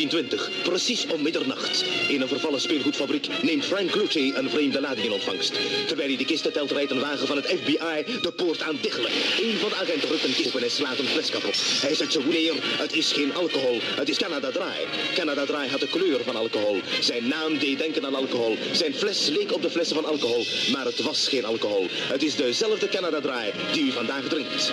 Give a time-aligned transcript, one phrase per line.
[0.00, 1.84] 17 april 1920, precies om middernacht.
[2.08, 5.52] In een vervallen speelgoedfabriek neemt Frank Lucci een vreemde lading in ontvangst.
[5.86, 9.10] Terwijl hij de kisten telt, rijdt een wagen van het FBI de poort aan diggelen.
[9.42, 11.56] Een van de agenten rukt een kist en slaat een fles kapot.
[11.80, 14.86] Hij zet ze neer, het is geen alcohol, het is Canada Dry.
[15.14, 16.80] Canada Dry had de kleur van alcohol.
[17.00, 18.56] Zijn naam deed denken aan alcohol.
[18.72, 21.86] Zijn fles leek op de flessen van alcohol, maar het was geen alcohol.
[21.90, 24.72] Het is dezelfde Canada Dry die u vandaag drinkt.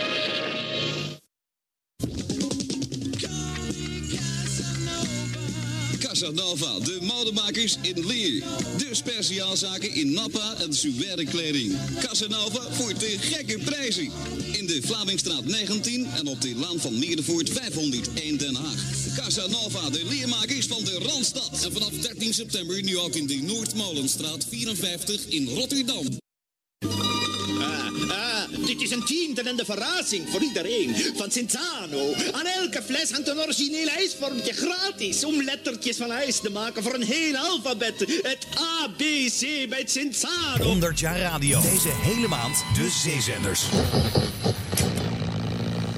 [6.17, 8.43] Casanova, de modemakers in Leer.
[8.77, 11.75] De speciaalzaken in nappa en suède kleding.
[11.99, 14.11] Casanova voor te gekke prijzen.
[14.51, 18.85] In de Vlamingstraat 19 en op de Laan van Meerdervoort 501 Den Haag.
[19.15, 21.63] Casanova, de leermakers van de Randstad.
[21.63, 26.26] En vanaf 13 september nu ook in de Noordmolenstraat 54 in Rotterdam.
[28.77, 30.95] Dit is een tientalende verrassing voor iedereen.
[31.15, 32.13] Van Cinzano.
[32.31, 35.23] Aan elke fles hangt een origineel ijsvormtje gratis.
[35.23, 37.99] Om lettertjes van ijs te maken voor een heel alfabet.
[38.21, 39.01] Het A, B,
[39.39, 40.63] C bij Cinzano.
[40.63, 41.61] 100 jaar radio.
[41.61, 43.63] Deze hele maand de zeezenders.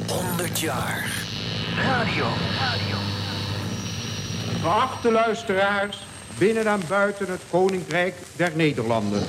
[0.07, 1.11] 100 jaar.
[1.75, 2.27] Radio.
[4.61, 5.97] Geachte luisteraars,
[6.39, 9.21] binnen en buiten het Koninkrijk der Nederlanden.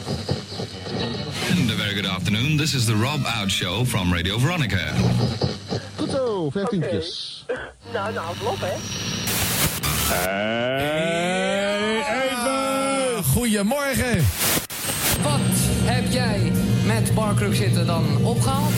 [1.51, 2.57] And a very good afternoon.
[2.57, 4.93] This is the Rob Out Show from Radio Veronica.
[5.97, 7.45] Goed zo, vijftientjes.
[7.93, 8.75] Nou, nou, vlot, hè?
[12.23, 13.25] Even!
[13.25, 14.27] Goedemorgen!
[15.23, 15.41] Wat
[15.83, 16.53] heb jij
[16.87, 18.73] met Barkruk zitten dan opgehaald?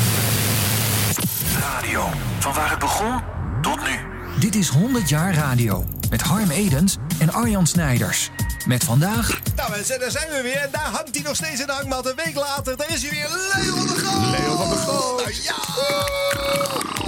[1.59, 2.09] Radio.
[2.39, 3.21] Van waar het begon
[3.61, 3.98] tot nu.
[4.41, 5.85] Dit is 100 jaar radio.
[6.12, 8.30] Met Harm Edens en Arjan Snijders.
[8.67, 9.40] Met vandaag...
[9.56, 10.56] Nou mensen, daar zijn we weer.
[10.56, 12.06] En daar hangt hij nog steeds in de hangmat.
[12.06, 13.28] Een week later, daar is hij weer.
[13.28, 14.40] Leo van der Goot!
[14.40, 15.17] Leo van der Goot!
[15.17, 17.02] Nou, ja!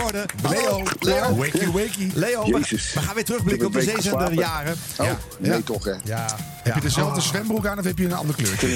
[0.00, 0.26] Leo, worden.
[0.42, 1.34] Leo, Leo.
[1.36, 2.10] Wakey, wakey.
[2.14, 2.92] Leo, we, Jezus.
[2.94, 4.72] we gaan weer terugblikken op de zeezenderjaren.
[4.98, 5.18] Oh, Ja.
[5.38, 5.60] nee Ja.
[5.64, 5.94] toch hè?
[6.04, 6.36] Ja.
[6.62, 8.66] Heb je dezelfde zwembroek aan of heb je een ander kleurtje?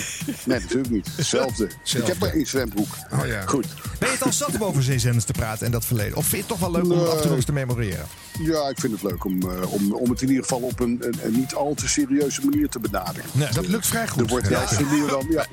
[0.44, 1.08] Nee, natuurlijk niet.
[1.16, 1.68] Hetzelfde.
[1.94, 2.88] Ik heb maar één zwembroek.
[3.12, 3.42] Oh ja.
[3.46, 3.66] Goed.
[3.98, 6.16] Ben je het al zat om over zeezenders te praten en dat verleden?
[6.16, 8.06] Of vind je het toch wel leuk om het af en toe eens te memoreren?
[8.42, 10.98] Ja, ik vind het leuk om, eh, om, om het in ieder geval op een,
[11.00, 13.30] een, een niet al te serieuze manier te benaderen.
[13.32, 14.20] Nee, Dat lukt vrij goed.
[14.22, 14.66] Er wordt Ja.
[14.90, 15.46] nu dan, ja,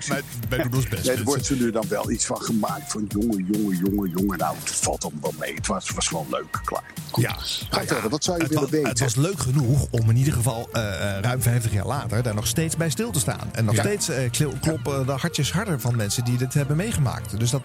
[0.90, 1.06] best.
[1.06, 4.38] Nee, er wordt nu dan wel iets van gemaakt van jongen, jongen, jongen, jongen.
[4.38, 5.54] Nou, het valt allemaal wel mee.
[5.56, 6.84] Het was, was gewoon leuk, klaar.
[7.12, 7.24] Goed.
[7.24, 7.36] Ja,
[7.70, 8.90] Ga verder, wat zou je willen weten?
[8.90, 12.36] het was leuk genoeg om in ieder geval eh, eh, ruim 50 jaar later daar
[12.36, 13.50] nog steeds bij stil te staan.
[13.52, 17.40] En nog steeds eh, kl- kloppen de hartjes harder van mensen die dit hebben meegemaakt.
[17.40, 17.62] Dus dat,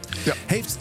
[0.47, 0.77] heeft,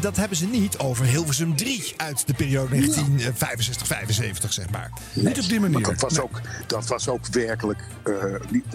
[0.00, 4.90] dat hebben ze niet over Hilversum 3 uit de periode 1965-75, zeg maar.
[5.12, 5.86] Niet op die Maar manier.
[5.86, 7.78] dat was, ook, dat was ook werkelijk.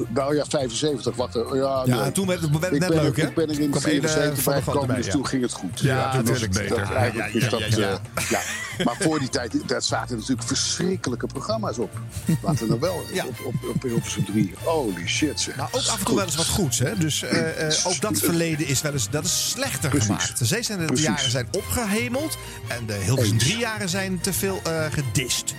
[0.08, 1.40] nou ja, 75 wat.
[1.86, 3.28] Ja, toen werd het, net leuk, hè?
[3.28, 5.42] Ik ben er in Kwam 74 Ede van der Goot bijgekomen, erbij, dus toen ging
[5.42, 5.80] het goed.
[5.80, 6.92] Ja, toen was het beter.
[6.92, 8.40] eigenlijk is dat, ja, ja.
[8.78, 8.84] ja.
[8.84, 12.00] Maar voor die tijd, daar zaten natuurlijk verschrikkelijke programma's op.
[12.41, 13.25] Laten we nou wel Ja.
[13.25, 14.53] op, op, op Hilversum 3.
[14.63, 15.56] Holy shit, zeg.
[15.56, 16.97] Nou, ook af en toe wel eens wat goeds, hè?
[16.97, 20.07] Dus eh, eh, ook dat verleden is wel eens, dat is slechter Precies.
[20.07, 20.39] gemaakt.
[20.39, 21.07] De zeezenders Precies.
[21.07, 22.38] jaren zijn opgehemeld
[22.68, 23.44] en de Hilversum Eens.
[23.44, 25.53] 3 jaren zijn te veel eh gedist.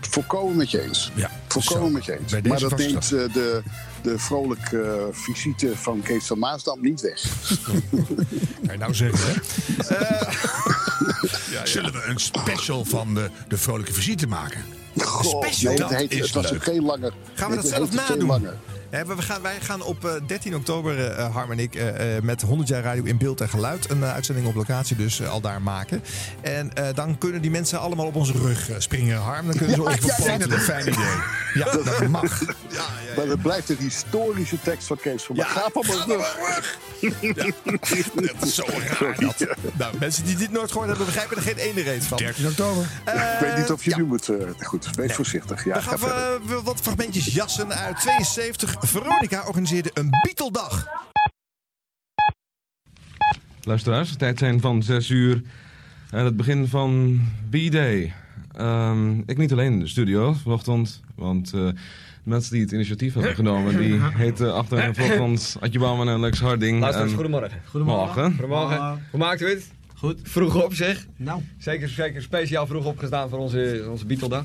[0.00, 1.10] Volkomen met je eens.
[1.14, 2.32] Ja, Volkomen met je eens.
[2.48, 3.62] Maar dat neemt eh, de,
[4.02, 7.22] de vrolijke eh, visite van Kees van Maasdam niet weg.
[8.66, 9.40] Kan je nou zeggen, hè?
[11.64, 14.64] Zullen we een special van de, de vrolijke visite maken?
[14.96, 16.54] Goh, special, nee, dat het, heet, is het was leuk.
[16.54, 17.12] ook geen lange.
[17.34, 18.48] Gaan we dat zelf nadoen?
[18.92, 22.42] We gaan, wij gaan op eh, 13 oktober, eh, Harm en ik, eh, eh, met
[22.42, 23.90] 100 jaar radio in beeld en geluid...
[23.90, 26.02] een eh, uitzending op locatie dus eh, al daar maken.
[26.40, 29.46] En eh, dan kunnen die mensen allemaal op onze rug eh, springen, Harm.
[29.46, 31.04] Dan kunnen ze ons Ja, ja, op Vind het een fijn idee.
[31.54, 32.40] Ja, dat mag.
[33.16, 35.44] Maar het blijft een historische tekst van Kees van Ja.
[35.44, 36.78] Ga op mijn rug.
[38.14, 39.46] Dat is zo raar, dat.
[39.78, 42.18] Nou, mensen die dit nooit gehoord hebben, begrijpen er geen ene reet van.
[42.18, 42.82] 13 oktober.
[43.04, 43.96] Ik weet niet of je ja.
[43.96, 44.28] nu moet...
[44.28, 45.64] eh, goed, wees voorzichtig.
[45.64, 48.76] Ja, We ga gaan eh, wat fragmentjes jassen uit 72.
[48.84, 50.86] Veronica organiseerde een Beatle-dag.
[53.62, 55.42] Luisteraars, de tijd zijn van 6 uur
[56.10, 57.20] aan het begin van
[57.50, 58.12] B-Day.
[58.52, 61.74] Ehm, ik niet alleen in de studio vanochtend, want eh, de
[62.22, 66.40] mensen die het initiatief hebben genomen, die heten achter en vanochtend Adje Bouwman en Lex
[66.40, 66.80] Harding.
[66.80, 67.60] Luisteraars, En- goedemorgen.
[67.72, 68.32] Morgen.
[68.32, 69.06] Goedemorgen.
[69.10, 69.70] Hoe maakt u het?
[69.94, 70.18] Goed.
[70.22, 71.06] Vroeg op zeg.
[71.16, 71.42] Nou.
[71.58, 74.44] Zeker, zeker speciaal vroeg opgestaan voor onze, onze Beatle-dag.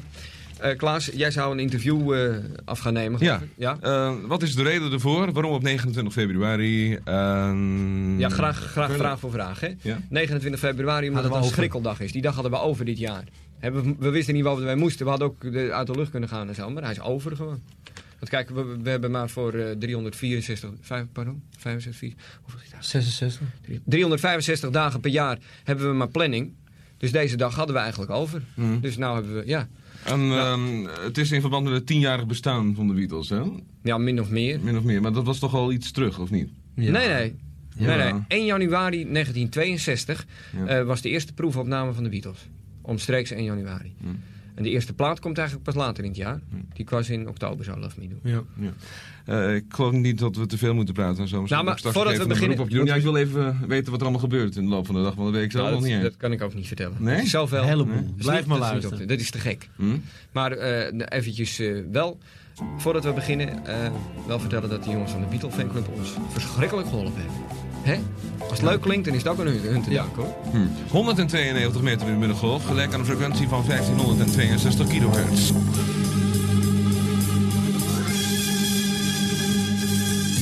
[0.60, 3.20] Eh, Klaas, jij zou een interview eh, af gaan nemen.
[3.24, 3.42] Ja.
[3.58, 3.78] Ja?
[3.82, 5.32] Eh, wat is de reden ervoor?
[5.32, 6.96] Waarom op 29 februari?
[7.04, 9.60] Ehm, Ja, graag, graag vraag voor vraag.
[9.60, 9.70] Hè?
[9.82, 10.00] Ja.
[10.10, 11.54] 29 februari, omdat Hadden het een over.
[11.54, 12.12] schrikkeldag is.
[12.12, 13.24] Die dag hadden we over dit jaar.
[13.60, 15.04] Hebben we, we wisten niet waar we wij moesten.
[15.06, 17.36] We hadden ook de, uit de lucht kunnen gaan en zo, maar hij is over
[17.36, 17.62] gewoon.
[18.20, 22.86] Want kijk, we, we hebben maar voor eh 364, vijf, pardon, 65, hoeveel is dat?
[22.86, 23.42] 66.
[23.86, 26.54] 365 dagen per jaar hebben we maar planning.
[26.98, 28.42] Dus deze dag hadden we eigenlijk over.
[28.54, 28.80] Mhm.
[28.80, 29.68] Dus nou hebben we, ja.
[30.04, 33.42] En ehm, het is in verband met het tienjarig bestaan van de Beatles, hè?
[33.84, 34.60] Ja, min of meer.
[34.60, 36.50] Min of meer, maar dat was toch al iets terug, of niet?
[36.74, 37.36] Nee, nee.
[37.76, 37.96] Ja.
[37.96, 38.22] nee, nee.
[38.28, 40.26] 1 januari 1962
[40.58, 40.66] Ja.
[40.66, 42.48] eh, was de eerste proefopname van de Beatles.
[42.82, 43.94] Omstreeks 1 januari.
[44.02, 44.08] Hm.
[44.56, 46.40] En de eerste plaat komt eigenlijk pas later in het jaar.
[46.74, 48.20] Die was in oktober, zou Love Me doen.
[48.24, 48.44] Ja.
[49.28, 51.44] Eh, ik geloof niet dat we te veel moeten praten en zo.
[51.48, 52.86] Nou, maar voordat we een beginnen- op je doen.
[52.86, 55.02] Ja, ik wil even eh, weten wat er allemaal gebeurt in de loop van de
[55.02, 56.68] dag, want dat weet ik zelf Nou, nog dat, niet dat kan ik ook niet
[56.68, 56.96] vertellen.
[57.00, 57.30] Nee?
[57.30, 57.52] Dat.
[57.52, 57.96] Een heleboel.
[57.96, 59.08] Dat is Blijf niet- maar dat is luisteren.
[59.08, 59.70] Dat is te gek.
[59.76, 59.86] Hm?
[60.32, 62.18] Maar eh, nou, eventjes eh, wel,
[62.78, 63.92] voordat we beginnen, eh,
[64.28, 67.36] wel vertellen dat de jongens van de Beatle fanclub ons verschrikkelijk geholpen hebben.
[67.84, 67.98] Hè?
[68.50, 70.36] Als het leuk klinkt, dan is het ook aan hun, hun te danken hoor.
[70.52, 70.58] Hm.
[70.92, 75.52] 192 meter in de middengolf, gelijk aan een frequentie van 1562 kilohertz.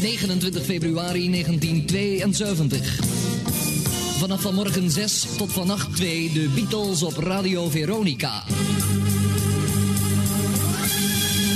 [0.01, 2.99] 29 februari 1972.
[4.17, 8.43] Vanaf vanmorgen 6 tot vannacht 2 de Beatles op Radio Veronica.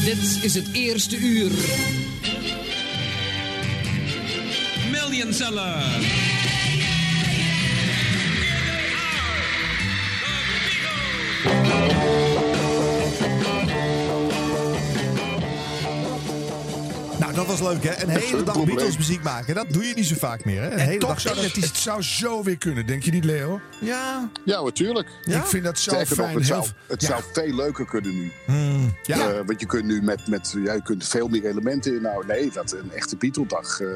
[0.04, 1.52] Dit is het eerste uur.
[4.92, 6.59] Million seller.
[17.36, 18.04] Nou, dat was leuk, hè?
[18.04, 19.56] Een hele dag Beatles muziek maken.
[19.56, 20.68] Dat doe je niet zo vaak meer, hè?
[20.72, 23.60] Een En hele toch dag zou het zou zo weer kunnen, denk je niet, Leo?
[23.82, 24.30] Ja.
[24.46, 25.08] Ja, natuurlijk.
[25.26, 26.38] Ik vind dat zo Sterker nog, fijn.
[26.38, 27.08] het, heel zou, v- het ja.
[27.08, 28.32] zou veel leuker kunnen nu.
[28.46, 29.18] Hmm, ja.
[29.30, 32.36] Eh, want je kunt nu met, met ja, je kunt veel meer elementen inhouden.
[32.38, 33.80] Nee, dat een echte Beatle-dag.
[33.80, 33.88] eh,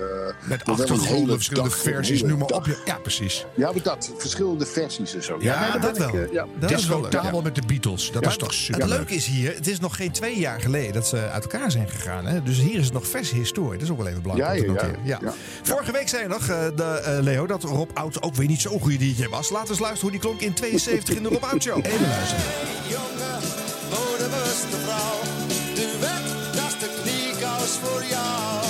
[0.43, 2.65] Met achtergronden, hele verschillende dag, versies, noem maar op.
[2.65, 3.45] Ja, Ja, precies.
[3.55, 5.37] Ja, maar dat, verschillende versies en zo.
[5.39, 6.21] Ja, nee, dat ik, wel.
[6.21, 6.45] eh, ja.
[6.59, 7.41] Dat is wel leuk, ja.
[7.41, 8.11] met de Beatles.
[8.11, 10.61] Dat Ja, is toch super Het leuke is hier, het is nog geen twee jaar
[10.61, 12.25] geleden dat ze uit elkaar zijn gegaan.
[12.25, 12.43] Hè?
[12.43, 13.73] Dus hier is het nog verse historie.
[13.73, 15.05] Dat is ook wel even belangrijk Ja, om te ja, noteren.
[15.07, 15.17] ja.
[15.21, 15.27] Ja.
[15.27, 15.33] Ja.
[15.63, 18.61] Vorige week zei je nog, eh, de, eh, Leo, dat Rob Oud ook weer niet
[18.61, 19.49] zo'n goede DJ was.
[19.49, 21.77] Laten we eens luisteren hoe die klonk in 72 in de Rob Oud Show.
[21.85, 22.43] Even luisteren.
[22.89, 23.31] Jonge,
[23.89, 25.19] modebewuste vrouw.
[25.75, 26.23] Duet,
[26.55, 28.61] dat is de kniekous voor jou.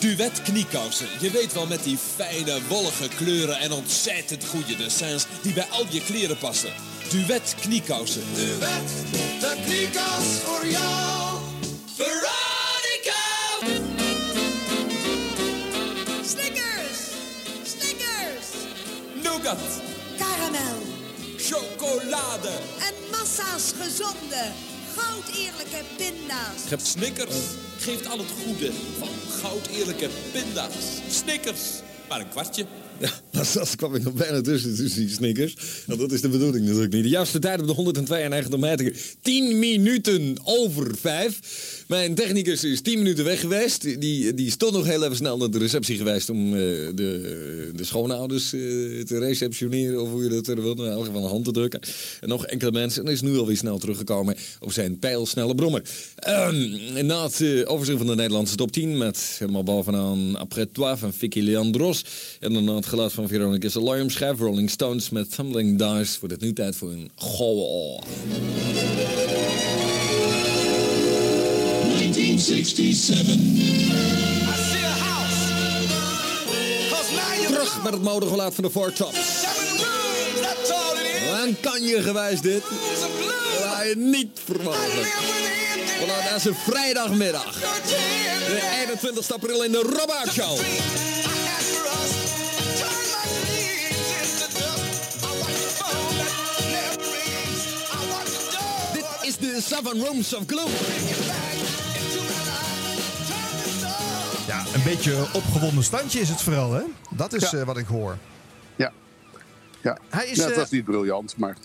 [0.00, 1.06] Duet kniekousen.
[1.20, 5.84] Je weet wel met die fijne, wollige kleuren en ontzettend goede dessins die bij al
[5.88, 6.70] je kleren passen.
[7.10, 8.22] Duet kniekousen.
[8.34, 8.90] Duet,
[9.40, 11.38] de kniekous voor jou.
[19.42, 20.78] Karamel!
[21.38, 22.48] Chocolade.
[22.78, 24.52] En massa's gezonde,
[24.96, 26.68] goud eerlijke pinda's.
[26.68, 27.36] Heb Snickers
[27.78, 29.08] geeft al het goede van
[29.40, 31.00] goud eerlijke pinda's.
[31.08, 31.60] Snickers.
[32.08, 32.66] Maar een kwartje.
[32.98, 35.56] Ja, zelfs kwam ik nog bijna tussen, tussen die snickers.
[35.86, 37.02] Want dat is de bedoeling natuurlijk niet.
[37.02, 38.96] De juiste tijd op de 192 meter.
[39.22, 41.84] 10 minuten over 5.
[41.88, 44.00] Mijn technicus is 10 minuten weg geweest.
[44.00, 46.60] Die, die stond nog heel even snel naar de receptie geweest om eh,
[46.94, 48.60] de, de schoonouders eh,
[49.00, 50.02] te receptioneren.
[50.02, 50.84] Of hoe je dat er wil.
[50.84, 51.80] In elk geval een hand te drukken.
[52.20, 53.04] En nog enkele mensen.
[53.04, 55.82] En is nu alweer snel teruggekomen op zijn pijlsnelle brommer.
[56.16, 58.98] Ehm, na het eh, overzicht van de Nederlandse top 10.
[58.98, 62.04] Met helemaal bovenaan Après Toi van Vicky Leandros.
[62.40, 64.38] En daarna het geluid van Veronica's Alarm schijf.
[64.38, 66.16] Rolling Stones met Tumbling Dice.
[66.20, 68.02] Wordt het nu tijd voor een goal.
[71.98, 73.36] 1967.
[77.46, 79.18] Terug met het modegeluid van de Four Tops.
[81.44, 82.62] En kan je gewijs dit?
[83.64, 84.78] Had je niet verwacht.
[86.00, 87.60] Vanuit deze vrijdagmiddag.
[87.60, 90.58] De 21 april in de Robert Show.
[99.52, 100.70] De Seven Rooms of Gloom.
[104.46, 106.82] Ja, een beetje opgewonden standje is het vooral, hè?
[107.10, 107.58] Dat is Ja.
[107.58, 108.18] eh, wat ik hoor.
[108.76, 108.92] Ja.
[109.82, 109.98] Ja.
[110.10, 111.56] Hij is, Ja, eh, dat is niet briljant, maar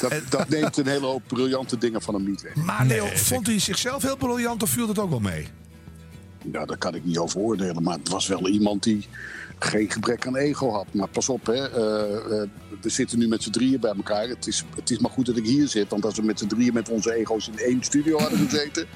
[0.00, 2.54] dat, dat neemt een hele hoop briljante dingen van hem niet weg.
[2.54, 5.48] Maar Leo, vond hij zichzelf heel briljant of viel dat ook wel mee?
[6.52, 7.82] Ja, daar kan ik niet over oordelen.
[7.82, 9.08] Maar het was wel iemand die
[9.62, 10.86] geen gebrek aan ego had.
[10.90, 11.70] Maar pas op, hè.
[11.70, 12.48] eh, eh,
[12.80, 14.28] we zitten nu met z'n drieën bij elkaar.
[14.28, 15.90] Het is, het is maar goed dat ik hier zit.
[15.90, 18.86] Want als we met z'n drieën met onze ego's in één studio hadden gezeten...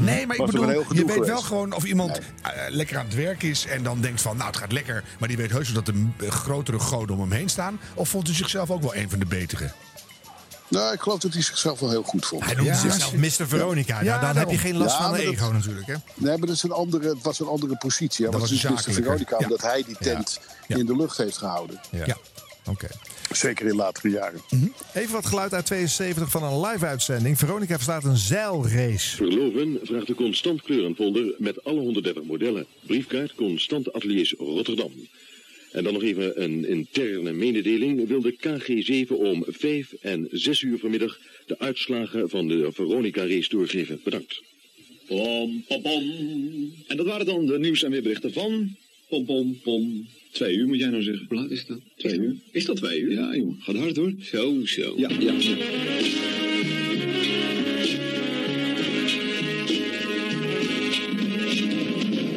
[0.00, 3.42] Nee, maar ik bedoel, je weet wel gewoon of iemand eh, lekker aan het werk
[3.42, 5.04] is en dan denkt van, nou het gaat lekker.
[5.18, 7.80] Maar die weet heus wel dat er grotere goden om hem heen staan.
[7.94, 9.70] Of vond hij zichzelf ook wel een van de betere?
[10.70, 12.44] Nou, ik geloof dat hij zichzelf wel heel goed vond.
[12.44, 13.48] Hij noemde zichzelf Mr.
[13.48, 14.02] Veronica.
[14.02, 15.94] Nou, dan heb je geen last Ja, van dat- ego natuurlijk, hè?
[16.14, 18.24] Nee, maar dat is een andere, het was een andere positie.
[18.30, 18.92] Dat was dus Mr.
[18.92, 19.44] Veronica, Ja.
[19.44, 21.80] omdat hij die tent in de lucht heeft gehouden.
[21.90, 22.16] Ja.
[22.66, 22.88] Oké.
[23.32, 24.40] Zeker in latere jaren.
[24.94, 27.38] Even wat geluid uit 72 van een live-uitzending.
[27.38, 29.16] Veronica verstaat een zeilrace.
[29.16, 32.66] Verloven vraagt de constant kleurenfolder met alle 130 modellen.
[32.86, 34.90] Briefkaart Constant Ateliers Rotterdam.
[35.72, 38.08] En dan nog even een interne mededeling.
[38.08, 44.00] Wil de KG7 om 5 en 6 uur vanmiddag de uitslagen van de Veronica-race doorgeven.
[44.04, 44.42] Bedankt.
[45.06, 46.04] Pom, pom, pom.
[46.86, 48.76] En dat waren dan de nieuws- en weerberichten van...
[49.08, 50.08] Pom, pom, pom.
[50.30, 51.26] Twee uur moet jij nou zeggen.
[51.28, 51.80] Hoe is dat?
[51.96, 52.36] Twee uur.
[52.50, 53.12] Is dat twee uur?
[53.12, 53.56] Ja, jongen.
[53.60, 54.12] Gaat hard hoor.
[54.20, 54.94] Zo, zo.
[54.96, 55.32] Ja, ja.
[55.32, 55.56] ja.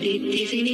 [0.02, 0.66] Dit is in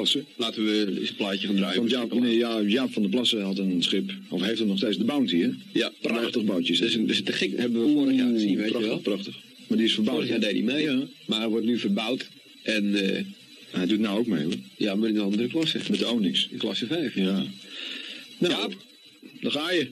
[0.00, 0.26] Plassen?
[0.36, 1.78] Laten we eens een plaatje gaan draaien.
[1.78, 4.76] Want Jaap, nee, ja, Jaap van der Plassen had een schip, of heeft het nog
[4.76, 5.50] steeds, de Bounty, hè?
[5.72, 6.76] Ja, prachtig bootje.
[6.76, 8.88] Dat is, een, dat is te gek, hebben we vorig jaar gezien, weet prachtig, je
[8.88, 8.98] wel?
[8.98, 10.16] Prachtig, Maar die is verbouwd.
[10.16, 11.02] Vorig jaar deed hij mee, ja.
[11.26, 12.28] maar hij wordt nu verbouwd.
[12.62, 13.24] En eh,
[13.70, 14.54] hij doet nou ook mee, hoor.
[14.76, 15.78] Ja, maar in een andere klasse.
[15.90, 16.48] Met de Onyx.
[16.50, 17.14] In klasse 5.
[17.14, 17.44] Ja.
[18.38, 18.76] Nou, Jaap,
[19.40, 19.88] daar ga je.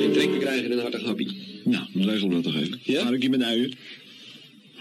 [0.00, 1.26] Geen trek te krijgen en een hartig happy.
[1.64, 2.80] Nou, dan regelen we dat toch even.
[2.82, 3.02] Ja?
[3.02, 3.74] Haringje met uien.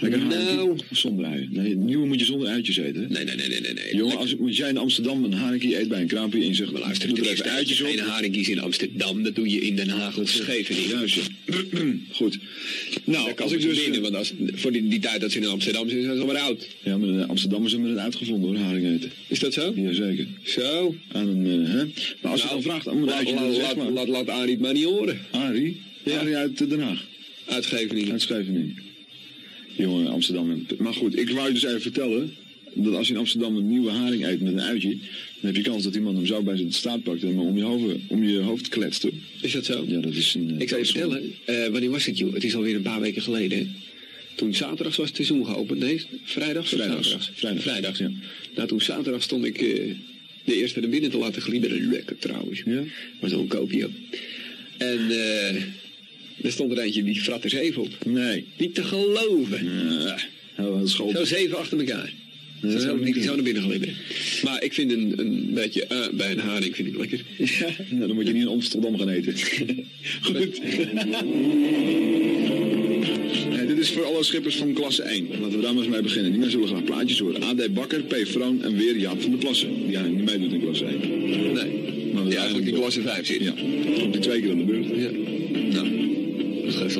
[0.09, 0.77] Nou.
[0.91, 1.47] Zonder uien.
[1.51, 3.07] Nee, nieuwe moet je zonder uitjes eten.
[3.09, 3.73] Nee, nee, nee, nee, nee.
[3.73, 3.95] nee.
[3.95, 6.81] Jongen, als, als jij in Amsterdam een haringje eet bij een kraampje en zegt, maar
[6.81, 7.87] luister, doe er even uitjes op.
[7.87, 10.89] Geen haringjes in Amsterdam, dat doe je in Den Haag of Scheveningen.
[10.89, 11.29] Juist.
[12.11, 12.39] Goed.
[13.03, 13.83] Nou, als ik dus...
[13.83, 16.37] Binnen, want als, voor die, die tijd dat ze in Amsterdam zijn, zijn ze alweer
[16.37, 16.67] oud.
[16.83, 19.11] Ja, maar de Amsterdammers hebben het uitgevonden hoor, haring eten.
[19.27, 19.73] Is dat zo?
[19.75, 20.27] Jazeker.
[20.43, 20.95] Zo?
[21.11, 21.85] Aan een, eh, hè?
[22.21, 24.83] Maar als je dan vraagt aan een laat, laat, zeg laat, Arie het maar niet
[24.83, 25.19] horen.
[25.31, 25.81] Arie?
[26.05, 27.05] Arie uit eh, Den Haag.
[27.45, 28.11] Uit Scheveningen.
[28.11, 28.92] Uit Scheveningen.
[29.75, 30.65] Jongen, Amsterdam.
[30.77, 32.33] Maar goed, ik wou je dus even vertellen
[32.73, 35.61] dat als je in Amsterdam een nieuwe haring eet met een uitje, dan heb je
[35.61, 38.23] kans dat iemand hem zo bij zijn staart pakt en hem om je, hoofd, om
[38.23, 39.01] je hoofd kletst.
[39.01, 39.11] hoor.
[39.41, 39.85] Is dat zo?
[39.87, 40.61] Ja, dat is een...
[40.61, 42.33] Ik zou je vertellen, eh, wanneer was het, joh?
[42.33, 43.57] Het is alweer een paar weken geleden.
[43.57, 43.67] hè?
[44.35, 45.79] Toen zaterdags was het seizoen geopend.
[45.79, 46.73] Nee, vrijdags?
[46.73, 47.09] of Vrijdags.
[47.09, 47.31] zaterdags?
[47.39, 47.63] Vrijdags.
[47.63, 48.11] Vrijdags, ja.
[48.55, 49.91] Nou, toen zaterdag stond ik eh,
[50.43, 51.89] de eerste naar binnen te laten glibberen.
[51.89, 52.61] Lekker trouwens.
[52.65, 52.83] Ja?
[53.21, 53.89] Maar zo'n koopje.
[54.77, 55.61] En eh
[56.43, 58.05] er stond er eentje die frat er zeven op.
[58.05, 58.45] Nee.
[58.57, 59.65] Niet te geloven.
[60.55, 62.13] Ja, dat is Zo zeven achter elkaar.
[62.71, 63.95] Zo zo, die, die zo naar binnen glibberen.
[64.43, 67.23] Maar ik vind een, een beetje eh, bij een haring vind ik lekker.
[67.37, 69.33] Ja, nou, dan moet je niet in Amsterdam gaan eten.
[70.21, 70.61] Goed.
[73.67, 75.27] Dit is voor alle schippers van klasse 1.
[75.29, 76.31] Laten we daar maar eens mee beginnen.
[76.31, 77.43] Die mensen zullen graag plaatjes horen.
[77.43, 77.73] A.D.
[77.73, 78.15] Bakker, P.
[78.27, 79.69] Vroon en weer Jaap van der Plassen.
[79.87, 80.99] Die eigenlijk niet meedoet in klasse 1.
[81.53, 81.71] Nee.
[82.13, 83.41] Maar Die eigenlijk in klasse 5 zit.
[83.41, 83.53] Ja.
[83.99, 84.87] Komt die twee keer aan de beurt.
[84.87, 85.09] Ja.
[85.71, 85.87] Nou,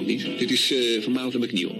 [0.05, 0.39] niet.
[0.39, 1.75] Dit is eh van Mountain McNeil.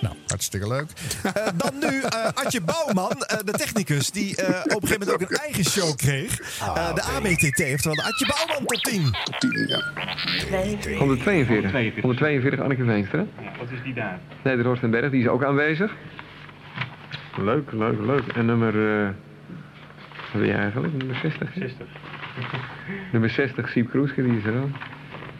[0.00, 0.86] Nou, hartstikke leuk.
[1.22, 5.10] Eh, dan nu eh Adje Bouwman, eh, de technicus, die eh, op een gegeven moment
[5.10, 6.40] ook een eigen show kreeg.
[6.60, 9.02] Eh, de ABTT, oftewel de Adje Bouwman top 10.
[9.24, 10.98] Top 10, ja.
[10.98, 12.00] 142.
[12.02, 13.26] 142 Anneke Veenstra.
[13.58, 14.20] Wat is die daar?
[14.44, 15.92] Nederhorst en Berg, die is ook aanwezig.
[17.36, 18.26] Leuk, leuk, leuk.
[18.34, 18.74] En nummer...
[20.32, 20.92] wat ben je eigenlijk?
[20.96, 21.52] Nummer 60?
[21.54, 21.86] 60.
[23.12, 24.68] Nummer 60, Siep Kroeske, die is er ook.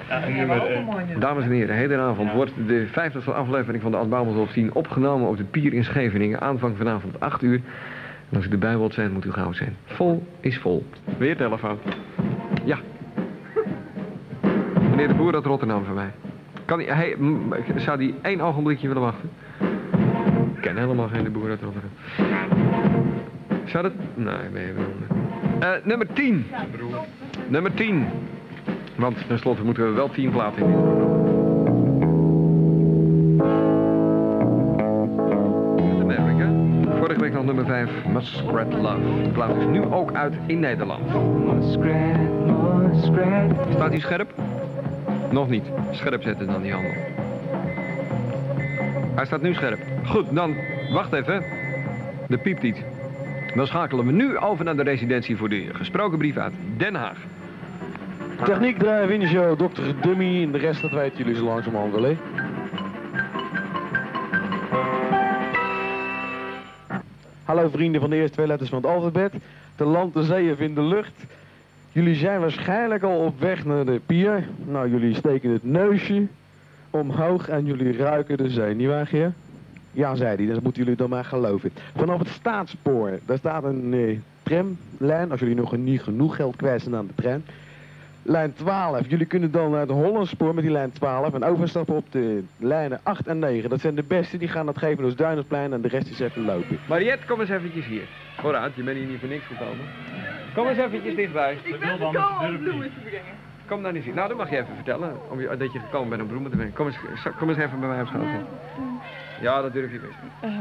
[0.08, 4.08] Ja, en nummer, eh, Dames en heren, hedenavond wordt de 50e aflevering van de Ad
[4.08, 6.40] Bouwmans op 10 opgenomen op de Pier in Scheveningen.
[6.40, 7.60] Aanvang vanavond 8 uur.
[8.30, 9.76] En als u erbij wilt zijn, moet u gauw zijn.
[9.84, 10.86] Vol is vol.
[11.18, 11.78] Weer telefoon.
[12.64, 12.78] Ja.
[14.90, 16.10] Meneer de Boer uit Rotterdam voor mij.
[16.64, 17.16] Kan hij, hij,
[17.76, 19.30] zou die één ogenblikje willen wachten?
[20.54, 22.57] Ik ken helemaal geen de Boer uit Rotterdam.
[23.68, 23.92] Zou dat?
[24.14, 24.86] Nee, je wel.
[25.60, 26.46] Eh, nummer 10.
[27.48, 28.06] Nummer 10.
[28.96, 30.74] Want tenslotte moeten we wel 10 platen in.
[36.00, 36.50] Amerika.
[36.98, 39.22] Vorige week nog nummer 5, Muskrat Love.
[39.22, 41.06] De plaat is nu ook uit in Nederland.
[41.54, 42.18] Muskrat,
[42.92, 43.74] Muskrat.
[43.74, 44.34] Staat hij scherp?
[45.30, 45.64] Nog niet.
[45.90, 46.92] Scherp zetten dan die handel.
[49.14, 49.78] Hij staat nu scherp.
[50.04, 50.54] Goed, dan
[50.92, 51.44] wacht even.
[52.28, 52.80] Er piept iets.
[53.54, 57.18] Dan schakelen we nu over naar de residentie voor de gesproken brief uit Den Haag.
[58.44, 59.82] Techniek de show, Dr.
[60.00, 62.16] Dummy en de rest dat weten jullie zo langzamerhand wel?
[67.44, 69.32] Hallo vrienden van de eerste twee letters van het alfabet.
[69.76, 71.24] De land, de zee in de lucht.
[71.92, 74.48] Jullie zijn waarschijnlijk al op weg naar de pier.
[74.64, 76.26] Nou, jullie steken het neusje
[76.90, 79.32] omhoog en jullie ruiken de zee, nietwaar Geer?
[79.92, 81.72] Ja, zei hij, dat moeten jullie dan maar geloven.
[81.96, 86.82] Vanaf het staatspoor, daar staat een eh, tramlijn, als jullie nog niet genoeg geld kwijt
[86.82, 87.42] zijn aan de tram.
[88.22, 89.08] lijn 12.
[89.08, 93.00] Jullie kunnen dan naar de Hollandspoor met die lijn 12 en overstappen op de lijnen
[93.02, 93.70] 8 en 9.
[93.70, 96.44] Dat zijn de beste, die gaan dat geven als Duinerplein en de rest is even
[96.44, 96.78] lopen.
[96.88, 98.08] Mariette, kom eens eventjes hier.
[98.40, 99.84] Vooruit, je bent hier niet voor niks gekomen.
[100.54, 101.58] Kom eens eventjes dichtbij.
[101.62, 103.46] Ik ben gekomen om bloemen te brengen.
[103.66, 104.14] Kom dan eens hier.
[104.14, 105.16] Nou, dat mag je even vertellen.
[105.30, 106.74] Om je, dat je gekomen bent om bloemen te brengen.
[106.74, 106.98] Kom eens,
[107.38, 108.22] kom eens even bij mij op schoot.
[109.40, 110.14] Ja, dat durf je best.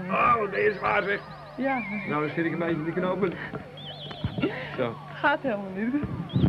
[0.09, 1.19] Oh, deze is waar zeg.
[1.57, 3.33] Ja, Nou, dan zit ik een beetje in de knopen.
[4.77, 4.95] Zo.
[5.13, 6.01] gaat helemaal niet.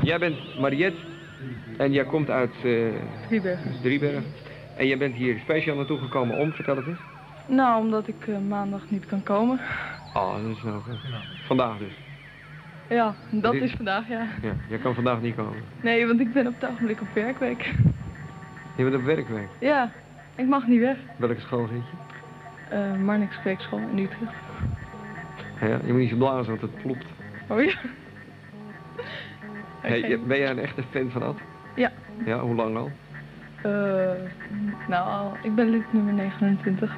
[0.02, 0.98] Jij bent Mariette
[1.76, 2.72] en jij komt uit eh
[3.28, 3.72] Driebergen.
[3.82, 4.24] Driebergen.
[4.76, 6.98] En jij bent hier speciaal naartoe gekomen om, vertel het eens.
[7.46, 9.60] Nou, omdat ik eh, maandag niet kan komen.
[10.14, 10.98] Oh, dat is nou goed.
[11.46, 11.92] Vandaag dus.
[12.88, 14.26] Ja, dat Dit- is vandaag, ja.
[14.42, 15.62] Ja, jij kan vandaag niet komen.
[15.80, 17.74] Nee, want ik ben op het ogenblik op werkweek.
[18.76, 19.48] Je bent op werkweek.
[19.60, 19.90] Ja,
[20.34, 20.96] ik mag niet weg.
[21.16, 21.96] Welke school zit je?
[22.70, 24.32] Eh Marnix Spreekschool in Utrecht.
[25.60, 27.06] Ja, je moet niet zo blazen, want het klopt.
[27.48, 27.72] Oh ja?
[29.80, 31.36] Hey, ben jij een echte fan van Ad?
[31.74, 31.90] Ja.
[32.24, 32.90] Ja, hoe lang al?
[33.62, 33.70] Eh,
[34.88, 36.96] nou, ik ben lid nummer 29.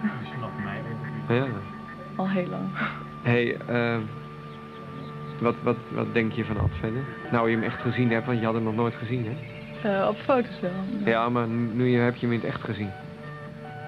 [1.28, 1.46] Ja.
[2.16, 2.68] Al heel lang.
[3.22, 3.98] Hey, eh,
[5.40, 7.02] wat, wat, wat denk je van Ad verder?
[7.30, 9.36] Nou, je hem echt gezien hebt, want je had hem nog nooit gezien, hè?
[9.82, 10.70] Eh, op foto's wel.
[11.04, 12.90] Ja, maar nu je, heb je hem in het echt gezien.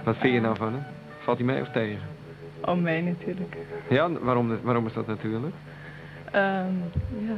[0.04, 0.84] Wat vind je nou van hem?
[1.24, 1.98] Valt hij mee of tegen?
[2.64, 3.56] Oh, mee natuurlijk.
[3.88, 5.54] Ja, waarom, waarom is dat natuurlijk?
[6.32, 6.66] Ehm,
[7.26, 7.34] ja.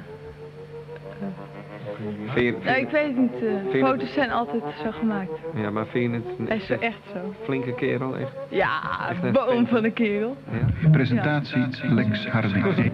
[2.33, 3.33] Vind je, Nou, ik weet het niet.
[3.35, 5.31] eh, Vind foto's zijn altijd zo gemaakt.
[5.55, 7.35] Ja, maar vind je het een is zo echt zo.
[7.45, 8.31] flinke kerel, echt?
[8.49, 10.37] Ja, Echt een boom van een kerel.
[10.83, 10.89] Ja.
[10.91, 12.93] Presentatie Lex Harding.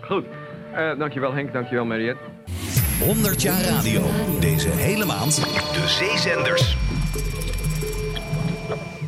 [0.00, 0.24] Goed.
[0.72, 2.22] Eh, dankjewel Henk, dankjewel Mariette.
[3.04, 4.00] 100 jaar radio.
[4.40, 5.36] Deze hele maand
[5.72, 6.76] de zeezenders.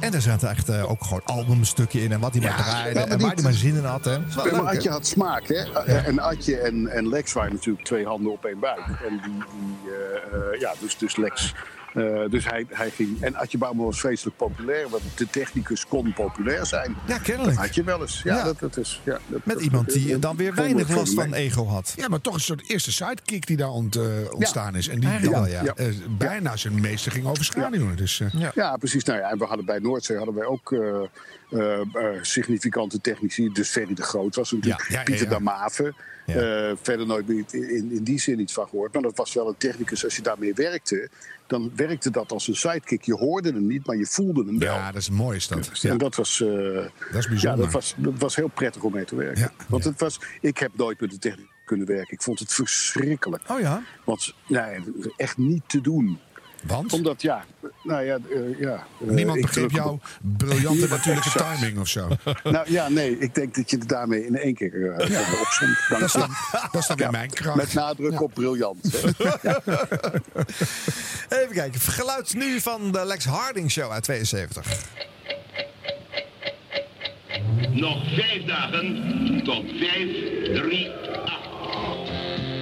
[0.05, 3.09] En er zaten echt eh, ook gewoon albumstukken in en wat hij maar draaide maar
[3.09, 4.05] en waar hij maar zin in had.
[4.05, 4.19] Hè.
[4.19, 4.61] Maar leuk, hè?
[4.61, 5.83] Adje had smaak, hè?
[5.85, 8.87] En Adje en, en Lex waren natuurlijk twee handen op één buik.
[9.09, 11.55] En die, die eh, eh, ja, dus, dus Lex.
[11.95, 13.23] Eh, dus hij, hij ging.
[13.23, 16.97] En Adje Bouwman was vreselijk populair, want de technicus kon populair zijn.
[17.07, 17.57] Ja, kennelijk.
[17.57, 18.21] Dat had je wel eens.
[18.25, 18.45] Ja, Ja.
[18.45, 19.01] Dat, dat is.
[19.05, 21.93] Ja, dat, Met dat- iemand die dat- dan weer weinig last van ego had.
[21.97, 24.89] Ja, maar toch een soort eerste sidekick die daar ont, eh, ontstaan is.
[24.89, 25.65] En die dan, ja.
[25.65, 25.87] eh,
[26.19, 27.97] bijna zijn meester ging overschaduwen.
[27.97, 28.77] Dus, eh, Ja.
[28.77, 29.05] precies.
[29.05, 30.81] Nou ja, en we hadden bij Noordzee hadden wij ook eh,
[31.51, 33.51] eh, eh, significante technici.
[33.53, 34.89] Dus Ferry de Groot was natuurlijk.
[34.89, 35.05] Ja, ja,
[36.27, 36.69] ja, ja.
[36.69, 38.93] Eh, verder nooit meer in, in, die zin iets van gehoord.
[38.93, 40.05] Maar dat was wel een technicus.
[40.05, 41.09] Als je daarmee werkte,
[41.47, 43.03] dan werkte dat als een sidekick.
[43.03, 44.75] Je hoorde hem niet, maar je voelde hem wel.
[44.75, 45.83] ja, dat is mooi is dat.
[45.83, 47.41] En dat was, eh, Dat is bijzonder.
[47.41, 49.53] Ja, dat was, dat was heel prettig om mee te werken.
[49.69, 52.13] Want Het was, ik heb nooit met de techniek kunnen werken.
[52.13, 53.43] Ik vond het verschrikkelijk.
[53.51, 53.83] Oh ja?
[54.05, 54.81] Want nee,
[55.17, 56.19] echt niet te doen.
[56.67, 56.93] Want?
[56.93, 57.45] Omdat, ja,
[57.83, 58.19] nou ja...
[58.31, 61.59] eh, ja eh, Niemand begreep druk jouw op- briljante natuurlijke exact.
[61.59, 62.09] timing of zo.
[62.45, 65.21] Nou ja, nee, ik denk dat je het daarmee in één keer eh Ja.
[65.41, 65.77] opzomt.
[65.89, 67.57] Dat is dan, Dankzij- dat is dan weer Ja, mijn kracht.
[67.57, 68.19] Met nadruk Ja.
[68.19, 68.85] op briljant.
[71.29, 71.81] Even kijken.
[71.81, 74.67] Geluid nu van de Lex Harding Show uit 72.
[77.71, 79.03] Nog vijf dagen
[79.45, 80.09] tot vijf,
[80.63, 80.91] drie,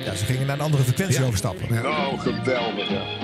[0.04, 1.86] Ja, ze gingen naar een andere frequentie overstappen.
[1.86, 2.88] Oh, geweldig.
[2.90, 3.21] Ja.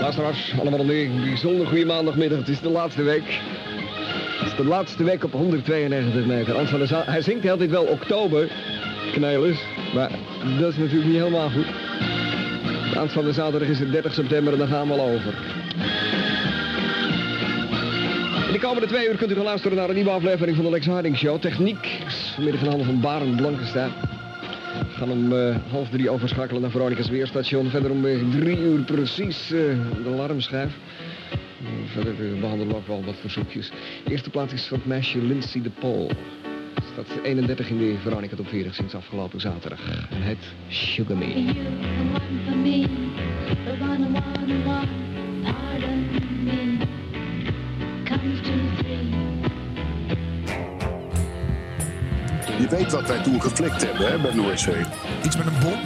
[0.00, 2.38] Luisteraars, allemaal een bijzonder goede maandagmiddag.
[2.38, 3.40] Het is de laatste week.
[4.38, 6.56] Het is de laatste week op 192 meter.
[6.56, 8.48] Ans van der hij zingt altijd wel oktober,
[9.12, 9.58] knelers.
[9.94, 10.10] Maar
[10.58, 11.66] dat is natuurlijk niet helemaal goed.
[12.96, 15.34] Ans van de zaterdag is het 30 september en dan gaan we al over.
[18.54, 20.86] De komende twee uur kunt u gaan luisteren naar een nieuwe aflevering van de Lex
[20.86, 21.40] Harding Show.
[21.40, 22.02] Techniek
[22.34, 23.90] vanmiddag in handen van Barend Blankenstein.
[24.72, 27.70] We gaan om eh, half drie overschakelen naar Veronica's weerstation.
[27.70, 29.60] Verder om eh, drie uur precies eh,
[30.04, 30.72] de alarmschijf.
[31.92, 33.70] Verder eh, behandelen we ook wel wat verzoekjes.
[34.08, 36.10] Eerste plaats is van het meisje Lindsay de Paul.
[36.92, 39.80] Staat 31 in de Veronica Top 40 sinds afgelopen zaterdag.
[40.10, 41.52] En heet Sugar Me.
[52.58, 54.84] Je weet wat wij toen geflikt hebben hè, bij Noordzee.
[55.24, 55.78] Iets met een bom?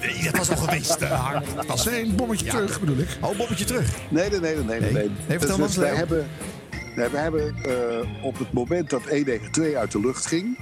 [0.00, 1.02] Nee, dat was al geweest.
[1.02, 1.42] uh, Harm.
[1.56, 3.08] Dat was Nee, een bommetje terug bedoel ik.
[3.20, 3.90] Oh, bommetje terug.
[4.08, 4.54] Nee, nee, nee.
[4.54, 4.92] nee, nee, Nee.
[4.92, 5.10] nee.
[5.26, 6.26] Nee, vertel Dus ons, wij hebben,
[6.94, 10.58] hebben eh, op het moment dat 192 uit de lucht ging...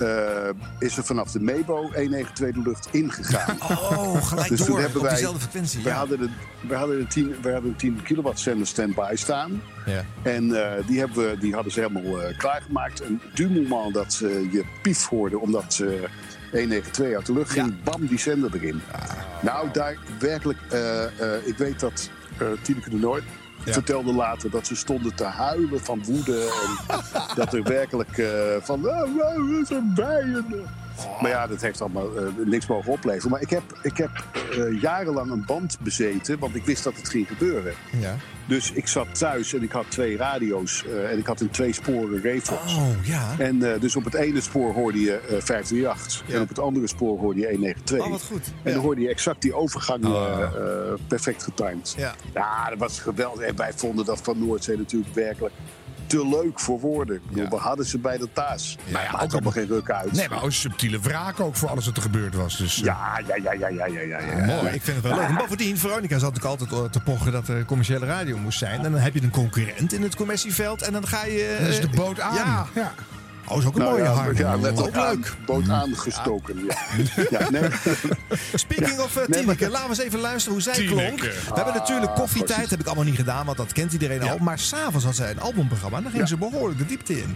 [0.00, 3.56] eh, is er vanaf de Mebo 192 de lucht ingegaan.
[3.68, 5.94] Oh, gelijk dus toen door, hebben op wij, diezelfde frequentie, We ja.
[5.94, 6.30] hadden een,
[6.68, 9.62] we hadden een 10, we hadden een 10 kilowatt zender standby staan.
[9.86, 10.04] Ja.
[10.22, 13.00] En eh, die, hebben we, die hadden ze helemaal eh, klaargemaakt.
[13.00, 14.16] En du moment dat
[14.50, 16.08] je pief hoorde, omdat eh
[16.52, 18.80] 192 uit de lucht ging, bam, die zender erin.
[19.40, 23.22] Nou, daar werkelijk, eh, eh, ik weet dat eh Tineke de Noord
[23.64, 26.40] vertelde later dat ze stonden te huilen van woede.
[26.88, 26.96] En
[27.40, 30.46] dat er werkelijk eh, van, oh, wow, dat zijn bijen.
[31.20, 33.30] Maar ja, dat heeft allemaal eh, niks mogen opleveren.
[33.30, 37.08] Maar ik heb, ik heb eh, jarenlang een band bezeten, want ik wist dat het
[37.08, 37.72] ging gebeuren.
[38.00, 38.16] Ja.
[38.46, 41.72] Dus ik zat thuis en ik had twee radio's eh, en ik had een twee
[41.72, 42.42] sporen.
[42.50, 43.34] Oh, ja.
[43.38, 47.18] En dus op het ene spoor hoorde je eh 538 en op het andere spoor
[47.18, 48.00] hoorde je 192.
[48.00, 48.52] Oh, wat goed.
[48.62, 50.94] En dan hoorde je exact die overgang Oh.
[51.06, 51.94] perfect getimed.
[51.96, 52.14] Ja.
[52.34, 53.44] ja, dat was geweldig.
[53.44, 55.54] En wij vonden dat van Noordzee natuurlijk werkelijk
[56.08, 57.20] te leuk voor woorden.
[57.28, 58.76] Bedoel, We hadden ze bij de taas.
[58.92, 60.12] maar ja, maakt allemaal geen ruk uit.
[60.12, 62.56] Nee, maar ook subtiele wraak ook voor alles wat er gebeurd was.
[62.56, 64.18] Dus, eh, Ja, ja, ja, ja, ja, ja, ja.
[64.18, 64.44] ja.
[64.44, 64.74] Mooi.
[64.74, 65.28] Ik vind het wel leuk.
[65.28, 68.84] En bovendien, Veronica zat natuurlijk altijd eh, te pochen dat er commerciële radio moest zijn.
[68.84, 71.56] En dan heb je een concurrent in het commercieveld en dan ga je...
[71.60, 72.66] Dan is eh, de boot aan.
[72.74, 72.92] Ja.
[73.48, 74.38] Oh, is ook een Nou mooie ja, harde.
[74.42, 75.08] Ja, ook aan.
[75.16, 75.34] leuk.
[75.46, 76.64] Boot aangestoken.
[76.64, 76.76] Ja.
[77.38, 77.68] Ja, nee.
[78.54, 80.94] Speaking of uh, Nee, Tineke, maar- laten we eens even luisteren hoe zij Tineke.
[80.94, 81.20] klonk.
[81.20, 82.70] We hebben natuurlijk Ah, koffietijd, precies.
[82.70, 84.38] heb ik allemaal niet gedaan, want dat kent iedereen al.
[84.40, 87.34] Maar s'avonds had zij een albumprogramma en dan ging ze behoorlijk de diepte in.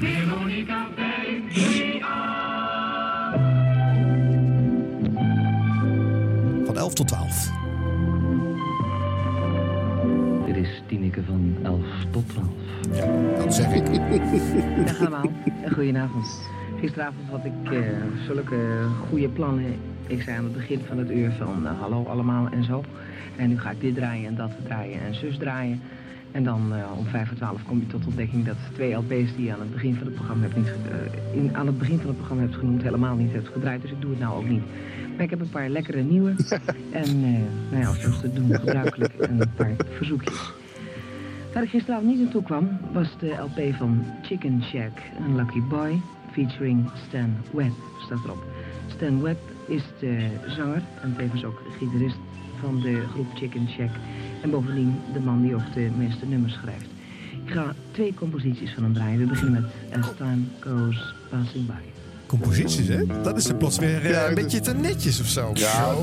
[6.64, 7.51] Van 11 tot 12.
[10.46, 12.46] Dit is Tineke van 11 tot 12.
[13.38, 13.87] Dat zeg ik.
[14.87, 15.31] Dag allemaal,
[15.74, 16.40] goedenavond.
[16.81, 17.78] Gisteravond had ik eh,
[18.26, 18.57] zulke
[19.09, 19.64] goede plannen.
[20.07, 22.85] Ik zei aan het begin van het uur van eh, hallo allemaal en zo.
[23.37, 25.81] En nu ga ik dit draaien en dat draaien en zus draaien.
[26.33, 29.44] En dan eh, om vijf voor twaalf kom je tot ontdekking dat twee LP's die
[29.44, 30.72] je aan het begin van het programma hebt niet,
[31.33, 33.83] in, aan het begin van het programma hebt genoemd, helemaal niet hebt gedraaid.
[33.83, 34.62] Dus ik doe het nou ook niet.
[35.14, 36.35] Maar ik heb een paar lekkere nieuwe.
[36.92, 40.52] En eh, nou ja, zoals te doen gebruikelijk, een paar verzoekjes.
[41.52, 46.00] Waar ik gisteravond niet naartoe kwam, was de LP van Chicken Shack, een Lucky Boy,
[46.30, 47.72] featuring Stan Webb,
[48.04, 48.44] staat erop.
[48.86, 52.16] Stan Webb is de zanger en tevens ook gitarist
[52.60, 53.90] van de groep Chicken Shack.
[54.42, 56.88] En bovendien de man die ook de meeste nummers schrijft.
[57.44, 59.18] Ik ga twee composities van hem draaien.
[59.18, 61.91] We beginnen met As Time Goes Passing By.
[62.38, 63.07] Composities, hè?
[63.23, 65.51] Dat is er plots weer eh, Ja, een beetje te netjes of zo.
[65.55, 65.95] Ja,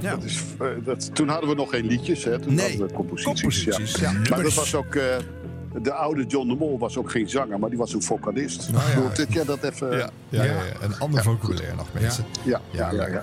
[0.00, 0.10] Ja.
[0.10, 2.38] Dat is, eh, dat, toen hadden we nog geen liedjes, hè?
[2.38, 3.40] Toen Nee, hadden we composities.
[3.40, 4.12] composities, ja.
[4.12, 4.94] Maar dat was ook.
[4.94, 5.02] eh,
[5.82, 8.70] de oude John de Mol was ook geen zanger, maar die was een vocalist.
[8.72, 8.96] Nou ja.
[8.96, 9.90] Goed, dat even.
[9.90, 10.62] Ja, ja, ja, ja.
[10.80, 12.24] een ander vocabulaire nog, mensen.
[12.42, 13.22] Ja, ja, ja.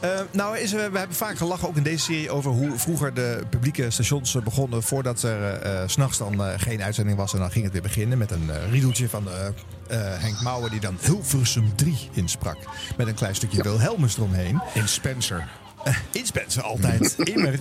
[0.00, 3.40] Eh, nou, is, we hebben vaak gelachen, ook in deze serie, over hoe vroeger de
[3.50, 4.82] publieke stations begonnen.
[4.82, 7.32] Voordat er eh, eh, 's s'nachts dan geen uitzending was.
[7.32, 9.28] En dan ging het weer beginnen met een riedeltje van
[9.88, 12.56] eh, Henk Mouwen, die dan Hilversum 3 insprak.
[12.96, 14.60] Met een klein stukje Wilhelmus eromheen.
[14.74, 15.48] In Spencer.
[15.84, 17.58] Eh, in Spencer altijd, immer.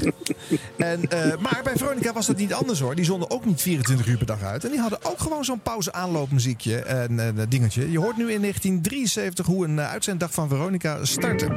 [0.77, 2.95] En, eh, maar bij Veronica was dat niet anders hoor.
[2.95, 4.63] Die zonden ook niet 24 uur per dag uit.
[4.63, 7.91] En die hadden ook gewoon zo'n pauze-aanloopmuziekje en dat dingetje.
[7.91, 11.47] Je hoort nu in 1973 hoe een uitzenddag van Veronica startte.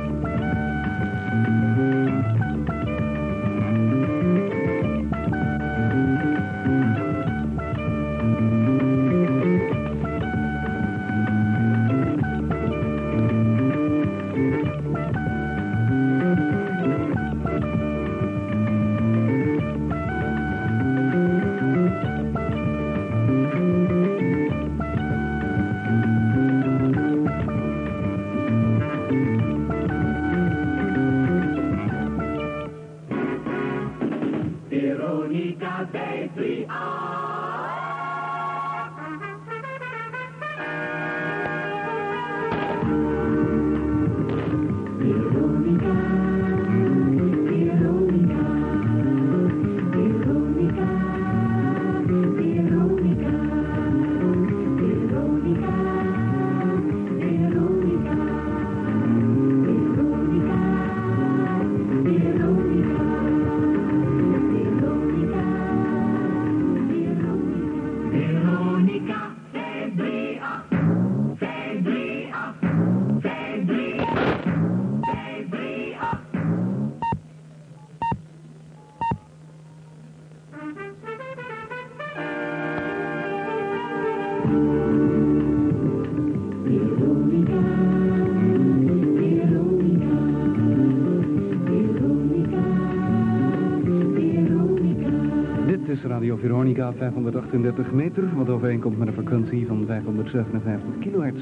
[96.40, 101.40] Veronica 538 meter, wat overeenkomt met een frequentie van 557 kilohertz.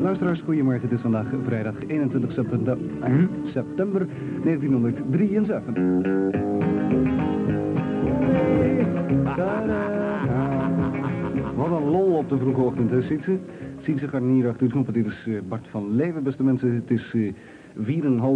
[0.00, 0.82] Luisteraars, goedemorgen.
[0.82, 2.78] Het is vandaag vrijdag 21 september,
[3.44, 4.06] september
[4.44, 5.74] 1973.
[11.56, 13.38] Wat een lol op de vroege ochtend, hè, Sietse?
[13.80, 16.74] Sietse gaat niet achter de knop, dit is eh, Bart van Leven, beste mensen.
[16.74, 17.32] Het is eh,
[17.78, 17.84] 4,5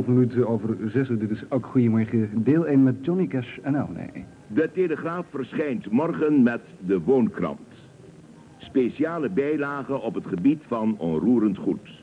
[0.07, 1.19] minuten over 6 uur.
[1.19, 2.31] Dit is ook Goedemorgen.
[2.45, 3.59] Deel 1 met Johnny Cash.
[3.63, 4.25] En nou, nee.
[4.47, 7.61] De Telegraaf verschijnt morgen met de Woonkrant.
[8.59, 12.03] Speciale bijlagen op het gebied van onroerend goed.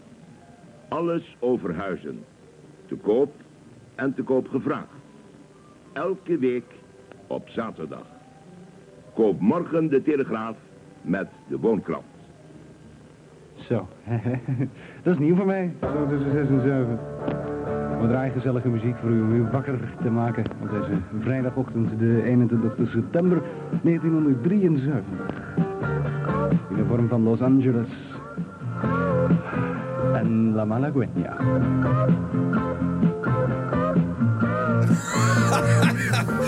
[0.88, 2.20] Alles over huizen.
[2.86, 3.34] Te koop
[3.96, 4.98] en te koop gevraagd.
[5.94, 6.66] Elke week
[7.28, 8.06] op zaterdag.
[9.14, 10.58] Koop morgen de Telegraaf
[11.02, 12.09] met de Woonkrant.
[13.70, 13.88] Zo.
[15.04, 15.74] dat is nieuw voor mij.
[15.82, 17.00] Zo tussen 6 en 7.
[18.02, 22.24] We draaien gezellige muziek voor u om u wakker te maken op deze vrijdagochtend, de
[22.24, 23.42] 21 september
[23.84, 25.04] 1973.
[26.70, 27.88] In de vorm van Los Angeles
[30.14, 31.36] en La Malagueña.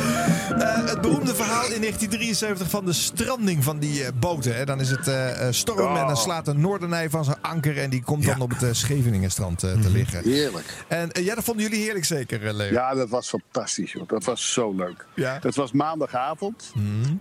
[0.59, 4.55] Eh, het beroemde verhaal in 1973 van de stranding van die eh, boten.
[4.55, 4.65] Hè.
[4.65, 7.77] Dan is het eh, storm en dan slaat een Noordernij van zijn anker...
[7.77, 10.23] en die komt dan op het Scheveningenstrand te liggen.
[10.23, 10.85] Heerlijk.
[10.87, 12.71] En ja, dat vonden jullie heerlijk zeker, Leo?
[12.71, 14.07] Ja, dat was fantastisch, joh.
[14.07, 15.05] Dat was zo leuk.
[15.15, 15.39] Ja.
[15.41, 16.73] Het was maandagavond.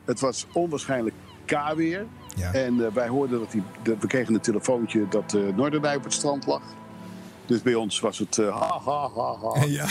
[0.05, 1.14] Het was onwaarschijnlijk
[1.45, 2.07] k-weer.
[2.53, 6.05] En eh, wij hoorden dat die, dat we kregen een telefoontje dat uh, Noordernij op
[6.05, 6.62] het strand lag.
[7.50, 9.64] Dus bij ons was het eh, ha, ha, ha, ha.
[9.80, 9.86] Ja.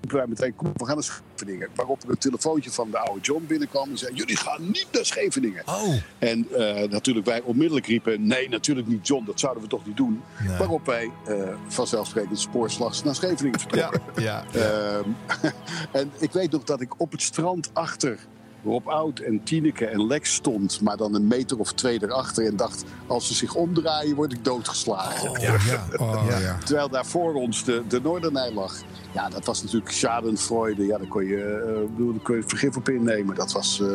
[0.00, 1.68] Wij meteen, kom, we gaan naar Scheveningen.
[1.74, 5.04] Waarop er een telefoontje van de oude John binnenkwam en zei: Jullie gaan niet naar
[5.04, 5.62] Scheveningen.
[5.66, 5.94] Oh.
[6.18, 9.96] En eh, natuurlijk wij onmiddellijk riepen: Nee, natuurlijk niet, John, dat zouden we toch niet
[9.96, 10.22] doen.
[10.46, 10.58] Nee.
[10.58, 11.34] Waarop wij eh,
[11.68, 14.02] vanzelfsprekend spoorslags naar Scheveningen vertrokken.
[14.16, 15.08] Ja, Ehm,
[16.00, 18.18] en ik weet nog dat ik op het strand achter
[18.64, 22.56] Rob Oud en Tineke en Lex stond, maar dan een meter of twee erachter en
[22.56, 25.40] dacht: als ze zich omdraaien, word ik doodgeslagen.
[25.40, 25.84] ja, ja.
[25.96, 26.58] Oh, ja.
[26.64, 28.74] Terwijl daar voor ons de, de Noordernij lag.
[29.14, 30.86] Ja, dat was natuurlijk schadenfreude.
[30.86, 33.34] Ja, daar kon je, eh, bedoel, daar kon je vergif op innemen.
[33.34, 33.80] Dat was.
[33.80, 33.86] eh,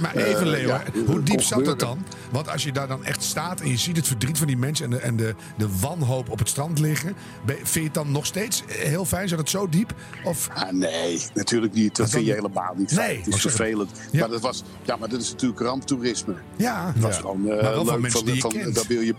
[0.00, 1.98] Maar even, eh, Leo, ja, hoe diep zat dat dan?
[2.30, 4.84] Want als je daar dan echt staat en je ziet het verdriet van die mensen
[4.84, 7.14] en de, en de, de wanhoop op het strand liggen,
[7.46, 9.28] vind je het dan nog steeds heel fijn?
[9.28, 9.94] Zat het zo diep?
[10.24, 10.48] Of...
[10.54, 11.96] Ah, nee, natuurlijk niet.
[11.96, 13.16] Dat vind je helemaal niet Nee, fijn.
[13.16, 13.90] Het maar is zeg- vervelend.
[14.12, 16.34] Maar, dat was, ja, maar dat is natuurlijk ramptoerisme.
[16.56, 17.20] Ja, Het was ja.
[17.20, 18.74] gewoon eh, Maar wel van van, kent.
[18.74, 19.14] daar wil je,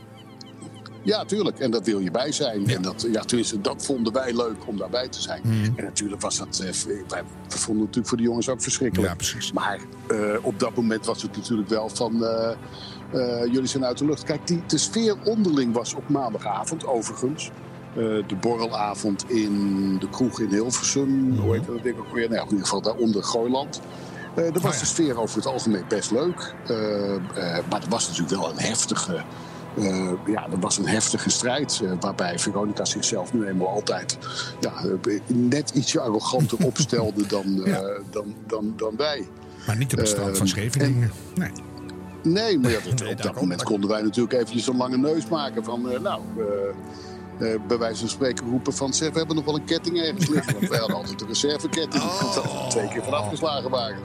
[1.05, 1.59] ja, tuurlijk.
[1.59, 2.67] En daar wil je bij zijn.
[2.67, 5.41] En dat, ja, tenminste, dat vonden wij leuk om daarbij te zijn.
[5.43, 5.71] Mhm.
[5.75, 6.59] En natuurlijk was dat...
[6.59, 6.71] eh,
[7.07, 9.09] wij we vonden het natuurlijk voor de jongens ook verschrikkelijk.
[9.09, 9.51] Ja, precies.
[9.51, 12.25] Maar eh, op dat moment was het natuurlijk wel van...
[12.25, 12.51] eh,
[13.11, 14.23] eh, jullie zijn uit de lucht.
[14.23, 17.51] Kijk, die, de sfeer onderling was op maandagavond, overigens.
[18.27, 21.37] De borrelavond in de kroeg in Hilversum.
[21.39, 22.29] Hoe heet dat ding ook weer?
[22.29, 23.81] Nou, in ieder geval daaronder Gooiland.
[24.35, 26.55] Eh daar was de sfeer over het algemeen best leuk.
[27.69, 29.23] Maar er was natuurlijk wel een heftige...
[29.77, 31.81] eh, ja, er was een heftige strijd.
[31.83, 34.17] eh, waarbij Veronica zichzelf nu eenmaal altijd
[34.59, 34.73] ja,
[35.07, 37.63] eh, net ietsje arroganter opstelde dan,
[38.11, 39.27] dan, dan, dan wij.
[39.67, 41.11] Maar niet op het strand van Scheveningen.
[41.35, 41.51] Nee.
[42.23, 45.63] Nee, maar ja, dat- op dat moment konden wij natuurlijk eventjes een lange neus maken
[45.63, 46.21] van, nou,
[47.39, 50.27] eh, bij wijze van spreken roepen van, zeg, we hebben nog wel een ketting ergens
[50.27, 50.53] liggen.
[50.53, 52.03] Want wij hadden altijd een reserveketting,
[52.35, 53.97] dat we er twee keer van afgeslagen waren.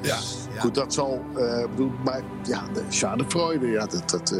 [0.58, 4.10] Goed, dat zal, eh, bedoel, maar ja, de schadefreude, ja, dat...
[4.10, 4.30] dat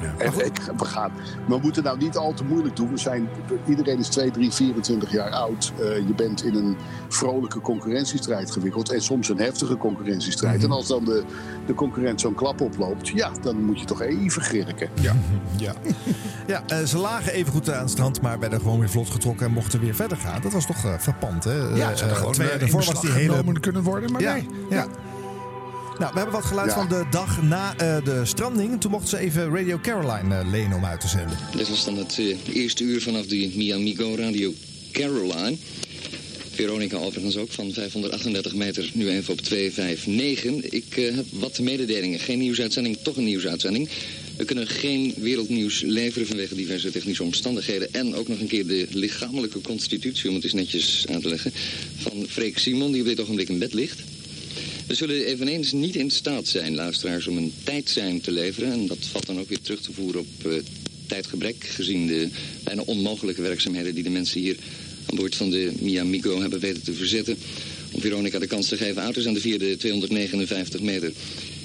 [0.00, 1.12] eh, en ik, we, gaan,
[1.48, 2.90] we moeten nou niet al te moeilijk doen.
[2.90, 3.28] We zijn,
[3.68, 5.72] iedereen is 2, 3, 24 jaar oud.
[5.80, 6.76] Eh, je bent in een
[7.08, 8.92] vrolijke concurrentiestrijd gewikkeld.
[8.92, 10.64] En soms een heftige concurrentiestrijd.
[10.64, 11.24] En als dan de,
[11.66, 13.08] de concurrent zo'n klap oploopt...
[13.08, 14.88] ja, dan moet je toch even grinniken.
[15.00, 15.16] Ja.
[15.56, 15.74] ja.
[16.46, 19.46] ja eh, ze lagen even goed aan het strand, maar werden gewoon weer vlot getrokken
[19.46, 20.42] en mochten weer verder gaan.
[20.42, 21.52] Dat was toch eh verpand, hè?
[21.74, 23.36] Ja, Eh, ze hadden eh, gewoon twee jaar eh, in daarvoor was beslag die hele...
[23.36, 24.48] genomen kunnen worden, maar ja, nee.
[24.70, 24.86] Ja.
[25.98, 26.74] Nou, we hebben wat geluid Ja.
[26.74, 28.80] van de dag na eh, de stranding.
[28.80, 31.38] Toen mochten ze even Radio Caroline eh, lenen om uit te zenden.
[31.56, 34.54] Dit was dan het eh, eerste uur vanaf de Miamigo Radio
[34.92, 35.56] Caroline.
[36.52, 40.70] Veronica overigens ook van 538 meter, nu even op 259.
[40.70, 42.18] Ik eh, heb wat mededelingen.
[42.18, 43.88] Geen nieuwsuitzending, toch een nieuwsuitzending.
[44.36, 47.92] We kunnen geen wereldnieuws leveren vanwege diverse technische omstandigheden.
[47.92, 51.52] En ook nog een keer de lichamelijke constitutie, om het eens netjes uit te leggen,
[51.96, 54.00] van Freek Simon, die op dit ogenblik in bed ligt.
[54.88, 58.72] We zullen eveneens niet in staat zijn, luisteraars, om een tijdsein te leveren.
[58.72, 60.52] En dat valt dan ook weer terug te voeren op eh,
[61.06, 61.64] tijdgebrek...
[61.64, 62.28] gezien de
[62.64, 64.56] bijna onmogelijke werkzaamheden die de mensen hier
[65.06, 67.36] aan boord van de Miamigo hebben weten te verzetten...
[67.92, 71.12] om Veronica de kans te geven zenden via de 259 meter.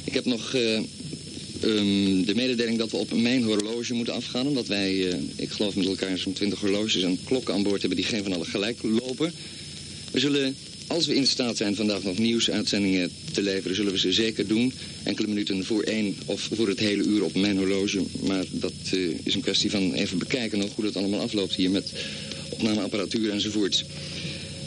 [0.03, 4.47] Ik heb nog eh, ehm, de mededeling dat we op mijn horloge moeten afgaan...
[4.47, 7.99] omdat wij, eh, ik geloof met elkaar zo'n 20 horloges en klokken aan boord hebben...
[7.99, 9.33] die geen van alle gelijk lopen.
[10.11, 10.55] We zullen,
[10.87, 14.73] als we in staat zijn vandaag nog nieuwsuitzendingen te leveren, zullen we ze zeker doen.
[15.03, 18.03] Enkele minuten voor één of voor het hele uur op mijn horloge.
[18.23, 21.71] Maar dat eh, is een kwestie van even bekijken nog hoe dat allemaal afloopt hier
[21.71, 21.91] met
[22.49, 23.83] opnameapparatuur enzovoorts.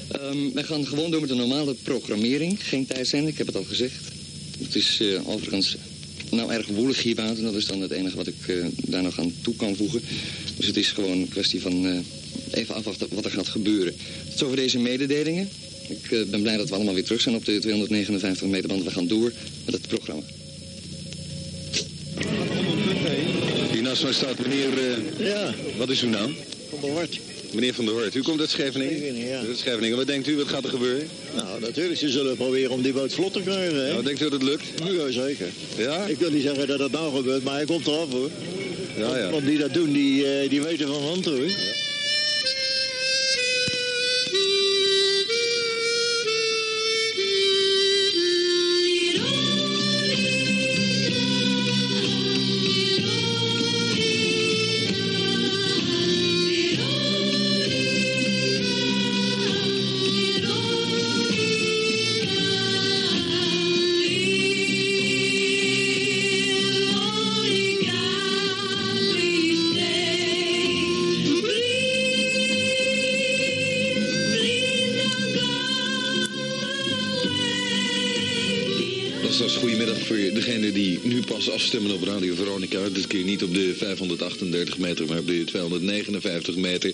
[0.08, 2.64] Ehm wij gaan gewoon door met de normale programmering.
[2.64, 4.04] Geen tijd zijn, ik heb het al gezegd.
[4.58, 5.76] Het is eh, overigens
[6.30, 7.44] nou erg woelig hier buiten.
[7.44, 10.02] Dat is dan het enige wat ik eh, daar nog aan toe kan voegen.
[10.56, 12.04] Dus het is gewoon een kwestie van
[12.52, 13.94] even afwachten wat er gaat gebeuren.
[14.30, 15.48] Tot over deze mededelingen.
[15.88, 18.84] Ik eh, ben blij dat we allemaal weer terug zijn op de 259 meter band.
[18.84, 19.32] We gaan door
[19.64, 20.22] met het programma.
[23.72, 24.68] Hier naast mij staat meneer...
[24.78, 25.54] eh, Ja.
[25.76, 26.34] Wat is uw naam?
[26.70, 27.20] Van der Hort.
[27.52, 28.14] Meneer Van der Hoort.
[28.14, 28.96] U komt uit Scheveningen?
[28.96, 29.38] Scheveningen, ja.
[29.38, 29.96] Uit Scheveningen.
[29.96, 31.08] Wat denkt u, wat gaat er gebeuren?
[31.36, 33.84] Nou, natuurlijk, ze zullen proberen om die boot vlot te krijgen.
[33.86, 33.90] Hè?
[33.92, 34.64] Nou, denkt u dat het lukt?
[34.84, 35.46] Ja, zeker.
[35.78, 36.04] Ja?
[36.06, 38.30] Ik wil niet zeggen dat het nou gebeurt, maar hij komt eraf hoor.
[38.98, 39.30] Ja, ja.
[39.30, 41.34] Want die dat doen, die, eh, die weten van hand hoor.
[41.38, 41.85] Luisteraars,
[83.24, 86.92] niet op de 538 meter, maar op de 259 meter.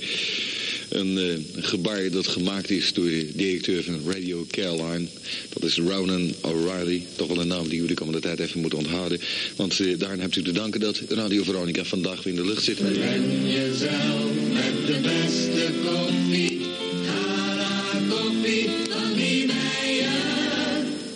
[0.88, 5.06] Een eh, gebaar dat gemaakt is door de directeur van Radio Caroline.
[5.52, 7.02] Dat is Ronan O'Reilly.
[7.16, 9.20] Toch wel een naam die jullie de komende tijd even moeten onthouden.
[9.56, 12.64] Want eh, daarin hebt u te danken dat Radio Veronica vandaag weer in de lucht
[12.64, 12.78] zit.
[12.78, 16.61] jezelf met de beste koffie.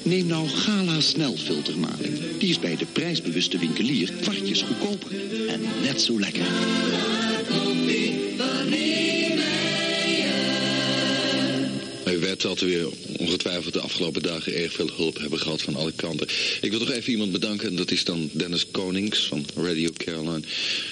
[0.07, 2.39] Neem nou Gala snelfiltermaling.
[2.39, 5.11] Die is bij de prijsbewuste winkelier kwartjes goedkoper.
[5.49, 6.47] En net zo lekker.
[12.41, 16.27] Dat we ongetwijfeld de afgelopen dagen erg veel hulp hebben gehad van alle kanten.
[16.61, 17.69] Ik wil toch even iemand bedanken.
[17.69, 20.41] En dat is dan Dennis Konings van Radio Caroline.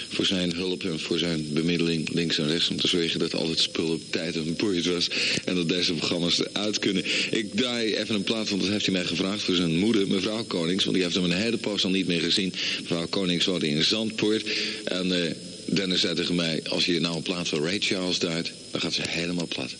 [0.08, 2.68] Voor zijn hulp en voor zijn bemiddeling links en rechts.
[2.68, 5.08] Om te zorgen dat al het spul op tijd en boeit was.
[5.44, 7.04] En dat deze programma's eruit kunnen.
[7.30, 10.44] Ik draai even een plaat, want dat heeft hij mij gevraagd voor zijn moeder, mevrouw
[10.44, 10.84] Konings.
[10.84, 12.52] Want die heeft hem een hele poos al niet meer gezien.
[12.80, 14.44] Mevrouw Konings woonde in Zandpoort.
[14.84, 15.30] En eh,
[15.66, 18.92] Dennis zei tegen mij, als je nou een plaat van Ray Charles duidt, dan gaat
[18.92, 19.70] ze helemaal plat.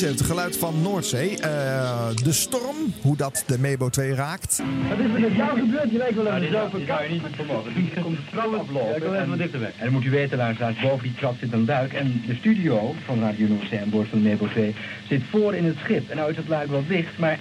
[0.00, 1.38] 1973, geluid van Noordzee.
[1.38, 4.62] Eh, de storm, hoe dat de Mebo 2 raakt.
[4.88, 5.90] Wat is er met jou gebeurd?
[5.90, 6.86] Je lijkt wel even zo verkouden.
[6.86, 7.74] zou je niet vermogen.
[7.74, 8.92] Die komt de aflopen.
[8.92, 9.72] Ja, kom even wat dichterbij.
[9.76, 11.92] En dan moet u weten, luisteraars, boven die trap zit een luik.
[11.92, 14.74] En de studio van Radio Noordzee aan boord van de Nebo 2
[15.08, 16.10] zit voor in het schip.
[16.10, 17.38] En nou is het luik wel dicht, maar...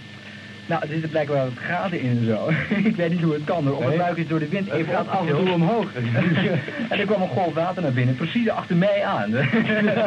[0.67, 2.49] Nou, er zitten blijkbaar wat gaten in en zo.
[2.89, 3.65] ik weet niet hoe het kan.
[3.67, 3.75] hoor.
[3.75, 3.97] Of het Nee.
[3.97, 5.93] luik is door de wind Het even gaat af en toe omhoog.
[6.89, 9.31] en er kwam een golf water naar binnen, precies achter mij aan.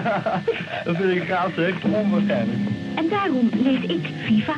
[0.85, 1.75] dat vind ik gaaf, zeg.
[1.85, 2.59] Onwaarschijnlijk.
[2.94, 4.53] En daarom lees ik FIFA.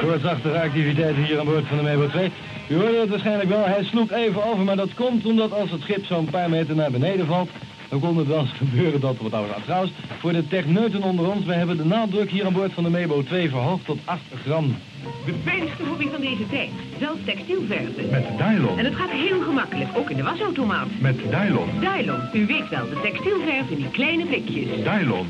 [0.00, 2.30] Kortsachtige activiteiten hier aan boord van de Mebo 2.
[2.68, 5.80] U hoorde het waarschijnlijk wel, hij sloeg even over, maar dat komt omdat als het
[5.80, 7.50] schip zo'n paar meter naar beneden valt,
[7.88, 9.64] dan kon het wel eens gebeuren dat er wat ouder gaat.
[9.64, 12.90] Trouwens, voor de techneuten onder ons, wij hebben de naaddruk hier aan boord van de
[12.90, 14.76] Mebo 2 verhoogd tot 8 gram.
[15.26, 16.70] De veiligste hobby van deze tijd.
[16.98, 18.10] Zelf textielverven.
[18.10, 18.78] Met Dylon.
[18.78, 20.88] En het gaat heel gemakkelijk, ook in de wasautomaat.
[21.00, 21.68] Met Dylon.
[21.80, 24.66] Dylon, u weet wel, de textielverf in die kleine blikjes.
[24.84, 25.26] Dylon.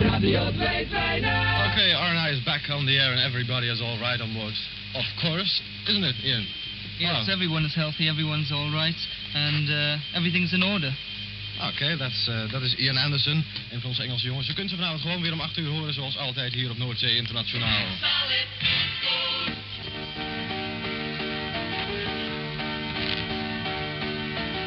[0.00, 1.30] Radio 220.
[1.70, 4.54] Okay, RNI is back on the air and everybody is all right on board.
[4.94, 6.44] Of course, isn't it, Ian?
[6.98, 7.32] Yes, Ah.
[7.32, 8.96] everyone is healthy, everyone's all right,
[9.34, 10.92] and uh, everything's in order.
[11.68, 14.46] Oké, dat is, eh, dat is Ian Anderson, een van onze Engelse jongens.
[14.46, 17.16] Je kunt ze vanavond gewoon weer om 8 uur horen, zoals altijd hier op Noordzee
[17.16, 17.84] Internationaal.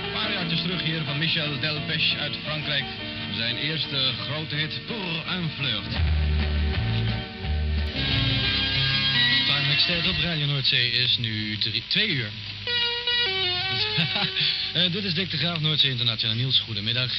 [0.03, 2.85] Een paar jaartjes terug hier van Michel Delpech uit Frankrijk.
[3.35, 5.91] Zijn eerste grote hit, Pour un flirt.
[9.45, 11.57] Time extend op Radio Noordzee is nu
[11.87, 12.29] 2 uur.
[14.73, 16.59] Eh, dit is Dick de Graaf, Noordzee Internationaal Niels.
[16.59, 17.13] Goedemiddag.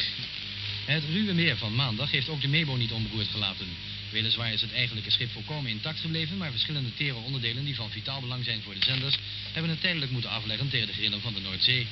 [0.85, 3.67] Het ruwe meer van maandag heeft ook de Mebo niet onberoerd gelaten.
[4.11, 8.21] Weliswaar is het eigenlijke schip volkomen intact gebleven, maar verschillende tere onderdelen die van vitaal
[8.21, 9.17] belang zijn voor de zenders,
[9.53, 11.87] hebben het tijdelijk moeten afleggen tegen de grillen van de Noordzee.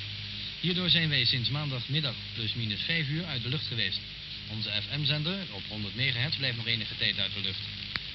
[0.59, 3.99] Hierdoor zijn wij sinds maandagmiddag plus minus 5 uur uit de lucht geweest.
[4.47, 7.61] Onze FM-zender op 100 MHz blijft nog enige tijd uit de lucht.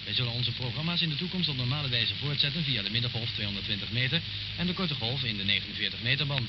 [0.05, 3.91] Wij zullen onze programma's in de toekomst op normale wijze voortzetten via de middengolf 220
[3.91, 4.21] meter
[4.57, 6.49] en de korte golf in de 49 meter band.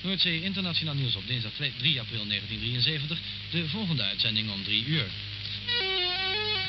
[0.00, 3.18] Noordzee Internationaal Nieuws op dinsdag 2 3 april 1973.
[3.50, 5.06] De volgende uitzending om 3 uur.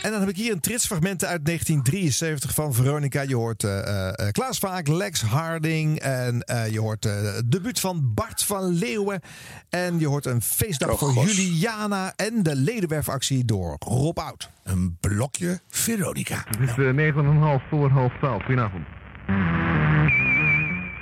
[0.02, 3.22] En dan heb ik hier een tritsfragment uit 1973 van Veronica.
[3.22, 6.00] Je hoort eh, eh, Klaas Vaak, Lex Harding.
[6.00, 9.22] En eh, je hoort eh, het debuut van Bart van Leeuwen.
[9.70, 11.26] En je hoort een feestdag Oh, voor.
[11.26, 12.14] Juliana.
[12.16, 14.50] En de ledenwerfactie door Rob Oud.
[14.64, 16.44] Een blokje Veronica.
[16.48, 17.14] Het is uh,
[17.62, 18.44] 9,5 voor half 12.
[18.44, 18.86] Goedenavond.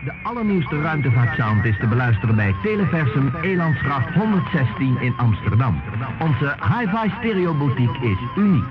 [0.06, 5.82] De allernieuwste ruimtevaartsound is te beluisteren bij Televersum Elandsgracht 116 in Amsterdam.
[6.20, 8.66] Onze hi-fi stereo boutique is uniek.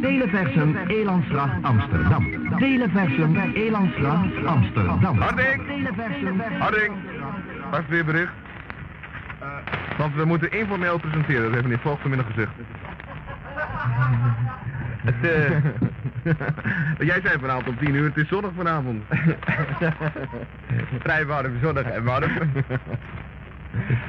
[0.00, 2.26] Televersum Elandsgracht Amsterdam.
[2.58, 5.18] Televersum Elandsgracht Amsterdam.
[5.18, 5.66] Harding!
[5.66, 6.40] Televersum.
[6.58, 6.92] Harding!
[7.70, 8.32] Wacht weer bericht.
[9.98, 12.52] Want we moeten informeel presenteren, dat heeft meneer Voogd vanmiddag gezegd.
[15.06, 15.56] Het, eh,
[17.10, 19.02] jij zei vanavond om 10 uur, het is zonnig vanavond.
[21.02, 22.30] Vrij warm, zonnig en warm.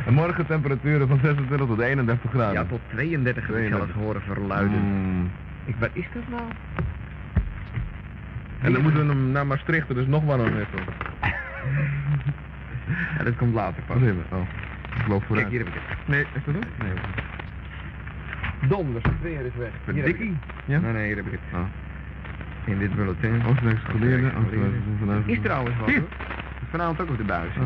[0.05, 2.53] En morgen temperaturen van 26 tot 31 graden.
[2.53, 4.79] Ja, tot 32 heb ik zelfs horen verluiden.
[4.79, 5.31] Mm.
[5.65, 6.43] Ik, wat is dat nou?
[8.61, 10.93] En dan moeten we hem naar Maastricht, dus nog warmer even.
[13.17, 13.97] Ja, dat komt later pas.
[14.31, 14.41] Oh.
[14.99, 15.47] Ik loop vooruit.
[15.47, 16.07] Kijk, hier heb ik het.
[16.07, 16.65] Nee, is dat het?
[16.83, 16.93] Nee.
[18.69, 19.71] Donders, het weer is weg.
[19.83, 20.17] Het.
[20.65, 20.79] Ja?
[20.79, 21.41] Nee, nee, hier heb ik het.
[21.53, 21.65] Oh.
[22.67, 23.41] In dit bulletin.
[23.45, 24.35] Oostenrijkse geleerden.
[24.35, 26.03] Oostenrijkse vanuit- Is trouwens wat hoor.
[26.69, 27.51] Vanavond ook op de buis.
[27.57, 27.65] Oh.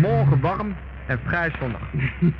[0.00, 0.74] Morgen warm
[1.06, 1.80] en vrij zonnig.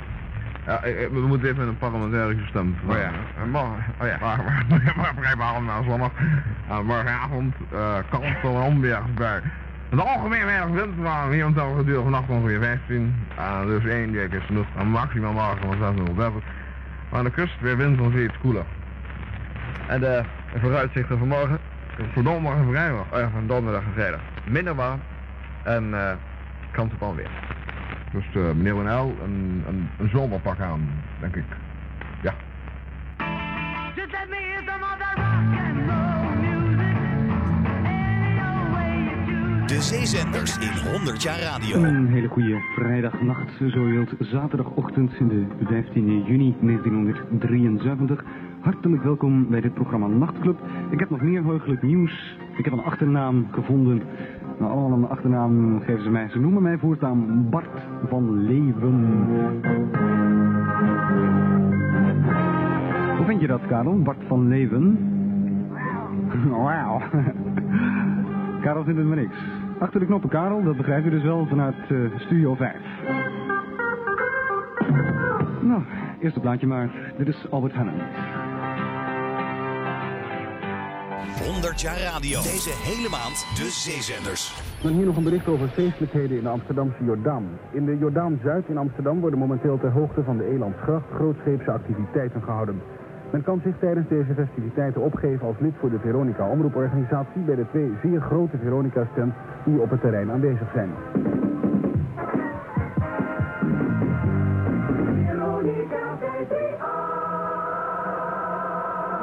[0.65, 3.11] Ja, eh, eh, we moeten even een parlementaire systeem Oh ja,
[3.41, 4.17] en morgen, oh ja.
[4.21, 5.67] Maar, vrij warm.
[5.67, 9.41] Uh, morgenavond uh, kans van onweer bij.
[9.89, 13.15] Het algemeen weinig wind, maar hier geduurde vannacht ongeveer 15.
[13.37, 14.65] Uh, dus één week is genoeg.
[14.77, 16.43] En maximaal morgen van 630.
[17.09, 18.63] Maar aan de kust weer wind van iets koeler.
[19.87, 20.23] En de
[20.59, 21.57] vooruitzichten van morgen?
[22.13, 23.05] Voor donderdag en vrijdag.
[23.13, 24.21] Oh van donderdag en vrijdag.
[24.45, 24.99] Minder warm
[25.63, 26.11] en eh
[26.73, 27.29] kans op onweer.
[28.11, 31.43] Dus uh, meneer Lenel, een, een, een zomerpak aan, denk ik.
[32.21, 32.33] Ja.
[33.95, 36.95] Just let me hear some of that rock and roll music.
[37.85, 39.65] Any old way you choose.
[39.65, 41.83] De zeezenders in 100 jaar radio.
[41.83, 44.13] Een hele goede vrijdagnacht, zo wilt.
[44.19, 48.23] Zaterdagochtend in de 15 juni 1973.
[48.63, 50.59] Hartelijk welkom bij dit programma Nachtclub.
[50.89, 52.37] Ik heb nog meer heugelijk nieuws.
[52.57, 54.01] Ik heb een achternaam gevonden.
[54.59, 56.29] Nou, allemaal een achternaam geven ze mij.
[56.29, 59.25] Ze noemen mij voortaan Bart van Leven.
[63.17, 64.01] Hoe vind je dat, Karel?
[64.01, 64.97] Bart van Leven?
[66.49, 67.01] Wauw.
[68.63, 69.35] Karel vindt het maar niks.
[69.79, 72.75] Achter de knoppen, Karel, dat begrijp je dus wel vanuit eh, Studio 5.
[75.61, 75.81] Nou,
[76.19, 77.13] eerste plaatje maar.
[77.17, 77.93] Dit is Albert Hannen.
[81.27, 82.37] 100 jaar radio.
[82.41, 84.43] Deze hele maand de zeezenders.
[84.81, 87.45] Dan hier nog een bericht over feestelijkheden in de Amsterdamse Jordaan.
[87.71, 92.81] In de Jordaan-Zuid in Amsterdam worden momenteel ter hoogte van de Elandsgracht grootscheepse activiteiten gehouden.
[93.31, 97.65] Men kan zich tijdens deze festiviteiten opgeven als lid voor de Veronica Omroeporganisatie bij de
[97.69, 100.91] twee zeer grote Veronica-stands die op het terrein aanwezig zijn.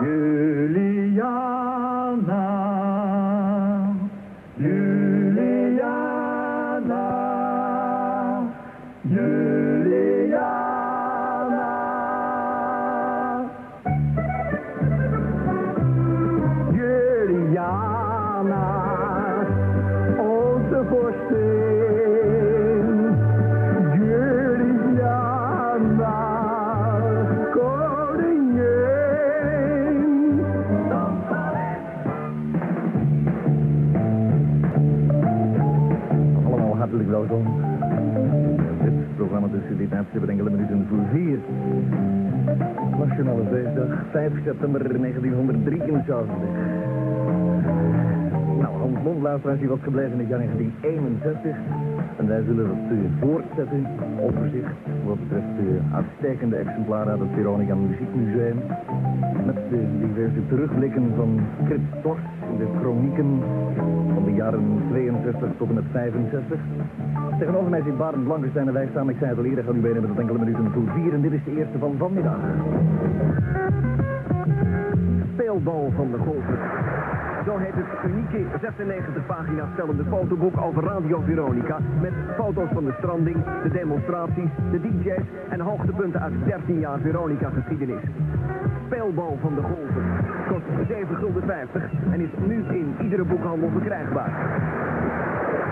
[0.00, 1.30] Juliana,
[39.40, 41.38] Programma tussen dit net enkele minuten voor vier.
[42.98, 46.36] Nationale Feestdag, 5 september 1973.
[48.60, 51.56] Nou, Hans Mond, luisteraars, die was gebleven in het jaar 1961.
[52.16, 53.86] En wij zullen dat uh, voortzetten,
[54.26, 58.58] overzicht, wat betreft de uitstekende exemplaren uit het Veronica Muziekmuseum.
[59.46, 63.30] Met de diverse terugblikken van Krit Torst in de chronieken
[64.14, 66.58] van de jaren 62 tot en met 65.
[67.40, 69.80] Tegenover mij zit Barend Blankenstein en wij staan, ik zei het al eerder, gaan u
[69.80, 71.12] bijna met enkele minuten voor vier.
[71.12, 72.38] En dit is de eerste van vanmiddag.
[75.32, 76.58] Speelbal van de golven.
[77.44, 81.78] Zo heet het unieke 96 pagina's stellende fotoboek over Radio Veronica.
[82.00, 87.50] Met foto's van de stranding, de demonstraties, de DJ's en hoogtepunten uit 13 jaar Veronica
[87.50, 88.02] geschiedenis.
[88.86, 90.04] Speelbal van de golven.
[90.48, 91.50] Kost 7,50 gulden
[92.12, 94.32] en is nu in iedere boekhandel verkrijgbaar.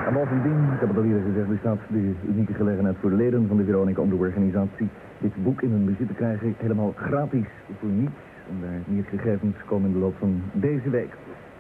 [0.09, 3.57] En bovendien, ik heb het al eerder gezegd, bestaat de unieke gelegenheid voor leden van
[3.57, 4.89] de Veronica om de organisatie
[5.19, 7.47] dit boek in hun bezit te krijgen helemaal gratis
[7.79, 8.21] voor niets.
[8.51, 11.13] En daar meer gegevens komen in de loop van deze week.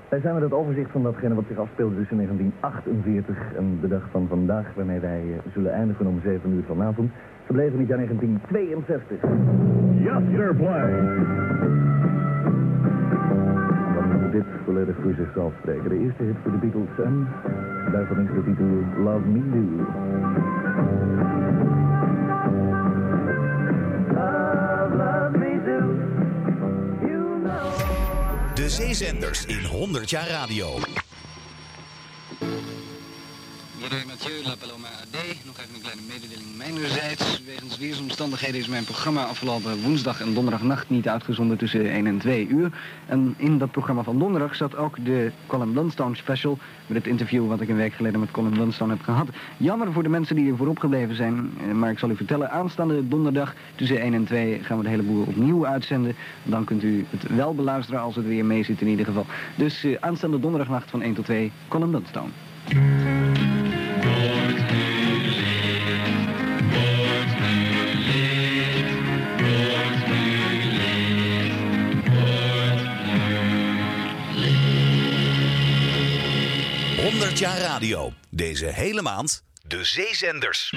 [0.09, 4.09] Wij zijn met het overzicht van datgene wat zich afspeelde tussen 1948 en de dag
[4.11, 7.11] van vandaag, waarmee wij eh, zullen eindigen om 7 uur vanavond,
[7.46, 9.18] gebleven in het jaar 1962.
[10.07, 10.22] Yes,
[14.39, 15.89] dit volledig voor zichzelf spreken.
[15.89, 17.28] De eerste hit voor de Beatles en
[17.93, 19.84] daarvan is de titel Love Me Do.
[28.55, 30.66] De zeezenders in 100 jaar radio.
[33.91, 34.89] Meneer Mathieu, La Paloma.
[35.47, 37.43] Nog even een kleine mededeling mijnerzijds.
[37.47, 42.47] Wegens weersomstandigheden is mijn programma afgelopen woensdag en donderdagnacht niet uitgezonden tussen 1 en 2
[42.47, 42.70] uur.
[43.07, 47.49] En in dat programma van donderdag zat ook de Colin Blunstone special met het interview
[47.49, 49.28] wat ik een week geleden met Colin Blunstone heb gehad.
[49.57, 52.51] Jammer voor de mensen die er voorop gebleven zijn, eh, maar ik zal u vertellen,
[52.51, 56.16] aanstaande donderdag tussen 1 en 2 gaan we de hele boel opnieuw uitzenden.
[56.43, 59.26] Dan kunt u het wel beluisteren als het weer mee zit in ieder geval.
[59.55, 62.30] Dus eh, aanstaande donderdagnacht van 1 tot 2, Colin Blunstone.
[77.09, 78.12] 100 jaar radio.
[78.30, 80.72] Deze hele maand de zeezenders.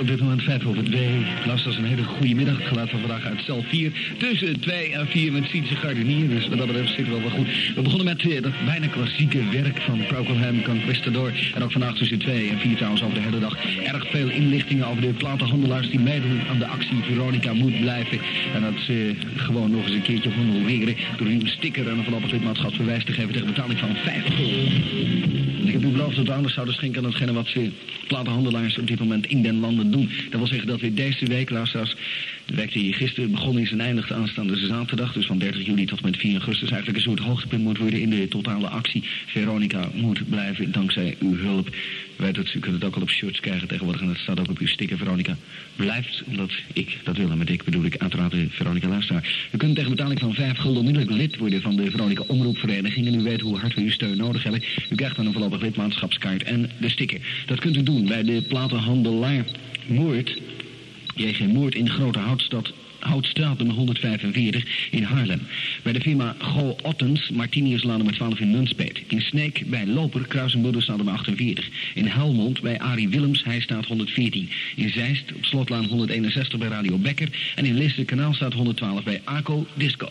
[0.00, 1.26] Op dit moment 5 over 2.
[1.46, 2.56] Luisteraars, een hele goede middag.
[2.56, 3.92] Het geluid van vandaag uit cel 4.
[4.18, 6.28] Tussen 2 en 4 met Sietse Gardenier.
[6.28, 7.46] Dus wat dat betreft zitten we wel goed.
[7.74, 11.32] We begonnen met uh, dat bijna klassieke werk van Procol Conquistador.
[11.54, 13.56] En ook vandaag tussen 2 en 4 trouwens over de hele dag.
[13.84, 18.18] Erg veel inlichtingen over de platenhandelaars die meedoen aan de actie Veronica moet blijven.
[18.54, 22.30] En dat ze gewoon nog eens een keertje honoreren door een sticker en een voorlopig
[22.30, 25.66] lidmaatschapsbewijs te geven tegen betaling van 5 gulden.
[25.66, 27.70] Ik heb u beloofd dat we aandacht zouden schenken aan hetgene wat ze
[28.06, 31.94] platenhandelaars op dit moment in den landen Dat wil zeggen dat we deze week, luisteraars,
[32.46, 35.98] de week die gisteren begonnen is en eindigt aanstaande zaterdag, dus van 30 juli tot
[35.98, 39.04] en met 4 augustus, eigenlijk een soort hoogtepunt moet worden in de totale actie.
[39.26, 41.68] Veronica moet blijven dankzij uw hulp.
[42.16, 44.50] Weet het, u kunt het ook al op shirts krijgen tegenwoordig en dat staat ook
[44.50, 44.98] op uw sticker.
[44.98, 45.36] Veronica
[45.76, 47.30] blijft, omdat ik dat wil.
[47.30, 49.48] En met ik bedoel ik uiteraard de Veronica luisteraar.
[49.52, 53.06] U kunt tegen betaling van 5 gulden onmiddellijk lid worden van de Veronica Omroepvereniging.
[53.06, 54.62] En u weet hoe hard we uw steun nodig hebben.
[54.90, 57.20] U krijgt dan een voorlopig lidmaatschapskaart en de sticker.
[57.46, 59.44] Dat kunt u doen bij de platenhandelaar
[59.86, 60.40] Moord.
[61.14, 65.40] JG Moord in de Grote Houtstad Houtstraat nummer 145 in Haarlem.
[65.82, 69.02] Bij de firma Go Ottens, Martiniuslaan nummer 12 in Nunspeet.
[69.08, 71.68] In Sneek bij Loper, Kruisenbuddenstraat nummer 48.
[71.94, 74.50] In Helmond bij Arie Willems, hij staat 114.
[74.76, 77.52] In Zeist op Slotlaan 161 bij Radio Becker.
[77.54, 80.08] En in Lisse Kanaalstraat 112 bij Arco Disco.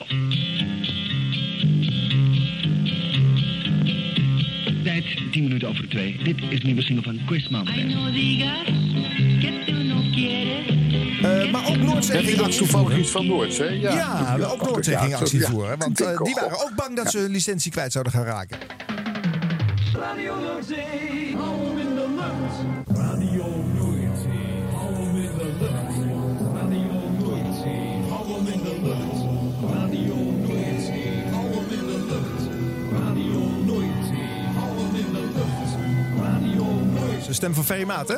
[4.83, 6.17] Tijd 10 minuten over 2.
[6.23, 7.89] Dit is de nieuwe single van Chris Mountain.
[11.01, 12.99] Uh, maar ook Noordzee Heb je ging dat actie toevallig voeren.
[13.03, 13.79] iets van Noordzee?
[13.79, 15.49] Ja, Ja, Ja, ook Noordzee ging actie ja.
[15.49, 15.77] voeren.
[15.77, 18.57] Want eh, denk die waren ook bang dat ze hun licentie kwijt zouden gaan raken.
[19.93, 22.57] Radio Noordzee, hou hem in de lucht.
[22.97, 26.53] Radio Noordzee, hou hem in de lucht.
[26.53, 29.23] Radio Noordzee, hou hem in de lucht.
[29.73, 30.15] Radio
[30.47, 32.43] Noordzee, hou hem in de lucht.
[32.91, 35.71] Radio Noordzee, hou hem in de lucht.
[36.21, 37.21] Radio Noordzee.
[37.21, 38.17] Zijn stem van Ferry Maat, hè?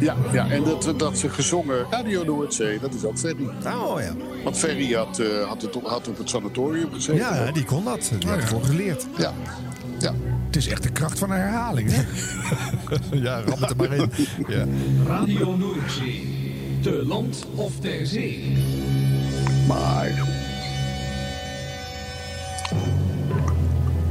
[0.00, 3.46] Ja, ja, en dat, dat ze gezongen Radio Noordzee, dat is ook Ferry.
[3.66, 4.12] Oh ja.
[4.44, 7.16] Want Ferry had, eh, had, het, op- had op het sanatorium gezeten.
[7.16, 8.12] Ja, die kon dat.
[8.18, 9.06] Die had ervoor geleerd.
[9.16, 9.32] Ja.
[9.98, 10.14] ja.
[10.46, 12.02] Het is echt de kracht van een herhaling, hè?
[13.26, 14.10] ja, ram het er maar in.
[14.48, 14.64] Ja.
[15.06, 18.56] Radio Noordzee, te land of ter zee.
[19.68, 20.12] Maar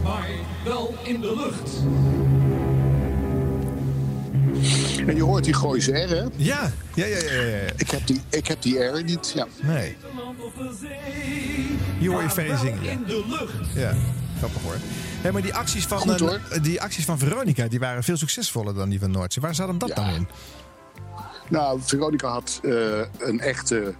[0.03, 0.27] Maar
[0.65, 1.71] wel in de lucht.
[5.07, 6.23] En je hoort die Gooise R, hè?
[6.35, 7.41] Ja, ja, ja, ja.
[7.41, 7.57] ja.
[7.77, 9.47] Ik heb die, ik heb die R niet, ja.
[9.61, 9.97] Nee.
[11.99, 12.83] Hier hoor je zingen.
[12.83, 12.91] Ja.
[12.91, 13.73] In de lucht.
[13.75, 13.93] ja,
[14.37, 14.77] grappig hoor.
[15.21, 16.39] Hé, maar die acties, van, Goed, eh, hoor.
[16.61, 19.43] die acties van Veronica die waren veel succesvoller dan die van Noordzee.
[19.43, 20.27] Waar zat hem dat dan in?
[21.49, 22.71] Nou, Veronica had eh,
[23.19, 23.93] een echte...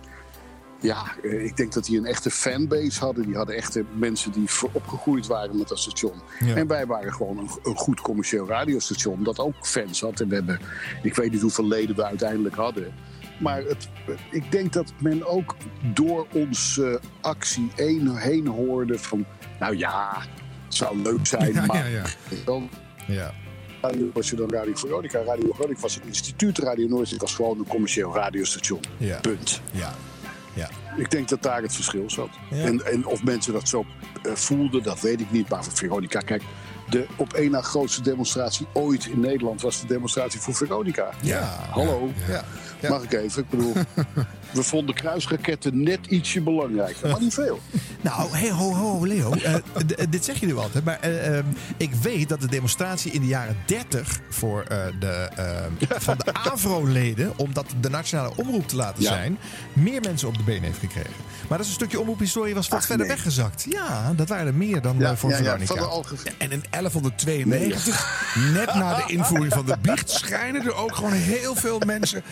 [0.83, 3.25] Ja, eh, ik denk dat die een echte fanbase hadden.
[3.25, 6.21] Die hadden echte mensen die opgegroeid waren met dat station.
[6.39, 6.55] Ja.
[6.55, 10.19] En wij waren gewoon een, een goed commercieel radiostation dat ook fans had.
[10.19, 10.59] En we hebben,
[11.03, 12.93] ik weet niet hoeveel leden we uiteindelijk hadden.
[13.39, 13.89] Maar het,
[14.31, 15.55] ik denk dat men ook
[15.93, 19.25] door onze actie één heen hoorde van...
[19.59, 20.21] Nou ja,
[20.65, 21.77] Het zou leuk zijn, Ja, maar...
[21.77, 22.03] ja, ja.
[22.45, 22.69] Dan,
[23.07, 23.33] Ja.
[23.81, 25.23] radio was je dan Radio Veronica.
[25.23, 26.57] Radio Veronica was het instituut.
[26.57, 28.79] Radio Noordzee was gewoon een commercieel radiostation.
[29.21, 29.61] Punt.
[29.71, 29.93] Ja.
[30.53, 30.69] Ja.
[30.97, 32.29] Ik denk dat daar het verschil zat.
[32.49, 32.57] Ja.
[32.57, 33.85] En, en of mensen dat zo
[34.23, 35.49] eh, voelden, dat weet ik niet.
[35.49, 36.43] Maar voor Veronica, kijk,
[36.89, 41.09] de op één na grootste demonstratie ooit in Nederland was de demonstratie voor Veronica.
[41.21, 41.41] Ja.
[41.69, 42.09] Hallo.
[42.27, 42.43] Ja.
[42.83, 42.89] Ja.
[42.89, 43.41] Mag ik even?
[43.41, 43.73] Ik bedoel,
[44.51, 47.59] we vonden kruisraketten net ietsje belangrijker, maar niet veel.
[48.01, 49.31] Nou, hey, ho, ho, Leo.
[49.33, 49.61] Eh, eh,
[50.09, 50.83] dit zeg je nu altijd.
[50.83, 51.45] Maar eh, ehm,
[51.77, 54.65] ik weet dat de demonstratie in de jaren 30 voor,
[54.99, 55.29] de,
[55.79, 59.09] van de AVRO-leden, om dat de nationale omroep te laten Ja.
[59.09, 59.37] zijn,
[59.73, 61.11] meer mensen op de been heeft gekregen.
[61.49, 63.15] Maar dat is een stukje omroephistorie was wat Ach, verder nee.
[63.15, 63.65] weggezakt.
[63.69, 65.65] Ja, dat waren er meer dan Ja, voor Veronica.
[65.65, 70.75] van de alge- En in 1192, net na de invoering van de biecht, schijnen er
[70.75, 72.23] ook gewoon heel veel mensen.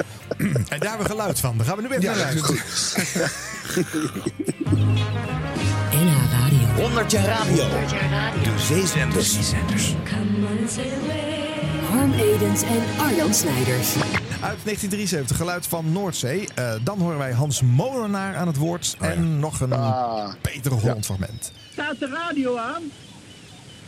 [0.69, 1.57] En daar hebben we geluid van.
[1.57, 2.55] Daar gaan we nu even Ja, naar luisteren.
[5.91, 6.83] NH Radio.
[6.83, 7.63] 100 jaar radio.
[8.43, 9.37] De zeezenders.
[11.89, 13.93] Harm Edens en Arjan Snijders.
[14.41, 16.47] Uit 1973, geluid van Noordzee.
[16.55, 18.95] Eh, dan horen wij Hans Molenaar aan het woord.
[18.99, 20.33] En nog een Ah.
[20.41, 21.51] Peter Holland fragment.
[21.71, 22.81] Staat de radio aan?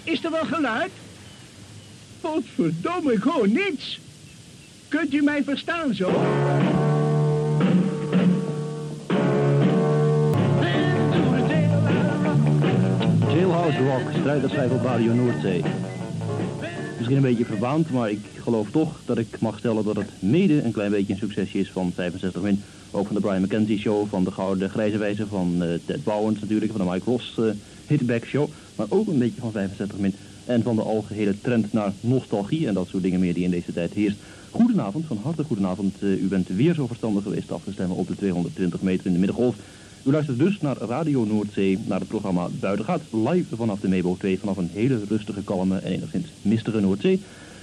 [0.04, 0.92] Is er wel geluid?
[2.22, 4.00] Godverdomme, ik hoor niets.
[5.00, 6.10] Kunt u mij verstaan zo?
[13.28, 15.64] Jailhouse Rock, strijderschijf op Noordzee.
[16.98, 20.64] Misschien een beetje verwaand, maar ik geloof toch dat ik mag stellen dat het mede
[20.64, 22.64] een klein beetje een succesje is van 65 Min.
[22.92, 26.40] Ook van de Brian McKenzie Show, van de Gouden Grijze Wijze, van eh, Ted Bowens
[26.40, 27.46] natuurlijk, van de Mike Ross eh,
[27.88, 28.50] Hitback Show.
[28.76, 30.16] Maar ook een beetje van 65 Min.
[30.46, 33.74] En van de algehele trend naar nostalgie en dat soort dingen meer die in deze
[33.74, 34.18] tijd heerst.
[34.54, 35.96] Goedenavond, van harte goedenavond.
[36.02, 39.14] Eh, u bent weer zo verstandig geweest af te stemmen op de 220 meter in
[39.14, 39.56] de middengolf.
[40.04, 44.40] U luistert dus naar Radio Noordzee, naar het programma Buitengaat, live vanaf de Mebo 2,
[44.40, 47.22] vanaf een hele rustige, kalme en enigszins mistige Noordzee.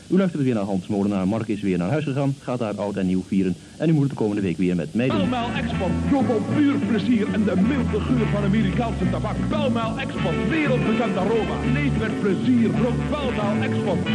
[0.09, 2.97] U luistert weer naar Hans Molenaar, Mark is weer naar huis gegaan, gaat daar oud
[2.97, 3.55] en nieuw vieren.
[3.76, 5.34] En u moet het de komende week weer met mij doen.
[5.57, 9.36] Export, zoveel puur plezier en de milde geur van Amerikaanse tabak.
[9.49, 11.57] Belmaal Export, wereldbekend aroma.
[11.72, 14.09] Leef met plezier, rook Belmaal Export.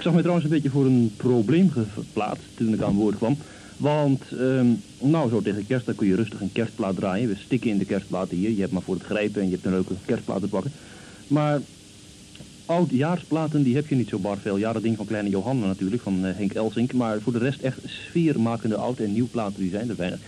[0.00, 3.38] Ik zag me trouwens een beetje voor een probleem geplaatst toen ik aan woord kwam.
[3.76, 7.28] Want, ehm, nou zo tegen kerst, dan kun je rustig een kerstplaat draaien.
[7.28, 8.50] We stikken in de kerstplaten hier.
[8.50, 10.72] Je hebt maar voor het grijpen en je hebt een leuke kerstplaat te pakken.
[11.26, 11.62] Maar
[12.64, 14.56] oudjaarsplaten, die heb je niet zo bar veel.
[14.56, 16.92] Ja, dat ding van Kleine Johanna natuurlijk, van eh, Henk Elsink.
[16.92, 20.20] Maar voor de rest echt sfeermakende oud- en nieuw platen, die zijn er weinig.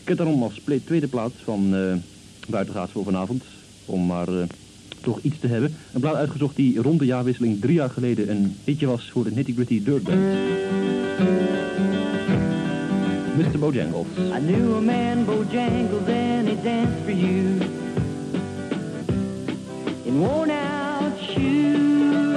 [0.00, 1.96] Ik heb daarom als tweede plaat van eh
[2.48, 3.44] Buitengaats voor vanavond,
[3.84, 4.46] om maar eh,
[5.06, 5.74] toch iets te hebben.
[5.92, 9.30] Een plaat uitgezocht die rond de jaarwisseling drie jaar geleden een hitje was voor de
[9.30, 10.20] Nitty Gritty Dirt Band.
[13.36, 13.58] Mr.
[13.58, 14.06] Bojangles.
[14.16, 17.60] I knew a man, Bojangles, and he danced for you.
[20.04, 22.36] In worn out shoes,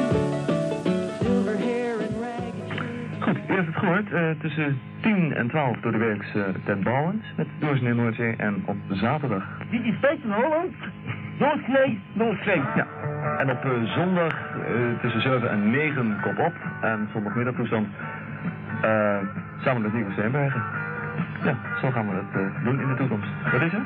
[1.22, 2.80] silver hair and ragged
[3.20, 4.12] Goed, u heeft het gehoord.
[4.12, 6.84] eh, tussen 10 en 12 door de weeks eh Ted
[7.38, 8.36] met Doorsnee Noordzee.
[8.38, 9.44] En op zaterdag...
[9.72, 10.74] Dit is Peter Holland.
[11.40, 12.62] Noordzee, Noordzee.
[12.76, 12.88] Ja.
[13.38, 16.54] En op eh, zondag eh, tussen 7 en 9 kop op.
[16.82, 17.88] En zondagmiddagtoestand
[18.82, 19.18] eh
[19.64, 20.64] samen met Nico Steenbergen.
[21.44, 23.30] Ja, zo gaan we eh, doen in de toekomst.
[23.52, 23.82] Wat is het?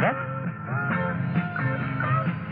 [0.00, 0.14] Wat?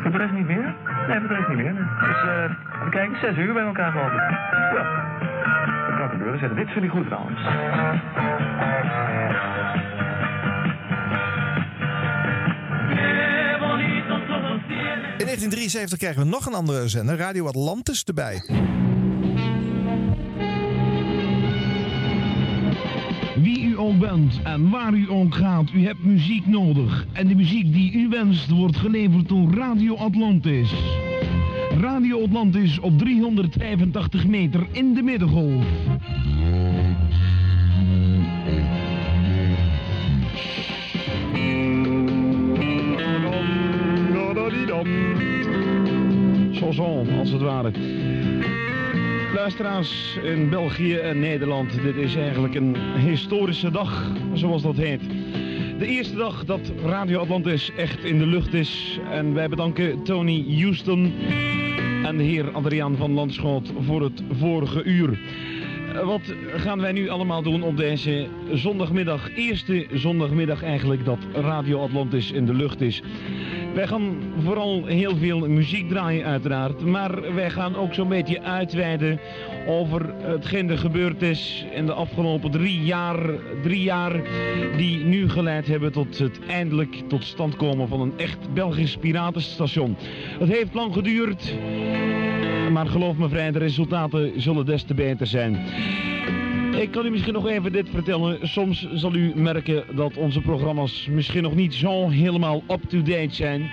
[0.02, 0.74] Voor de rest niet meer?
[1.08, 1.74] Nee, voor de rest niet meer.
[1.74, 4.30] Dus eh, we kijken, 6 uur bij elkaar geloof ik.
[4.74, 5.06] Ja.
[5.88, 6.38] Dat kan gebeuren.
[6.38, 7.40] Zeggen, dit vind ik goed trouwens.
[15.28, 18.42] 1973 krijgen we nog een andere zender, Radio Atlantis, erbij.
[23.36, 27.06] Wie u ook bent en waar u ook gaat, u hebt muziek nodig.
[27.12, 30.72] En de muziek die u wenst wordt geleverd door Radio Atlantis.
[31.80, 35.64] Radio Atlantis op 385 meter in de middengolf.
[46.52, 47.70] Chanson, als het ware.
[49.34, 55.00] Luisteraars in België en Nederland, dit is eigenlijk een historische dag, zoals dat heet.
[55.78, 58.98] De eerste dag dat Radio Atlantis echt in de lucht is.
[59.10, 61.12] En wij bedanken Tony Houston
[62.04, 65.18] en de heer Adriaan van Landschoot voor het vorige uur.
[65.94, 69.30] Eh, Wat gaan wij nu allemaal doen op deze zondagmiddag?
[69.36, 73.02] Eerste zondagmiddag eigenlijk dat Radio Atlantis in de lucht is.
[73.74, 79.20] Wij gaan vooral heel veel muziek draaien uiteraard, maar wij gaan ook zo'n beetje uitweiden
[79.66, 83.30] over hetgeen er gebeurd is in de afgelopen drie jaar,
[83.62, 84.22] drie jaar
[84.76, 89.96] die nu geleid hebben tot het eindelijk tot stand komen van een echt Belgisch piratenstation.
[90.38, 91.54] Het heeft lang geduurd,
[92.72, 95.58] maar geloof me vrij, de resultaten zullen des te beter zijn.
[96.80, 98.48] Ik kan u misschien nog even dit vertellen.
[98.48, 103.70] Soms zal u merken dat onze programma's misschien nog niet zo helemaal up-to-date zijn.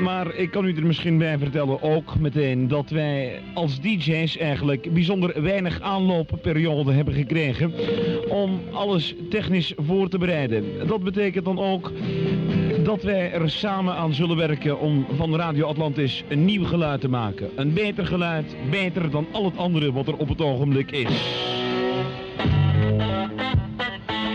[0.00, 4.92] Maar ik kan u er misschien bij vertellen ook meteen dat wij als DJ's eigenlijk
[4.92, 7.72] bijzonder weinig aanloopperiode hebben gekregen
[8.28, 10.64] om alles technisch voor te bereiden.
[10.86, 11.92] Dat betekent dan ook
[12.84, 17.08] dat wij er samen aan zullen werken om van Radio Atlantis een nieuw geluid te
[17.08, 17.50] maken.
[17.56, 21.58] Een beter geluid, beter dan al het andere wat er op het ogenblik is.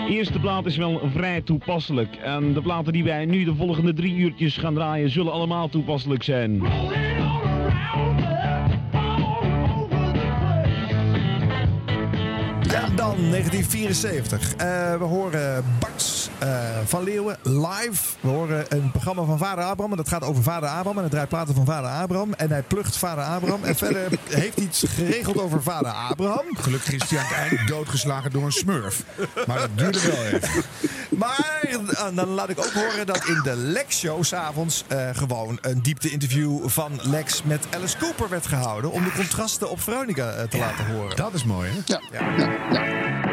[0.09, 2.15] Eerste plaat is wel vrij toepasselijk.
[2.15, 6.23] En de platen die wij nu de volgende drie uurtjes gaan draaien zullen allemaal toepasselijk
[6.23, 6.61] zijn.
[12.95, 14.55] Dan 1974.
[14.55, 16.49] Eh, we horen Bart eh,
[16.85, 18.15] van Leeuwen live.
[18.19, 19.91] We horen een programma van Vader Abraham.
[19.91, 20.97] En dat gaat over Vader Abraham.
[20.97, 22.33] En het draait platen van Vader Abraham.
[22.33, 23.63] En hij plucht Vader Abraham.
[23.63, 26.45] En verder heeft hij iets geregeld over Vader Abraham.
[26.53, 29.03] Gelukkig is hij aan het einde doodgeslagen door een smurf.
[29.47, 30.63] Maar dat duurde wel even.
[31.17, 35.57] Maar eh, dan laat ik ook horen dat in de Lex Show s'avonds uh, gewoon
[35.61, 38.91] een diepte-interview van Lex met Alice Cooper werd gehouden.
[38.91, 41.15] Om de contrasten op Veronica uh, te laten horen.
[41.15, 41.77] Dat is mooi, hè?
[41.85, 42.01] Ja.
[42.11, 42.47] ja.
[42.71, 42.84] ja.
[42.85, 43.24] Zondagavond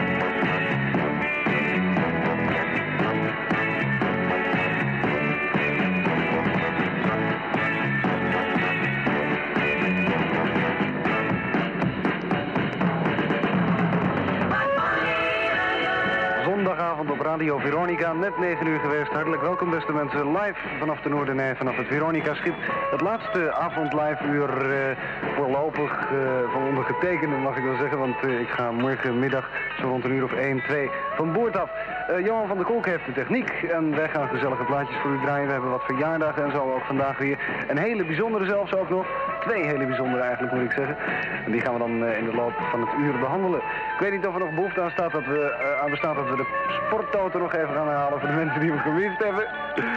[17.43, 19.11] Radio Veronica, net 9 uur geweest.
[19.11, 22.55] Hartelijk welkom beste mensen, live vanaf de Noordenij, vanaf het Veronica-schip.
[22.91, 24.97] Het laatste avond live uur uh,
[25.37, 26.19] voorlopig uh,
[26.53, 30.25] van ondergetekende mag ik wel zeggen, want uh, ik ga morgenmiddag zo rond een uur
[30.25, 31.71] of 1, 2 van boord af.
[32.09, 35.47] Johan van der Kolk heeft de techniek en wij gaan gezellige plaatjes voor u draaien.
[35.47, 37.39] We hebben wat verjaardagen en zo ook vandaag weer.
[37.69, 39.07] Een hele bijzondere zelfs ook nog.
[39.41, 40.97] Twee hele bijzondere eigenlijk moet ik zeggen.
[41.45, 43.59] En die gaan we dan in de loop van het uur behandelen.
[43.95, 46.37] Ik weet niet of er nog behoefte aan, staat dat we, aan bestaat dat we
[46.37, 46.47] de
[46.87, 49.47] sporttoto nog even gaan herhalen voor de mensen die hem gemist hebben.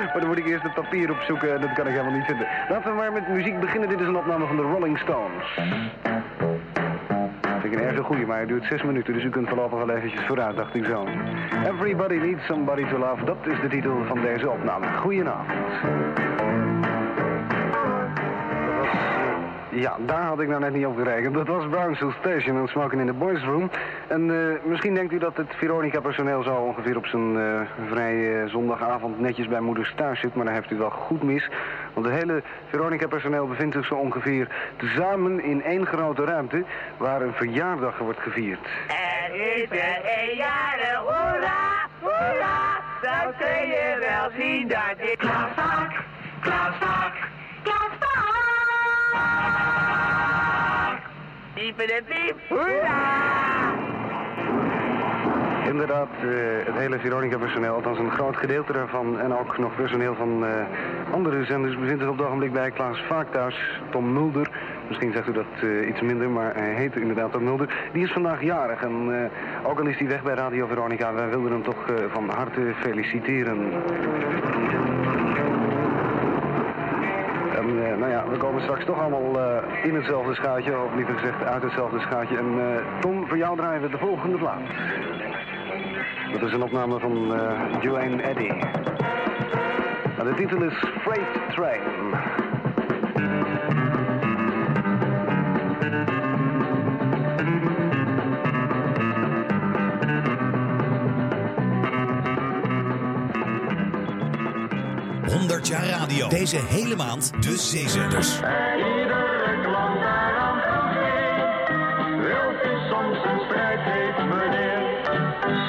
[0.05, 2.47] Maar dan moet ik eerst het papier opzoeken en dat kan ik helemaal niet vinden.
[2.69, 3.89] Laten we maar met muziek beginnen.
[3.89, 5.59] Dit is een opname van de Rolling Stones.
[7.65, 10.25] Ik een erg goeie, maar het duurt zes minuten, dus u kunt voorlopig wel eventjes
[10.25, 11.07] vooruit, dacht ik zo.
[11.65, 14.85] Everybody needs somebody to love, dat is de titel van deze opname.
[14.87, 15.49] Goedenavond.
[19.75, 21.33] Ja, daar had ik nou net niet op gerekend.
[21.33, 23.69] Dat was Brownsville Station en Smoking in the Boys Room.
[24.07, 29.19] En uh, misschien denkt u dat het Veronica-personeel zo ongeveer op zijn uh, vrije zondagavond
[29.19, 30.35] netjes bij moeders thuis zit.
[30.35, 31.49] Maar daar heeft u wel goed mis.
[31.95, 36.63] Want het hele Veronica-personeel bevindt zich zo ongeveer tezamen in één grote ruimte
[36.97, 38.59] waar een verjaardag wordt gevierd.
[38.87, 42.81] Er is er een jarig, hoera, hoera.
[43.01, 46.03] Dan kun je wel zien dat ik Klaas Vaak,
[46.41, 46.75] Klaas
[51.85, 53.54] de piep, hoera!
[55.69, 56.31] Inderdaad, uh,
[56.65, 59.19] het hele Veronica-personeel, althans een groot gedeelte daarvan...
[59.19, 60.49] en ook nog personeel van uh,
[61.11, 63.79] andere zenders bevindt zich op het ogenblik bij Klaas Vaak thuis.
[63.89, 64.49] Tom Mulder,
[64.87, 67.89] misschien zegt u dat uh, iets minder, maar hij heette inderdaad Tom Mulder.
[67.91, 69.29] Die is vandaag jarig en
[69.63, 71.13] ook al is hij weg bij Radio Veronica...
[71.13, 73.71] wij wilden hem toch van harte feliciteren.
[77.55, 81.63] En nou ja, we komen straks toch allemaal in hetzelfde schuitje, of liever gezegd uit
[81.63, 82.37] hetzelfde schuitje.
[82.37, 82.59] En
[82.99, 84.61] Tom, voor jou draaien we de volgende plaat.
[86.31, 87.33] Dat is een opname van
[87.81, 88.49] Joanne Eddy.
[90.23, 91.81] De titel is Freight Train.
[105.67, 106.27] jaar radio.
[106.27, 108.39] Deze hele maand de zeezenders.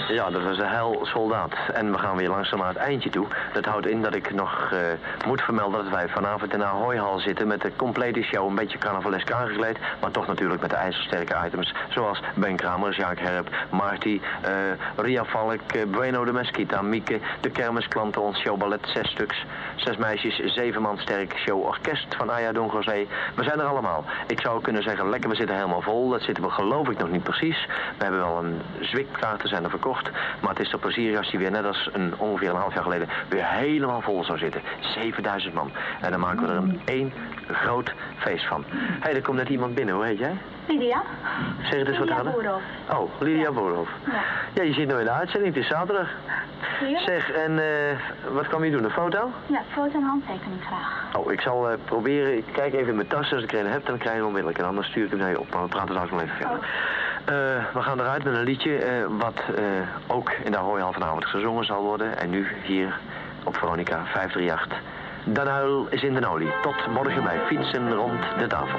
[0.09, 1.53] Ja, dat was een hel soldaat.
[1.73, 3.27] En we gaan weer langzaam naar het eindje toe.
[3.53, 4.79] Dat houdt in dat ik nog uh,
[5.27, 8.49] moet vermelden dat wij vanavond in de Ahoyhal zitten met de complete show.
[8.49, 11.75] Een beetje carnavalesk aangekleed, maar toch natuurlijk met de ijzersterke items.
[11.89, 14.51] Zoals Ben Kramer, Jacques Herp, Marty, uh,
[15.05, 19.45] Ria Valk, uh, Bueno de Mesquita, Mieke, de kermisklanten, ons showballet, zes stuks.
[19.77, 23.07] Zes meisjes, zeven man sterk showorkest van Aya Don José.
[23.35, 24.05] We zijn er allemaal.
[24.27, 26.09] Ik zou kunnen zeggen, lekker, we zitten helemaal vol.
[26.09, 27.67] Dat zitten we geloof ik nog niet precies.
[27.99, 29.96] We hebben wel een zwikkaarten zijn er verkocht.
[30.41, 32.83] Maar het is toch plezierig als die weer, net als een, ongeveer een half jaar
[32.83, 34.63] geleden, weer helemaal vol zou zitten.
[34.81, 35.71] 7000 man.
[36.01, 37.13] En dan maken we er een één
[37.51, 38.65] groot feest van.
[38.69, 39.95] Hé, hey, er komt net iemand binnen.
[39.95, 40.39] Hoe heet jij?
[40.67, 41.03] Lydia?
[41.63, 42.33] Zeg het eens wat Lydia harder.
[42.33, 42.65] Boerhoff.
[42.93, 43.91] Oh, Lydia Boerhoff.
[44.05, 44.23] Ja.
[44.55, 45.55] Ja, je zit nu in de uitzending.
[45.55, 46.09] Het is zaterdag.
[46.81, 47.01] Hier?
[47.01, 47.97] Zeg, en eh,
[48.33, 48.85] wat kwam je doen?
[48.85, 49.31] Een foto?
[49.47, 51.17] Ja, foto en handtekening graag.
[51.17, 52.37] Oh, ik zal eh, proberen.
[52.37, 53.33] Ik kijk even in mijn tas.
[53.33, 54.59] Als ik er een heb, dan krijg je hem onmiddellijk.
[54.59, 55.51] En anders stuur ik hem naar je op.
[55.51, 56.59] Maar we praten straks nog even verder.
[57.25, 57.35] Eh,
[57.75, 59.43] we gaan eruit met een liedje wat
[60.07, 62.19] ook in de Ahoy vanavond gezongen zal worden.
[62.19, 62.99] En nu hier
[63.45, 64.79] op Veronica 538.
[65.25, 66.53] Dan Huil is in de olie.
[66.63, 68.79] Tot morgen bij Fietsen rond de tafel.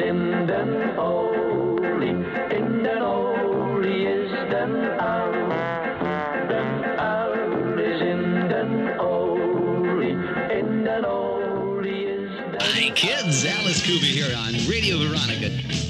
[0.00, 0.70] In den
[2.56, 5.48] in den olie is den uil.
[6.48, 6.68] Den
[7.80, 8.70] is in den
[10.58, 15.87] in den is den Hey kids, Alice Cooper here on Radio Veronica.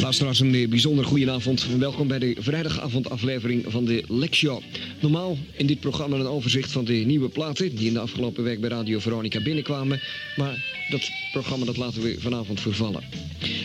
[0.00, 1.66] Luisteraars, een eh, bijzonder goede avond.
[1.78, 4.62] Welkom bij de vrijdagavondaflevering van de Lex Show.
[5.00, 7.76] Normaal in dit programma een overzicht van de nieuwe platen...
[7.76, 10.00] die in de afgelopen week bij Radio Veronica binnenkwamen.
[10.36, 13.02] Maar dat programma dat laten we vanavond vervallen.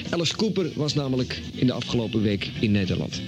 [0.10, 3.22] Alice Cooper was namelijk in de afgelopen week in Nederland.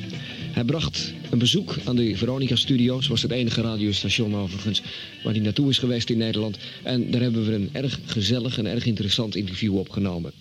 [0.52, 3.08] Hij bracht een bezoek aan de Veronica-studio's.
[3.08, 4.82] was het enige radiostation overigens
[5.24, 6.58] waar hij naartoe is geweest in Nederland.
[6.84, 10.32] En daar hebben we een erg gezellig en erg interessant interview opgenomen.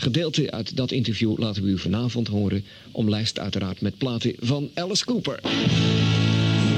[0.00, 5.04] Gedeelte uit dat interview laten we u vanavond horen, omlijst uiteraard met platen van Alice
[5.04, 5.40] Cooper.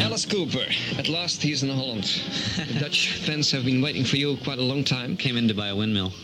[0.02, 2.20] Alice Cooper, at last he is in Holland.
[2.54, 5.16] The Dutch fans have been waiting for you quite a long time.
[5.16, 6.10] Came in to buy a windmill.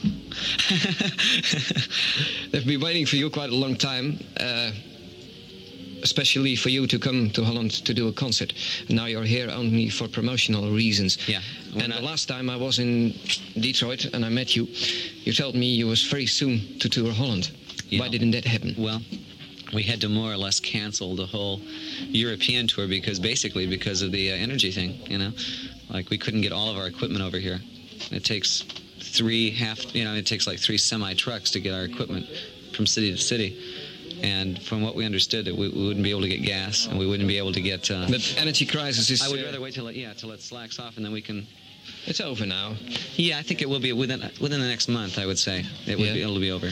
[2.51, 4.19] They've been waiting for you quite a long time.
[4.41, 4.71] Uh,
[6.07, 8.53] especially for you to come to Holland to do a concert.
[8.89, 11.13] Now you're here only for promotional reasons.
[11.29, 11.43] Yeah.
[11.83, 13.13] And the last time I was in
[13.69, 14.69] Detroit and I met you,
[15.27, 17.51] you told me you was very soon to tour Holland.
[18.01, 18.75] Why didn't that happen?
[18.79, 19.01] Well,
[19.75, 21.61] we had to more or less cancel the whole
[22.25, 25.33] European tour because basically because of the uh, energy thing, you know,
[25.91, 27.59] like we couldn't get all of our equipment over here.
[28.13, 28.65] It takes
[29.19, 32.27] three half, you know, it takes like three semi trucks to get our equipment
[32.75, 33.51] from city to city.
[34.23, 36.99] And from what we understood, that we, we wouldn't be able to get gas, and
[36.99, 37.91] we wouldn't be able to get.
[37.91, 39.23] Uh, But energy crisis is.
[39.23, 41.21] I would uh, rather wait till it, yeah, till it slacks off, and then we
[41.23, 41.47] can.
[42.07, 42.75] It's over now.
[43.15, 45.19] Yeah, I think it will be within within the next month.
[45.19, 46.15] I would say it would Yeah.
[46.15, 46.71] be, it'll be over.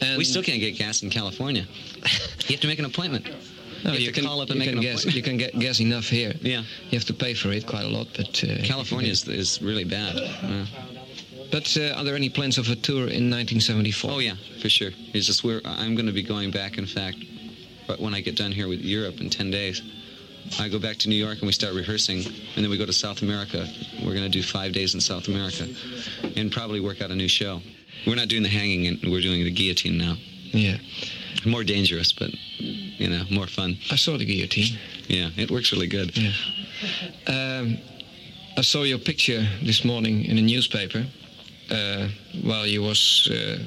[0.00, 1.64] And- we still can't get gas in California.
[2.48, 3.28] you have to make an appointment.
[3.84, 5.02] No, you, you, can, call up and make an guess.
[5.04, 5.16] appointment.
[5.16, 6.32] You can get gas enough here.
[6.40, 6.62] Yeah.
[6.90, 9.84] You have to pay for it quite a lot, but uh, California is, is really
[9.84, 10.14] bad.
[10.16, 10.66] Yeah.
[11.52, 14.10] But uh, are there any plans of a tour in 1974?
[14.10, 14.90] Oh yeah, for sure.
[15.12, 16.78] It's just we're I'm going to be going back.
[16.78, 17.18] In fact,
[17.86, 19.82] but when I get done here with Europe in ten days,
[20.58, 22.92] I go back to New York and we start rehearsing, and then we go to
[22.92, 23.68] South America.
[24.02, 25.68] We're going to do five days in South America,
[26.36, 27.60] and probably work out a new show.
[28.06, 30.16] We're not doing the hanging, and we're doing the guillotine now.
[30.52, 30.78] Yeah.
[31.44, 33.76] More dangerous, but you know, more fun.
[33.90, 34.78] I saw the guillotine.
[35.06, 36.16] Yeah, it works really good.
[36.16, 36.32] Yeah.
[37.26, 37.78] Um,
[38.56, 41.06] I saw your picture this morning in a newspaper
[41.72, 42.08] uh,
[42.44, 43.58] while you was uh,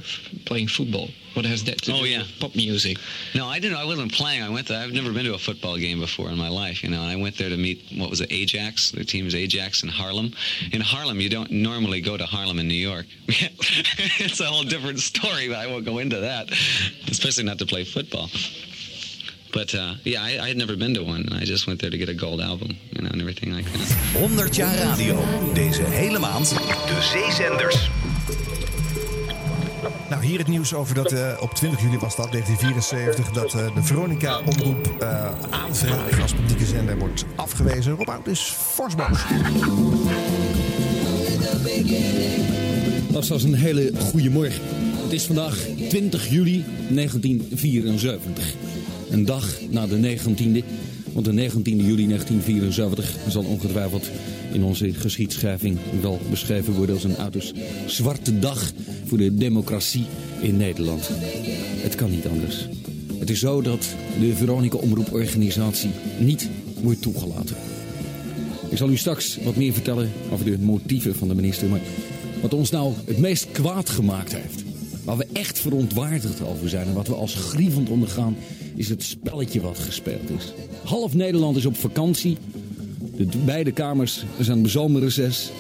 [0.45, 1.10] playing football.
[1.34, 2.20] What has that to Oh, do yeah.
[2.20, 2.97] with pop music?
[3.34, 3.78] No, I didn't.
[3.78, 4.41] I wasn't playing.
[4.41, 4.80] I went there.
[4.82, 7.01] I've never been to a football game before in my life, you know.
[7.01, 8.91] And I went there to meet what was it, Ajax?
[8.91, 10.32] The team is Ajax in Harlem.
[10.72, 13.06] In Harlem, you don't normally go to Harlem in New York.
[13.28, 16.49] it's a whole different story, but I won't go into that.
[17.10, 18.30] Especially not to play football.
[19.56, 21.89] But uh, yeah, I, I had never been to one, and I just went there
[21.89, 23.80] to get a gold album, you know, and everything like that.
[24.20, 25.24] 100 jaar radio.
[25.53, 27.89] Deze hele maand de zeezenders.
[30.10, 33.76] Nou, hier het nieuws over dat eh, op 20 juli was dat, 1974, dat eh,
[33.76, 37.93] de Veronica-omroep eh aanvraag als publieke zender wordt afgewezen.
[37.93, 39.20] Rob Oud is fors boos.
[43.12, 44.62] Dat was een hele goede morgen.
[45.03, 45.58] Het is vandaag
[45.89, 48.53] 20 juli 1974.
[49.16, 50.63] Een dag na de 19e.
[51.13, 54.09] Want de 19 juli 1974 zal ongetwijfeld
[54.51, 57.53] in onze geschiedschrijving wel beschreven worden als een uiterst
[57.86, 58.72] zwarte dag
[59.05, 60.05] voor de democratie
[60.41, 61.09] in Nederland.
[61.82, 62.68] Het kan niet anders.
[63.20, 63.88] Het is zo dat
[64.20, 66.49] de Veronica Omroeporganisatie niet
[66.82, 67.55] wordt toegelaten.
[68.70, 71.70] Ik zal u straks wat meer vertellen over de motieven van de minister.
[71.70, 71.82] Maar
[72.41, 74.63] wat ons nou het meest kwaad gemaakt heeft.
[75.03, 78.36] Waar we echt verontwaardigd over zijn en wat we als grievend ondergaan.
[78.76, 80.54] Is het spelletje wat gespeeld is.
[80.84, 82.38] Half Nederland is op vakantie.
[83.18, 85.52] De beide kamers zijn bezomerreces.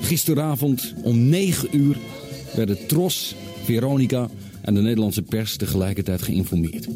[0.00, 1.96] Gisteravond om 9 uur
[2.54, 3.34] werden Tros,
[3.64, 4.30] Veronica
[4.60, 6.88] en de Nederlandse pers tegelijkertijd geïnformeerd.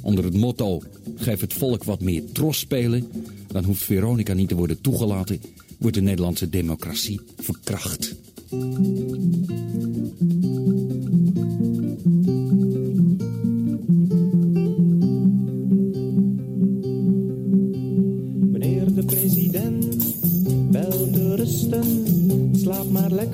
[0.00, 0.82] Onder het motto:
[1.16, 3.08] geef het volk wat meer tros spelen,
[3.46, 5.40] dan hoeft Veronica niet te worden toegelaten,
[5.78, 8.14] wordt de Nederlandse democratie verkracht.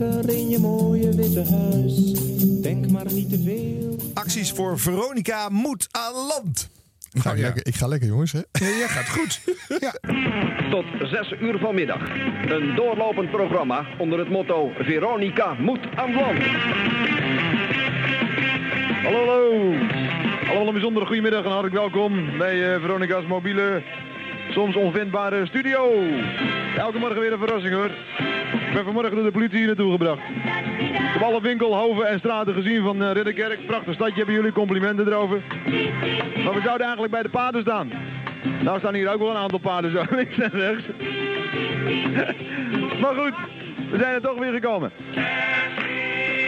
[0.01, 2.13] Lekker in je mooie witte huis.
[2.63, 3.97] Denk maar niet te veel.
[4.15, 6.71] Acties voor Veronica moet aan land.
[7.13, 7.43] Ik ga, Oh, ja.
[7.43, 8.33] lekker, ik ga lekker, jongens.
[8.33, 8.39] Hè?
[8.39, 9.41] Ja, jij gaat goed.
[9.81, 9.95] Ja.
[10.71, 12.01] Tot 6 uur vanmiddag.
[12.49, 16.39] Een doorlopend programma onder het motto Veronica moet aan land.
[19.03, 19.73] Hallo, hallo.
[20.49, 23.83] Allemaal een bijzondere goedemiddag en hartelijk welkom bij eh, Veronica's mobiele,
[24.51, 25.93] soms onvindbare studio.
[26.77, 27.91] Elke morgen weer een verrassing hoor.
[28.51, 30.21] Ik ben vanmorgen door de politie hier naartoe gebracht.
[30.79, 33.67] Ik heb alle winkel, hoven en straten gezien van eh, Ridderkerk.
[33.67, 35.43] Prachtig stadje, hebben jullie complimenten erover.
[36.45, 37.91] Maar we zouden eigenlijk bij de paden staan.
[38.63, 40.85] Nou staan hier ook wel een aantal paden zo, links en rechts.
[43.03, 43.35] maar goed,
[43.91, 44.91] we zijn er toch weer gekomen.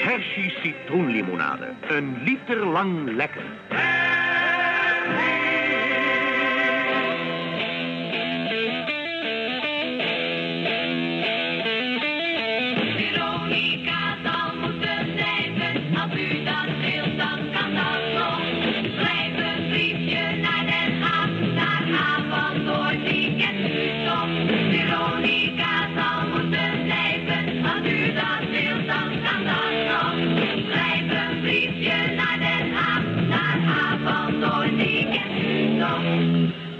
[0.04, 1.68] Hershey citroenlimonade.
[1.88, 3.42] Een liter lang lekker.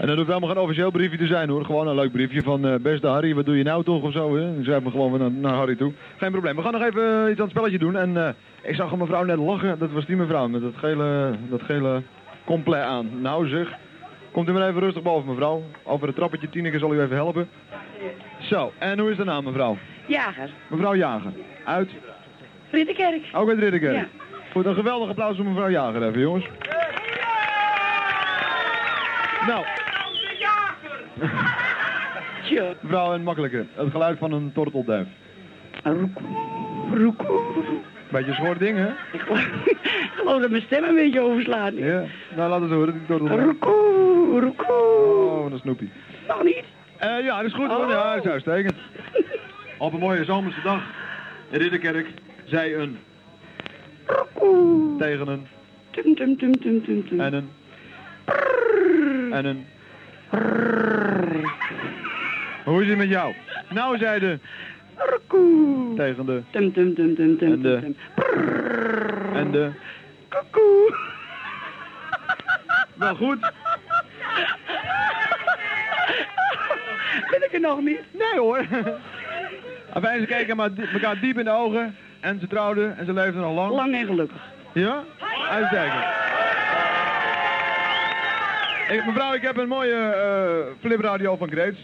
[0.03, 1.65] En dat hoeft helemaal geen officieel briefje te zijn hoor.
[1.65, 4.35] Gewoon een leuk briefje van eh, beste Harry, wat doe je nou toch of zo.
[4.35, 4.57] Hè?
[4.57, 5.93] Ik schrijf me gewoon naar, naar Harry toe.
[6.17, 6.55] Geen probleem.
[6.55, 7.95] We gaan nog even eh, iets aan het spelletje doen.
[7.95, 9.79] En eh, ik zag een mevrouw net lachen.
[9.79, 12.01] Dat was die mevrouw met dat gele, dat gele
[12.45, 13.21] complet aan.
[13.21, 13.77] Nou zeg.
[14.31, 15.63] Komt u maar even rustig boven mevrouw.
[15.83, 16.49] Over het trappetje.
[16.49, 17.49] Tineke zal u even helpen.
[18.39, 19.77] Zo, en hoe is de naam mevrouw?
[20.05, 20.49] Jager.
[20.67, 21.31] Mevrouw Jager.
[21.65, 21.89] Uit?
[22.71, 23.29] Ridderkerk.
[23.33, 23.95] Ook uit Ridderkerk.
[23.95, 24.07] Ja.
[24.51, 26.45] Goed, een geweldig applaus voor mevrouw Jager even jongens.
[29.47, 29.65] Nou.
[32.81, 33.65] Mevrouw, een makkelijke.
[33.73, 35.07] Het geluid van een tortelduif.
[38.11, 38.87] Beetje een schoor ding, hè?
[38.87, 39.21] Ik
[40.15, 41.73] geloof dat mijn stem een beetje overslaat.
[41.73, 41.85] nu.
[41.85, 42.03] Ja.
[42.35, 43.43] Nou, laat het horen, die tortelduif.
[43.43, 44.73] Roekoe, roekoe.
[44.75, 45.91] Oh, een snoepie.
[46.27, 46.63] Nog niet?
[46.97, 47.89] Eh, ja, dat is goed hoor.
[47.89, 48.75] Ja, dat is uitstekend.
[49.77, 50.83] Op een mooie zomerse dag
[51.49, 52.07] in Ridderkerk
[52.43, 52.97] zei een...
[54.97, 55.47] Tegen een...
[55.89, 57.19] Tum, tum, tum, tum, tum, tum.
[57.19, 57.49] En een...
[59.31, 59.65] En een...
[62.63, 63.33] Hoe is het met jou?
[63.69, 64.39] Nou, zei de...
[65.95, 66.41] Tegen de...
[66.49, 67.79] Tum, tum, tum, tum, tum, En de...
[67.81, 67.95] tum.
[69.35, 69.71] En de...
[70.29, 70.95] Koekoe.
[72.99, 73.39] Wel goed.
[77.31, 78.01] Ben ik er nog niet?
[78.11, 78.57] Nee hoor.
[79.93, 81.95] Enfin, ze keken maar die- elkaar diep in de ogen.
[82.19, 83.71] En ze trouwden en ze leefden nog lang.
[83.71, 84.41] Lang en gelukkig.
[84.73, 85.03] Ja?
[85.49, 86.03] Uitstekend.
[88.93, 91.79] Ik, mevrouw, ik heb een mooie eh flipradio van Greets.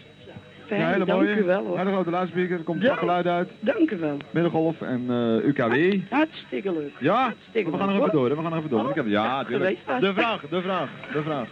[0.66, 1.36] Fijn, Ja, hele dank mooie.
[1.36, 1.78] u wel, hoor.
[1.78, 2.94] Hele grote luidspreker, er komt Ja.
[2.94, 3.48] geluid uit.
[3.60, 4.16] Dank u wel.
[4.30, 6.00] Middengolf en eh, UKW.
[6.10, 6.90] Hartstikke leuk.
[6.98, 8.88] Ja, Hartstikke we gaan nog even door, hè, we gaan nog even door.
[8.88, 11.48] Ik heb, ja, geweest De vraag, de vraag, de vraag.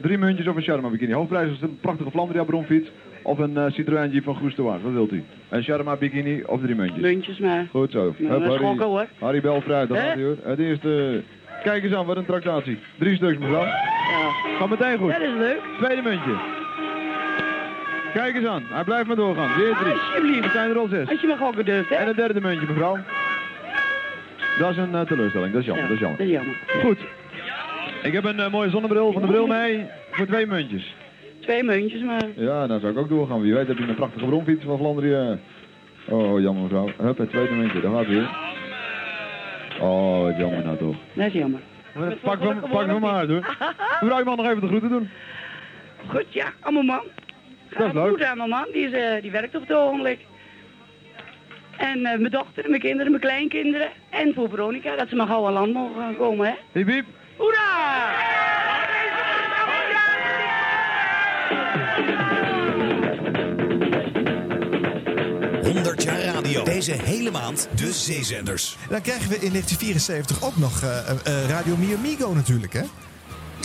[0.00, 1.12] Drie muntjes of een Sharma bikini.
[1.12, 2.90] Hoofdprijs is een prachtige Flandria bronfiets
[3.22, 4.82] of een eh, Citroën Jeep van Goes de Waard.
[4.82, 5.24] Wat wilt u?
[5.48, 7.00] Een Sharma bikini of drie muntjes?
[7.02, 7.66] Muntjes maar.
[7.70, 8.14] Goed zo.
[8.18, 9.06] Nou, Hup, Harry, hoor.
[9.18, 10.36] Harry bel fruit, dat gaat hij hoor.
[10.42, 11.22] Het eerste...
[11.62, 12.78] Kijk eens aan, wat een tractatie.
[12.98, 13.64] Drie stuks mevrouw.
[13.64, 13.80] Ja.
[14.58, 15.10] Gaat meteen goed.
[15.12, 15.60] Dat is leuk.
[15.78, 16.34] Tweede muntje.
[18.12, 19.56] Kijk eens aan, hij blijft maar doorgaan.
[19.56, 19.92] Weer drie.
[19.92, 20.42] Alsjeblieft.
[20.44, 21.08] Het zijn er al zes.
[21.08, 21.94] Als je maar gokken durft, hè?
[21.94, 22.98] En het derde muntje mevrouw.
[24.58, 26.18] Dat is een eh, teleurstelling, dat is jammer, Ja, dat is jammer.
[26.18, 26.56] dat is jammer.
[26.82, 26.98] Goed.
[28.02, 30.94] Ik heb een eh, mooie zonnebril van de bril mee voor twee muntjes.
[31.40, 32.22] Twee muntjes maar.
[32.36, 33.40] Ja, nou zou ik ook doorgaan.
[33.40, 35.40] Wie weet heb je een prachtige bronfiets van Vlaanderen.
[36.08, 36.88] Oh, jammer mevrouw.
[36.98, 38.28] Hup, het tweede muntje, daar gaat weer.
[39.82, 40.96] Oh, wat jammer nou toch.
[41.12, 41.60] Dat is jammer.
[42.22, 43.56] Pak van, pak van maar hoor.
[44.00, 45.10] Mevrouw, je mag nog even de groeten doen.
[46.06, 46.52] Goed, ja.
[46.60, 47.02] Aan mijn man.
[47.68, 48.08] Dat is leuk.
[48.08, 48.66] Goed aan mijn man.
[48.72, 50.20] Die, is, eh, die werkt op het ogenblik.
[51.76, 53.88] En eh, mijn dochter, mijn kinderen, mijn kleinkinderen.
[54.10, 56.54] En voor Veronica, dat ze maar gauw aan land mogen gaan komen, hè.
[56.72, 57.06] Hiep hiep.
[57.36, 57.70] Hoera!
[66.64, 66.80] Radio.
[66.80, 68.76] Deze hele maand de zeezenders.
[68.88, 72.82] Dan krijgen we in 1974 ook nog eh, eh, Radio Mi Amigo natuurlijk, hè?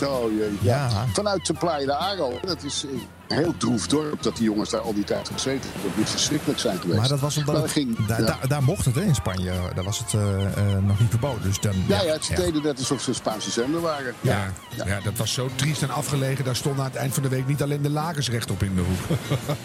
[0.02, 0.58] Oh jee.
[0.60, 0.88] Ja.
[1.12, 2.38] Vanuit de Playa de Aro.
[2.44, 2.84] Dat is
[3.28, 5.82] een heel droef dorp dat die jongens daar al die tijd gezeten hebben.
[5.88, 6.98] Dat moet verschrikkelijk zijn geweest.
[6.98, 8.26] Maar dat was omdat Maar het- dat ging, daar, ja.
[8.26, 9.52] daar, daar mocht het hè, in Spanje.
[9.74, 11.42] Daar was het eh, eh, nog niet verboden.
[11.42, 14.14] Dus dan, Ja, ja, ze deden net alsof ze een Spaanse zender waren.
[14.20, 14.52] Ja,
[14.86, 15.00] ja.
[15.04, 16.44] dat was zo triest en afgelegen.
[16.44, 18.80] Daar stonden aan het eind van de week niet alleen de lakens rechtop in de
[18.82, 19.18] hoek.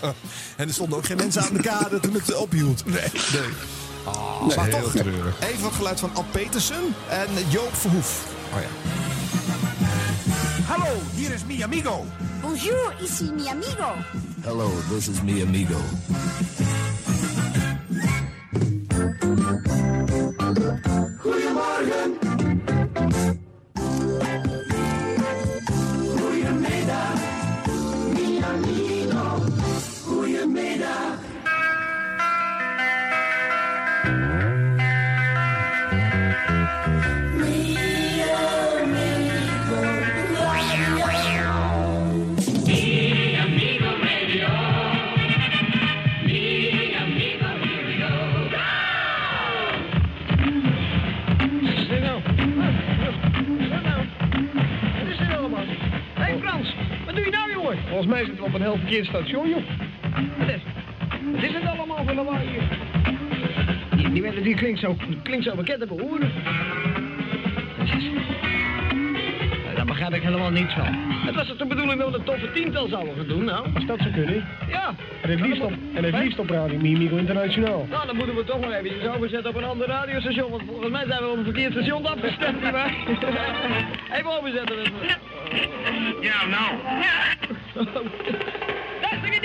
[0.57, 2.83] en er stonden ook geen mensen aan de kade toen het ophield.
[2.93, 2.95] Nee,
[3.33, 3.49] nee.
[4.05, 5.35] Ah, maar heel toch, treurig.
[5.39, 8.25] even wat geluid van Al Petersen en Joop Verhoef.
[8.53, 8.67] Oh ja.
[10.73, 12.03] Hallo, hier is mi amigo.
[12.41, 13.93] Bonjour, ici mi amigo.
[14.43, 15.77] Hello, this is mi amigo.
[58.93, 59.63] Zitten we op een heel verkeerd station, joh.
[61.33, 62.63] Wat is het allemaal voor lawaai hier?
[64.13, 66.31] Die, die, klinkt, zo, klinkt zo bekend te behoren.
[69.75, 70.87] Daar begrijp ik helemaal niets van.
[71.25, 73.67] Het was toch de bedoeling dat we een toffe tiental zouden gaan doen, nou?
[73.75, 74.45] Als dat zou kunnen.
[74.69, 74.95] Ja.
[75.21, 77.87] En het liefst op, en het liefst op Radio Mimigo Internationaal.
[77.89, 81.05] Nou, dan moeten we toch nog even overzetten op een ander radiostation, want volgens mij
[81.07, 82.95] zijn we op een verkeerd station afgestemd, nietwaar?
[84.17, 84.77] even overzetten.
[86.21, 86.71] Ja, nou.
[87.73, 88.51] Is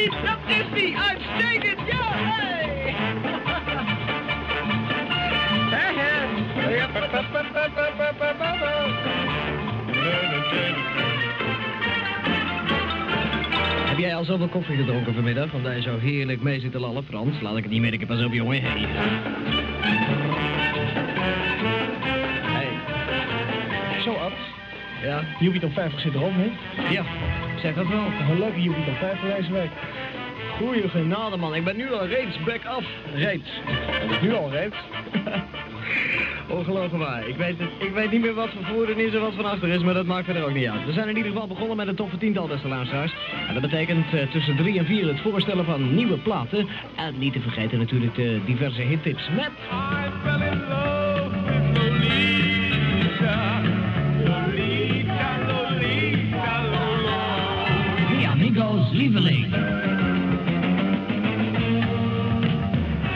[0.07, 0.99] dat is die.
[0.99, 2.59] Uitstekend, ja, hey.
[13.89, 15.51] Heb jij al zoveel koffie gedronken vanmiddag?
[15.51, 17.41] Want hij zou heerlijk mee zitten lallen, Frans.
[17.41, 18.63] Laat ik het niet merken, pas op, jongen.
[18.63, 18.87] Hey.
[22.43, 22.69] hey.
[24.03, 24.33] Zo, Ad.
[25.03, 25.25] Ja?
[25.39, 26.51] Je 50 zit erom, hè?
[26.93, 27.05] Ja
[27.61, 28.05] zeg dat wel.
[28.31, 29.71] Een leuke Yuki Top 50 deze week.
[30.57, 31.55] Goeie genade, man.
[31.55, 32.85] Ik ben nu al reeds back af.
[33.15, 33.49] Reeds.
[34.23, 34.77] Nu al reeds.
[36.49, 37.29] Ongelooflijk waar.
[37.29, 39.69] Ik weet, het, ik weet niet meer wat van voren is en wat van achter
[39.69, 40.85] is, maar dat maakt er ook niet uit.
[40.85, 43.15] We zijn in ieder geval begonnen met een toffe tiental, beste luisteraars.
[43.49, 46.69] En dat betekent eh, tussen drie en vier het voorstellen van nieuwe platen.
[46.97, 49.51] En niet te vergeten natuurlijk de diverse hittips met...
[51.99, 52.38] Mi
[58.93, 59.55] lieveling.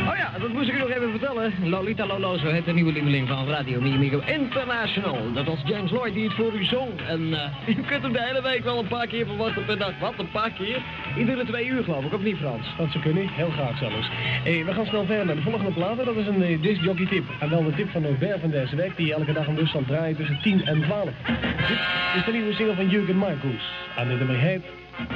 [0.09, 1.53] Oh ja, dat moest ik u nog even vertellen.
[1.63, 5.33] Lolita Lolo, zo heet de nieuwe lieveling van Radio Mi Amigo International.
[5.33, 7.01] Dat was James Lloyd die het voor u zong.
[7.09, 9.99] En eh, u kunt hem de hele week wel een paar keer verwachten per dag.
[10.01, 10.83] Wat, een paar keer?
[11.19, 12.67] Iedere twee uur geloof ik, of niet Frans?
[12.79, 14.09] Dat zou kunnen, heel graag zelfs.
[14.45, 16.05] Hey, we gaan snel verder naar de volgende platen.
[16.05, 17.25] Dat is een uh, discjockey tip.
[17.41, 20.17] En wel de tip van Norbert van deze week, die elke dag een busstand draait
[20.17, 21.09] tussen 10 en 12.
[21.27, 21.79] Dit
[22.17, 23.65] is de nieuwe single van Jürgen Marcus.
[23.97, 24.63] En de nummer heet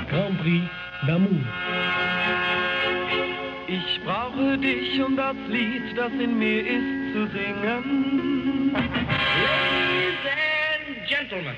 [0.08, 0.62] Grand Prix
[1.06, 1.44] d'Amour.
[3.68, 8.72] Ich brauche dich, um das Lied, das in mir ist, zu singen.
[8.72, 11.56] Ladies and gentlemen,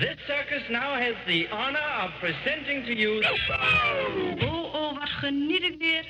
[0.00, 3.22] this circus now has the honor of presenting to you...
[4.42, 6.04] Oh, oh, wat geniet ik weer.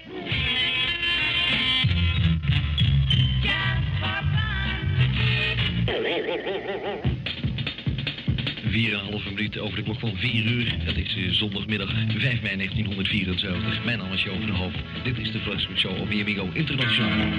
[8.77, 10.75] 4,5 minuut over de klok van 4 uur.
[10.79, 13.85] Het is eh, zondagmiddag 5 mei 1974.
[13.85, 14.79] Mijn naam is Jo van Hoofd.
[15.05, 17.35] Dit is de Flashback Show op Miamigo Internationaal.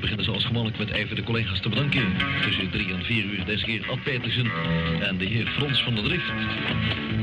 [0.00, 2.16] We beginnen zoals gewoonlijk met even de collega's te bedanken.
[2.42, 4.50] Tussen 3 en 4 uur deze keer Ad Petersen
[5.00, 6.32] en de heer Frans van der Drift.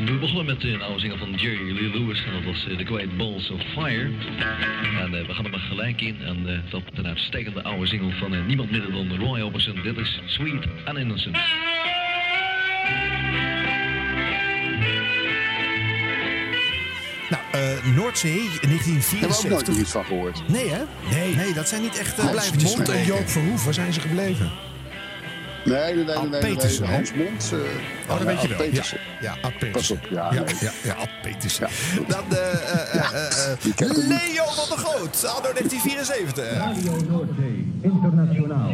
[0.06, 2.86] We begonnen met een oude zinger van Jerry Lee Lewis en dat was eh, The
[2.86, 4.10] Great Balls of Fire.
[5.00, 8.12] En eh, we gaan er maar gelijk in en eh, dat een uitstekende oude single
[8.12, 9.80] van niemand minder dan Roy Orbison.
[9.84, 11.38] Dit is Sweet and Innocent.
[17.30, 19.78] Nou, eh, Noordzee, Hebben we ook nooit 1974.
[19.78, 20.44] iets van gehoord.
[20.48, 20.82] Nee, hè?
[21.12, 21.36] Nee.
[21.36, 23.06] Nee, dat zijn niet echt uh, Hans blijvertjes Mond en.
[23.06, 24.52] Joop Verhoef, waar zijn ze gebleven?
[25.66, 26.94] Nee, nee, nee, nee, nee, nee, Petersen, hè?
[26.94, 27.52] Hans Mond.
[27.54, 27.60] eh,
[28.10, 28.58] Oh, dat weet je Ad wel.
[28.58, 29.00] Petersen.
[29.22, 29.96] Ja, ja Ad Pas Petersen.
[29.96, 30.34] op, ja.
[30.34, 30.56] Ja, nee.
[30.60, 31.68] ja, ja, Ad Petersen.
[32.08, 34.08] Dan eh, eh, eh, eh, die kent hem niet.
[34.08, 36.54] Leo van der Groot, anno 1974.
[36.54, 38.72] Radio Noordzee Internationaal.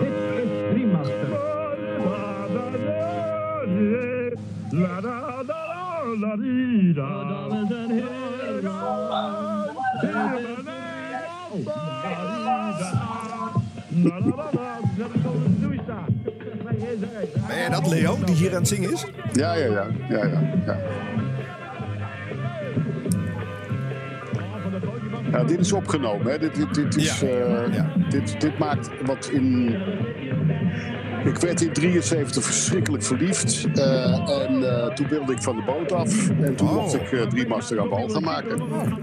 [0.00, 0.12] Dit
[0.42, 1.44] is Dreammaster.
[4.70, 5.00] La
[6.20, 7.08] la di da.
[7.28, 9.66] Dames en heren.
[17.48, 19.06] Ben jij dat, Leo, die hier aan het zingen is?
[19.32, 19.86] Ja, ja, ja.
[20.08, 20.76] ja, ja, ja.
[25.30, 26.26] Ja, dit is opgenomen.
[26.32, 26.38] Hè.
[26.38, 27.26] Dit, dit, dit, is, Ja.
[27.26, 29.76] eh, dit, dit maakt wat in.
[31.26, 33.66] Ik werd in 73 verschrikkelijk verliefd.
[33.74, 36.28] eh, en eh, toen wilde ik van de boot af.
[36.28, 36.74] En toen Oh.
[36.74, 38.62] mocht ik uh, drie master aan wal gaan maken.
[38.62, 38.98] Over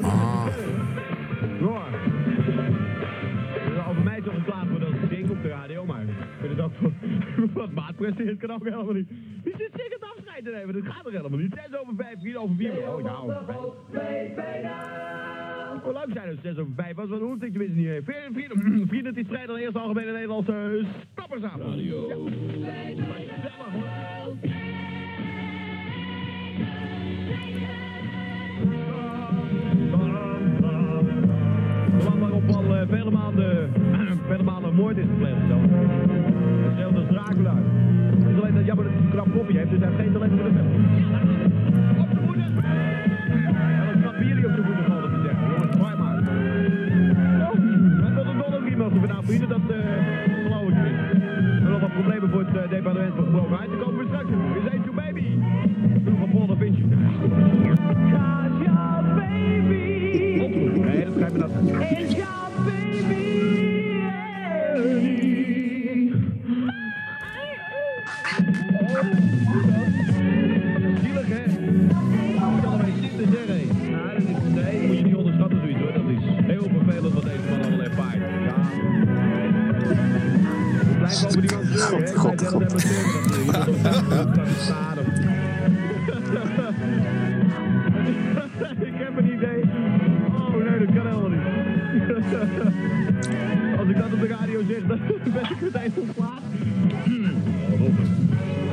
[8.03, 9.09] presteert kan ook helemaal niet.
[9.43, 10.73] Wie zit zing het afscheid te nemen?
[10.73, 11.53] Dat gaat er helemaal niet.
[11.69, 12.71] 6 over 5, 4 over 4.
[12.71, 13.33] Oh, nou,
[15.83, 17.09] Hoe lang zijn het 6 over 5 was?
[17.09, 18.33] Want hoe ik tenminste niet even.
[18.33, 21.63] Vrienden, vrienden, het is vrijdag de algemene Nederlandse stappersavond.
[21.63, 22.07] Radio.
[22.07, 22.15] Ja.
[23.35, 23.83] Gezellig, hoor.
[31.97, 33.71] De land waarop al eh, vele maanden,
[34.29, 36.52] vele maanden moord is gepleegd
[36.93, 37.55] de Dracula.
[38.09, 40.13] Het is alleen dat jammer dat hij een krap kopje heeft, dus hij heeft geen
[40.13, 40.71] talent voor de film.
[42.03, 42.49] Op de voeten!
[43.89, 45.43] En op de voeten vallen te zeggen.
[45.51, 46.17] Jongens, maar.
[47.97, 49.77] We hebben een is iemand vanavond dat eh,
[51.79, 53.25] wat problemen voor het eh, departement van
[53.83, 54.29] komen straks.
[54.29, 55.25] We zijn baby.
[56.19, 56.83] Van baby.
[61.37, 61.51] Dat.
[81.93, 82.73] God, god, god.
[88.79, 89.63] Ik heb een idee.
[90.31, 91.41] Oh nee, dat kan helemaal niet.
[93.79, 94.99] Als ik dat op de radio zeg, dan
[95.33, 96.43] ben ik meteen ontslagen.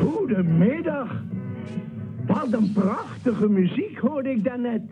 [0.06, 1.22] Goedemiddag.
[2.26, 4.82] Wat een prachtige muziek hoorde ik daarnet.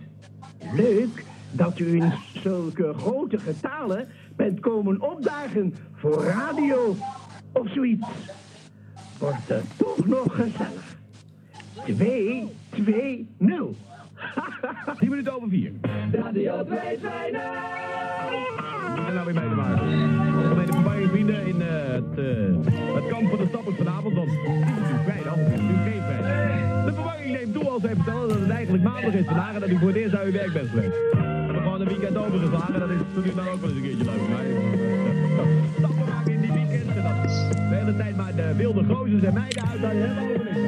[0.75, 6.97] Leuk dat u in zulke grote getalen bent komen opdagen voor radio
[7.59, 8.07] of zoiets.
[9.19, 10.97] Wordt het toch nog gezellig.
[11.85, 13.77] 2, 2, 0.
[14.99, 15.73] 10 minuten over 4.
[16.13, 17.41] Radio 220.
[19.07, 19.83] En nou weer mee te maken.
[20.37, 24.15] Algemene verwarring vrienden in eh, het, eh, het kamp van de stappers vanavond.
[24.15, 26.85] Want het is natuurlijk vrijdag, het is natuurlijk geen vrijdag.
[26.85, 29.69] De verwarring neemt toe als hij vertellen dat het eigenlijk maandag is vandaag en dat
[29.69, 30.97] u voor het eerst aan uw werk bent geweest.
[31.13, 34.05] We hebben gewoon een weekend overgeslagen, dat is natuurlijk dan ook wel eens een keertje
[34.05, 34.29] leuk.
[34.29, 34.45] Maar,
[35.85, 36.28] eh,
[37.23, 39.83] de hele tijd maar de wilde gozers en meiden uit.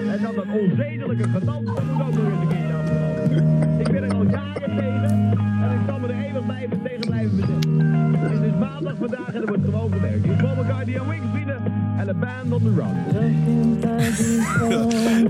[0.08, 3.78] En dan dat onzedelijke gedans, dat moet ook nog eens een keertje afgelopen.
[3.78, 7.36] Ik ben er al jaren tegen en ik zal me er eeuwig blijven tegen blijven
[7.36, 7.80] bezetten.
[8.20, 10.24] Het is maandag vandaag en er wordt gewoon gewerkt.
[10.24, 11.62] Is Paul McCartney en Wings vrienden
[11.98, 12.98] en de band on the run.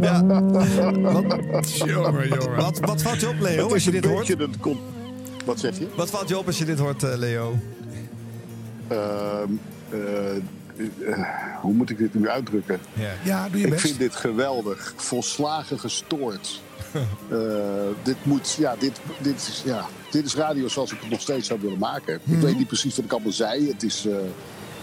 [0.01, 0.23] Ja.
[1.53, 2.57] Wat, jongen, jongen.
[2.57, 4.29] Wat, wat valt je op, Leo, als je dit hoort?
[4.29, 4.55] een
[5.45, 5.87] Wat zeg je?
[5.97, 7.55] Wat valt je op als je dit hoort, eh, Leo?
[8.89, 9.51] Ehm,
[9.91, 9.99] eh,
[11.07, 11.24] eh,
[11.61, 12.81] hoe moet ik dit nu uitdrukken?
[12.93, 13.82] Ja, ja doe je ik best.
[13.86, 14.93] vind dit geweldig.
[14.97, 16.61] Volslagen gestoord.
[17.31, 17.39] Eh,
[18.02, 21.47] dit, moet, ja, dit, dit, is, ja, dit is radio zoals ik het nog steeds
[21.47, 22.15] zou willen maken.
[22.15, 22.40] Ik Mhm.
[22.40, 23.69] weet niet precies wat ik allemaal zei.
[23.69, 24.23] Het, is, eh, eh,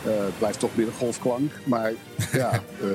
[0.03, 1.51] het blijft toch middengolfklank.
[1.63, 1.91] Maar
[2.31, 2.51] ja,
[2.81, 2.87] eh,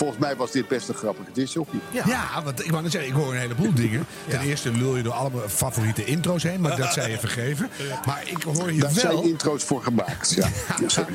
[0.00, 1.78] volgens mij was dit best een grappige discjockey.
[1.90, 4.06] Ja, want ik wou net zeggen, ik hoor een heleboel dingen.
[4.28, 7.68] Ten eerste lul je door allemaal favoriete intro's heen, maar dat zij je vergeven.
[8.06, 9.22] Maar ik hoor hier Daar zijn wel...
[9.22, 10.34] intro's voor gemaakt.
[10.34, 10.48] Ja.
[10.80, 11.12] Ja, sorry.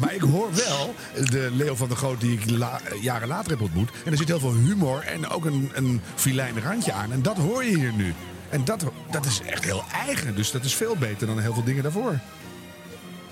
[0.00, 0.94] Maar ik hoor wel
[1.30, 3.90] de Leo van der Groot die ik la- jaren later heb ontmoet.
[4.04, 7.12] En er zit heel veel humor en ook een, een filijn randje aan.
[7.12, 8.14] En dat hoor je hier nu.
[8.50, 10.34] En dat, dat is echt heel eigen.
[10.36, 12.18] Dus dat is veel beter dan heel veel dingen daarvoor.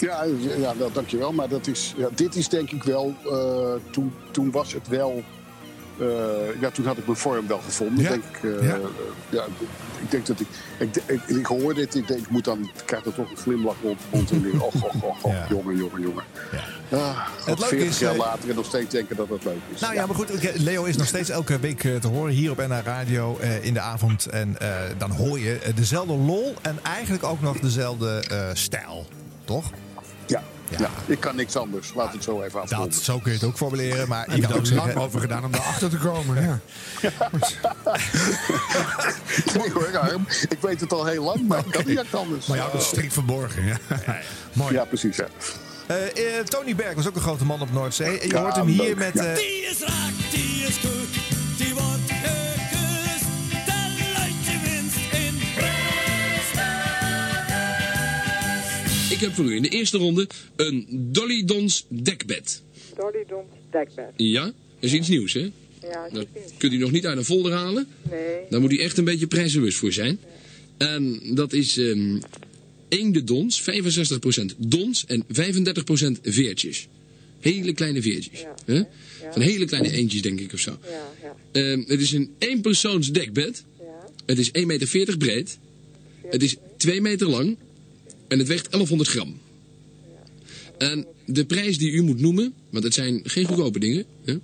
[0.02, 0.24] Ja,
[0.58, 1.32] ja wel, dankjewel.
[1.32, 3.14] Maar dat is, ja, dit is denk ik wel...
[3.30, 5.22] eh, toen, toen was het wel...
[5.98, 6.06] eh,
[6.60, 8.02] ja, toen had ik mijn vorm wel gevonden.
[8.04, 8.08] Ja.
[8.10, 8.76] Denk ik, eh, Ja.
[9.28, 9.44] ja,
[10.02, 10.46] ik denk dat ik...
[10.78, 12.58] Ik, ik, ik hoor dit, ik denk, ik moet dan...
[12.60, 14.30] Ik krijg er toch een glimlach rond de mond.
[14.30, 16.24] En denk, oh, oh, oh, jongen, jongen, jongen.
[16.90, 19.80] Ah, Het leuke 40 is, jaar later en nog steeds denken dat het leuk is.
[19.80, 22.78] Nou ja, maar goed, Leo is nog steeds elke week te horen hier op NH
[22.84, 24.26] Radio in de avond.
[24.26, 24.56] En
[24.98, 28.22] dan hoor je dezelfde lol en eigenlijk ook nog dezelfde
[28.52, 29.06] stijl.
[29.44, 29.70] Toch?
[30.72, 30.90] Ja, ja.
[31.06, 31.92] ik kan niks anders.
[31.94, 32.90] Laat het zo even afronden.
[32.90, 34.08] Dat, zo kun je het ook formuleren.
[34.08, 36.42] Maar Ik je heb er ook lang over gedaan om daarachter te komen.
[36.42, 36.60] Ja.
[39.58, 40.26] Nee hoor, Harm.
[40.48, 42.46] Ik weet het al heel lang, maar ik kan niet echt anders.
[42.46, 43.64] Maar dat is strikt verborgen.
[43.64, 43.76] Ja.
[44.52, 44.72] Mooi.
[44.74, 45.16] Ja, precies.
[45.16, 45.26] Ja.
[45.86, 48.18] Eh, eh, Tony Berg was ook een grote man op Noordzee.
[48.20, 49.14] En je Ja, hoort hem hier leuk, met...
[49.14, 49.24] ja.
[49.24, 51.01] eh, Die is raak, die is goed,
[59.22, 60.26] heb voor u in de eerste ronde
[60.56, 62.62] een Dolly Dons dekbed.
[62.96, 64.10] Dolly Dons dekbed.
[64.16, 65.50] Ja, dat is iets nieuws, hè?
[65.82, 66.26] Ja, Dat
[66.58, 67.86] kunt u nog niet uit een folder halen.
[68.10, 68.36] Nee.
[68.50, 70.18] Daar moet u echt een beetje prijsbewust voor zijn.
[70.78, 72.18] En dat is ehm
[72.88, 73.64] eende dons, 65%
[74.56, 76.88] dons en 35% veertjes.
[77.40, 78.44] Hele kleine veertjes.
[78.64, 78.82] hè?
[79.32, 80.78] Van hele kleine eendjes, denk ik, of zo.
[81.52, 83.64] Ehm, het is een eenpersoons dekbed.
[84.26, 85.58] Het is 1,40 meter breed.
[86.26, 87.56] Het is 2 meter lang.
[88.32, 89.38] En het weegt 1100 gram.
[90.78, 94.36] En de prijs die u moet noemen, want het zijn geen goedkope dingen, hè?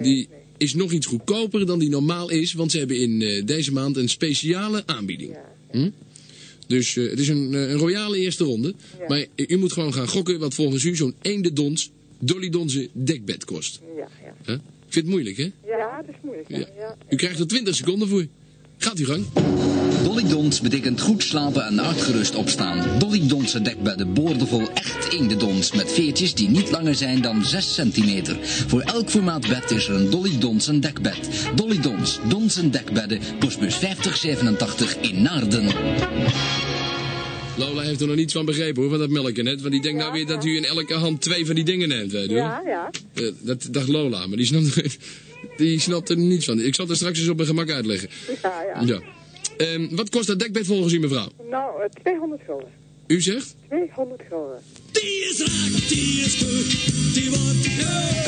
[0.00, 3.72] die is nog iets goedkoper dan die normaal is, want ze hebben in eh, deze
[3.72, 5.36] maand een speciale aanbieding.
[5.70, 5.90] Hm?
[6.66, 8.74] Dus eh, het is een, eh, een royale eerste ronde.
[9.08, 13.44] Maar u moet gewoon gaan gokken wat volgens u zo'n eende dons, Dolly Donze dekbed
[13.44, 13.80] kost.
[13.96, 14.08] Ja,
[14.46, 14.54] ja.
[14.54, 15.50] Ik vind het moeilijk, hè?
[15.66, 16.48] Ja, dat is moeilijk.
[16.48, 16.96] Ja.
[17.10, 18.26] U krijgt er 20 seconden voor.
[18.78, 19.24] Gaat uw gang.
[20.02, 22.98] Dolly Dons betekent goed slapen en uitgerust opstaan.
[22.98, 28.36] Dolly Donse dekbedden boordevol echt eendedons met veertjes die niet langer zijn dan 6 centimeter.
[28.66, 31.48] Voor elk formaat bed is er een Dolly Donsen dekbed.
[31.54, 35.64] Dolly Dons, Donsen dekbedden, postbus 5087 in Naarden.
[37.56, 39.60] Lola heeft er nog niets van begrepen hoor, van dat melken net.
[39.60, 42.12] Want die denkt nou weer dat u in elke hand twee van die dingen neemt,
[42.12, 42.90] weet je Ja, ja.
[43.14, 44.98] Eh, dat dacht Lola, maar die snapt,
[45.56, 46.60] die snapt er niets van.
[46.60, 48.08] Ik zal het straks eens op mijn gemak uitleggen.
[48.42, 48.80] Ja, ja.
[48.80, 49.00] Ja.
[49.56, 51.28] Ehm, wat kost dat dekbed volgens u, mevrouw?
[51.50, 52.68] Nou, eh, 200 gulden.
[53.06, 53.54] U zegt?
[53.68, 54.62] 200 gulden.
[54.92, 58.25] Die is raak, die is goed, die wordt.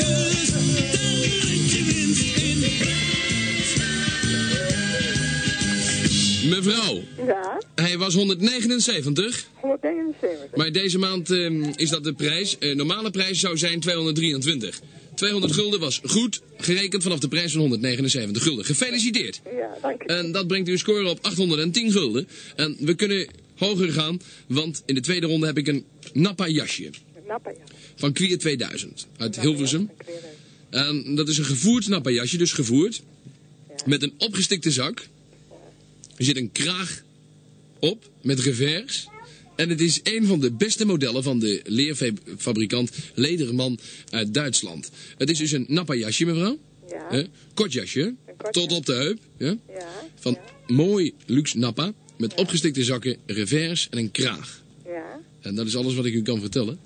[6.49, 10.55] Mevrouw, Ja, hij was 179, 179.
[10.55, 12.57] maar deze maand ehm, is dat de prijs.
[12.57, 14.81] Eh, normale prijs zou zijn 223.
[15.15, 18.65] 200 gulden was goed, gerekend vanaf de prijs van 179 gulden.
[18.65, 19.41] Gefeliciteerd.
[19.43, 20.05] Ja, dank u.
[20.05, 22.27] En dat brengt uw score op 810 gulden.
[22.55, 26.89] En we kunnen hoger gaan, want in de tweede ronde heb ik een Nappa jasje.
[27.27, 27.63] Nappa, ja.
[27.95, 29.89] Van Kwier 2000 uit Hilversum.
[30.69, 33.01] En dat is een gevoerd Nappa jasje, dus gevoerd.
[33.85, 35.07] Met een opgestikte zak.
[36.19, 37.03] Er zit een kraag
[37.79, 39.07] op met revers.
[39.55, 43.79] En het is een van de beste modellen van de leerfabrikant Lederman
[44.09, 44.91] uit Duitsland.
[45.17, 46.59] Het is dus een Nappa jasje, mevrouw.
[46.89, 47.07] Ja.
[47.09, 47.23] Hè?
[47.53, 48.15] Kort jasje,
[48.51, 49.19] tot op de heup.
[49.37, 49.57] Ja?
[50.15, 50.37] Van
[50.67, 54.63] mooi luxe Nappa, met opgestikte zakken, revers en een kraag.
[54.85, 55.19] Ja.
[55.41, 56.79] En dat is alles wat ik u kan vertellen.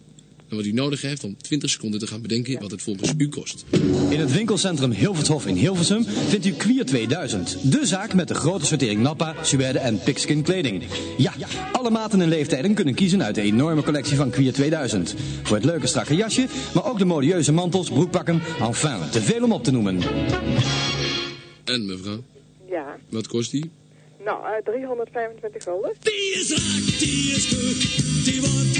[0.53, 3.29] En wat u nodig heeft om 20 seconden te gaan bedenken wat het volgens u
[3.29, 3.65] kost.
[4.09, 7.57] In het winkelcentrum Hilvershof in Hilversum vindt u Queer 2000.
[7.71, 10.83] De zaak met de grote sortering Nappa, Suède en Pigskin kleding.
[11.17, 11.33] Ja,
[11.71, 15.15] alle maten en leeftijden kunnen kiezen uit de enorme collectie van Queer 2000.
[15.43, 18.41] Voor het leuke strakke jasje, maar ook de modieuze mantels, broekpakken.
[18.59, 19.99] Enfin, te veel om op te noemen.
[21.63, 22.23] En mevrouw,
[22.69, 22.97] Ja.
[23.09, 23.71] wat kost die?
[24.25, 25.93] Nou, eh 325 gulden.
[25.99, 28.72] Die is raak, die is goed, die wordt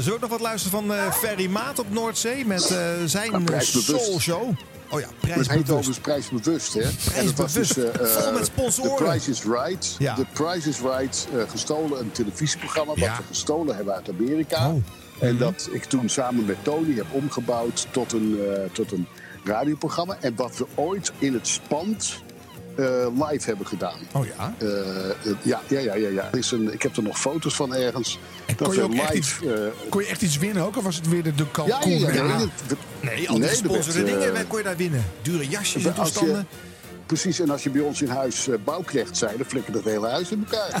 [0.00, 3.44] zullen we nog wat luisteren van eh, Ferry Maat op Noordzee met eh, zijn.
[3.60, 4.42] Soul Show?
[4.90, 5.70] Oh ja, Het heet prijsbewust.
[5.70, 6.80] overigens prijsbewust, hè?
[6.80, 6.94] Dus,
[7.32, 7.76] Prijsbewust.
[7.76, 9.04] eh, Vol met The sponsoren.
[9.04, 9.94] Price is Right.
[9.98, 10.14] Ja.
[10.14, 13.16] The Price is Right, eh, gestolen, een televisieprogramma wat Ja.
[13.16, 14.68] we gestolen hebben uit Amerika.
[14.70, 14.82] Oh.
[15.20, 19.06] En dat ik toen samen met Tony heb omgebouwd tot een, eh, tot een
[19.44, 20.16] radioprogramma.
[20.20, 22.25] En wat we ooit in het spand eh,
[22.76, 23.98] live hebben gedaan.
[24.12, 24.54] Oh ja?
[24.58, 26.28] Eh, eh, ja, ja, ja, ja, ja.
[26.32, 28.18] Er is een, ik heb er nog foto's van ergens.
[28.46, 29.54] dat Kon je, ook echt iets, live.
[29.64, 30.76] eh, kon je echt iets winnen ook?
[30.76, 31.98] Of was het weer de, de ja, kalkoen?
[31.98, 32.38] ja, ja, Ja.
[33.00, 35.04] nee, al die werd, dingen eh, kon je daar winnen.
[35.22, 36.46] Dure jasjes en toestanden.
[37.06, 40.08] Precies, en als je bij ons in huis eh, bouwknecht zei, dan flikkerde het hele
[40.08, 40.80] huis in elkaar.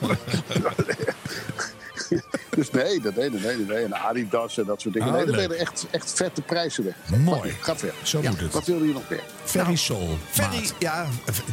[2.56, 3.84] dus nee, dat nee, nee, nee, nee.
[3.84, 5.08] En Adidas en dat soort dingen.
[5.08, 5.38] Oh, nee, er leuk.
[5.38, 6.94] werden echt, echt vette prijzen weg.
[7.18, 7.50] Mooi.
[7.60, 7.96] Gaat verder.
[8.02, 8.52] Zo Ja, moet het.
[8.52, 9.22] Wat wilde je nog meer?
[9.44, 10.18] Ferry Soul.
[10.30, 10.74] Ferry, maat.
[10.78, 11.06] ja,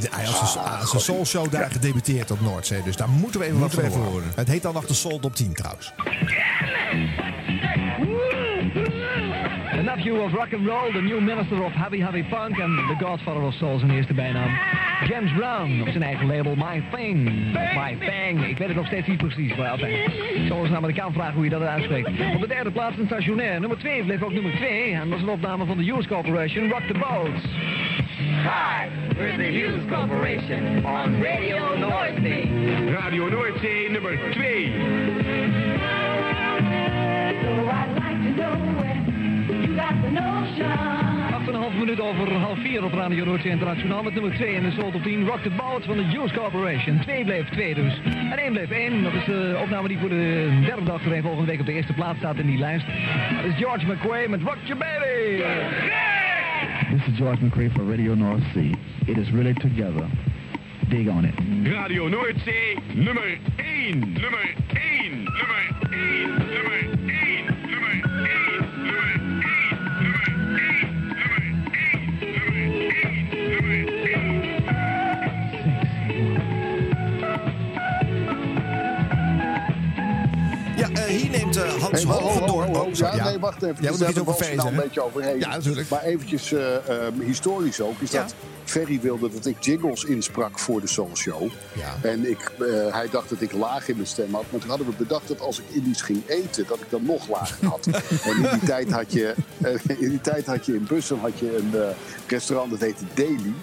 [0.09, 2.83] hij had zijn- hij had zijn Soul Show daar gedebuteerd op Noordzee.
[2.83, 4.31] Dus daar moeten we even Moeten wat we van horen.
[4.35, 5.93] Het heet dan nog de Soul Top 10 trouwens.
[9.87, 13.41] nephew of rock and roll, the new minister of heavy, heavy funk and the godfather
[13.41, 14.49] of souls in de eerste bijnaam.
[15.07, 17.23] James Brown op zijn eigen label My Thing.
[17.53, 18.47] My Thing.
[18.47, 19.93] Ik weet het nog steeds niet precies, maar altijd.
[20.35, 22.07] Ik zal eens een Amerikaan vragen hoe je dat uitspreekt.
[22.35, 23.59] Op de derde plaats een stationair.
[23.59, 24.93] Nummer 2 bleef ook nummer 2.
[24.93, 27.41] En dat is een opname van de Hughes Corporation, Rock the Boats.
[28.17, 32.49] Hi, we're the Hughes Corporation on Radio Noordzee.
[32.99, 34.71] Radio Noordzee nummer 2.
[37.43, 38.76] So I'd like to know
[39.77, 39.83] 8,5
[41.77, 45.25] minuut over half 4 op Radio Noordzee Internationaal met nummer 2 in de Soul 10.
[45.25, 46.99] Rock the Bout van de Juice Corporation.
[46.99, 48.01] 2 bleef 2 dus.
[48.03, 49.03] En 1 bleef 1.
[49.03, 51.93] Dat is de opname die voor de derde dag van volgende week op de eerste
[51.93, 52.85] plaats staat in die lijst.
[53.35, 55.43] Dat is George McQuay met Rock Your Baby.
[56.91, 58.71] This is George McRae for Radio North Sea.
[59.05, 60.05] It is really together.
[60.87, 61.33] Dig on it.
[61.73, 63.99] Radio Noordzee, nummer 1.
[63.99, 65.23] Nummer 1.
[65.23, 66.29] Nummer 1.
[66.29, 66.76] Nummer 1.
[81.57, 83.75] Eh, Hans Hey, ho, ho, sorry, Ja, nee, wacht even.
[83.81, 85.39] Jij moet Daar iets over nou feesten, een beetje overheen.
[85.39, 85.89] Ja, natuurlijk.
[85.89, 90.81] Maar eventjes eh, eh, historisch ook, is dat Ferry wilde dat ik jingles insprak voor
[90.81, 91.49] de Soul Show.
[91.73, 91.95] Ja.
[92.01, 94.43] En ik, eh, hij dacht dat ik laag in mijn stem had.
[94.49, 97.27] Maar toen hadden we bedacht dat als ik Indisch ging eten, dat ik dan nog
[97.29, 97.87] lager had.
[98.27, 99.35] en in die tijd had je,
[99.87, 101.93] in, die tijd had je in Bussen had je een
[102.27, 103.53] restaurant dat heette Daily.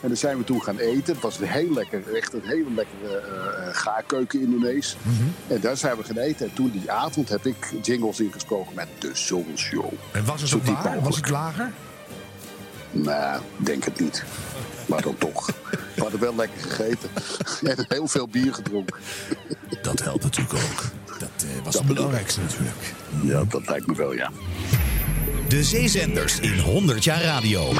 [0.00, 1.12] En daar zijn we toen gaan eten.
[1.14, 4.96] Het was een heel lekker, echt een hele lekkere eh, gaarkeuken Indonees.
[5.46, 6.46] En daar zijn we gaan eten.
[6.46, 9.92] En toen die avond heb ik jingles ingesproken met de Soul Show.
[10.12, 10.82] En was het Zo ook waar?
[10.82, 11.16] Was mogelijk.
[11.16, 11.70] het lager?
[12.90, 14.24] Nou, denk het niet.
[14.86, 15.46] Maar dan toch.
[15.94, 17.10] We hadden wel lekker gegeten.
[17.76, 18.96] En heel veel bier gedronken.
[19.82, 20.84] Dat helpt natuurlijk ook.
[21.18, 22.94] Dat eh, was het belangrijkste natuurlijk.
[23.22, 24.30] Ja, dat lijkt me wel, ja.
[25.48, 27.72] De zeezenders in 100 jaar radio.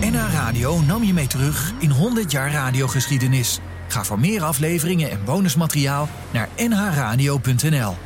[0.00, 3.60] NH Radio nam je mee terug in 100 jaar radiogeschiedenis.
[3.88, 7.96] Ga voor meer afleveringen en bonusmateriaal naar nhradio.nl.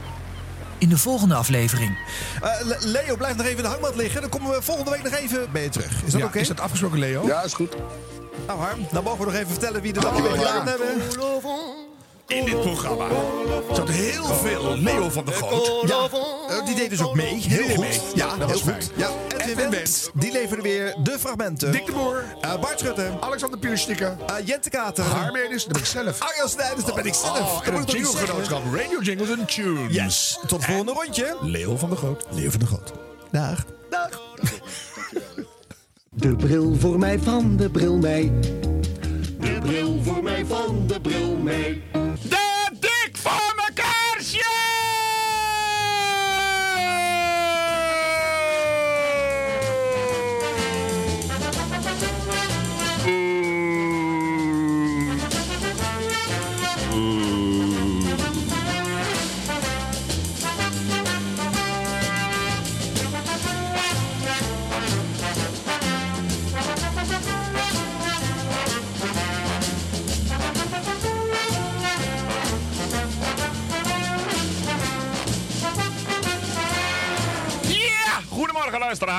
[0.78, 1.98] In de volgende aflevering.
[2.42, 4.20] Eh, Le- Leo, blijf nog even in de hangmat liggen.
[4.20, 6.02] Dan komen we volgende week nog even bij je terug.
[6.04, 6.38] Is dat Ja, oké?
[6.38, 7.26] Is dat afgesproken, Leo?
[7.26, 7.76] Ja, is goed.
[8.46, 10.46] Nou Harm, dan mogen we nog even vertellen wie de dag een beetje ja.
[10.46, 10.88] gedaan hebben.
[12.26, 13.04] In dit programma.
[13.68, 15.88] Er zat heel veel Leo van der Goot.
[15.88, 16.08] Ja,
[16.48, 17.34] eh, die deed dus ook mee.
[17.34, 17.78] Heel goed.
[17.78, 18.00] mee.
[18.14, 18.70] Ja, Dat heel was goed.
[18.70, 18.82] fijn.
[18.96, 19.10] Ja,
[19.46, 21.72] Edwin Wendt, die leverde weer de fragmenten.
[21.72, 22.24] Dick de Boer.
[22.40, 23.10] Eh, Bart Schutte.
[23.20, 24.16] Alexander Pierstikke.
[24.26, 25.04] eh, Jente Kater.
[25.04, 26.20] Haarmeenis, dat ben ik zelf.
[26.20, 27.38] Arjan Snijders, dat ben ik zelf.
[27.38, 29.94] Oh, Dat en moet het ik toch niet jingle-genootschap Radio Jingles and Tunes.
[29.94, 31.36] Yes, tot het volgende rondje.
[31.40, 32.24] Leo van der Goot.
[32.30, 32.92] Leo van der Goot.
[33.30, 33.64] Dag.
[33.90, 34.08] Dag.
[36.10, 38.32] De bril voor mij van de bril mee.
[39.64, 41.82] Bril voor mij van de bril mee.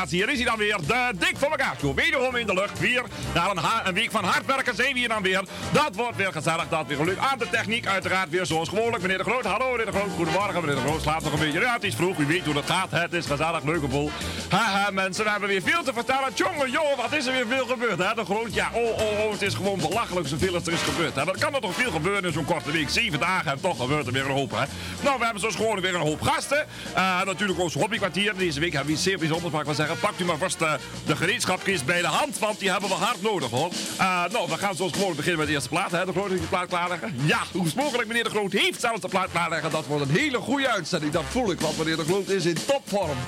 [0.10, 1.95] Hier is hij dan weer, de Dik voor elkaar show.
[1.95, 3.03] Wederom in de lucht, weer.
[3.34, 3.52] Na
[3.84, 5.43] een, week van hard werken zijn we hier dan weer.
[5.72, 7.19] Dat wordt weer gezellig, dat weer gelukt.
[7.19, 9.02] Aan de techniek uiteraard weer zoals gewoonlijk.
[9.02, 10.11] Meneer de Groot, hallo meneer de Groot.
[10.15, 11.02] Goedemorgen meneer de Groot.
[11.02, 11.60] Slaapt nog een beetje.
[11.60, 12.91] Ja, het is vroeg, u weet hoe dat gaat.
[12.91, 14.11] Het is gezellig, leuk vol.
[14.49, 16.30] Haha mensen, we hebben weer veel te vertellen.
[16.35, 18.14] Jongen, joh, wat is er weer veel gebeurd hè?
[18.14, 21.15] De Groot, ja, oh, oh, oh, het is gewoon belachelijk zoveel als er is gebeurd.
[21.15, 21.23] Hè?
[21.39, 22.89] Kan er toch veel gebeuren in zo'n korte week.
[22.89, 24.65] Zeven dagen en toch gebeurt er weer een hoop hè.
[25.03, 26.65] Nou, we hebben zoals gewoon weer een hoop gasten.
[26.93, 28.34] Eh, natuurlijk ons hobbykwartier.
[28.38, 30.14] Deze week hebben we iets zeer bijzonders, mag ik wel zeggen.
[30.18, 30.74] U maar vast eh,
[31.06, 33.72] de gereedschapkist bij de hand, want die hebben we hard nodig hoor.
[33.98, 35.92] Eh, nou, we gaan zoals gewoon beginnen met de eerste plaat.
[35.92, 36.06] Hè?
[36.06, 37.16] De Groot heeft de plaat klaarleggen.
[37.26, 39.72] Ja, hoe mogelijk meneer de Groot heeft zelfs de plaat klaarleggen.
[39.72, 41.60] Dat wordt een hele goede uitzending, dat voel ik.
[41.60, 43.18] Want meneer de Groot is in topvorm.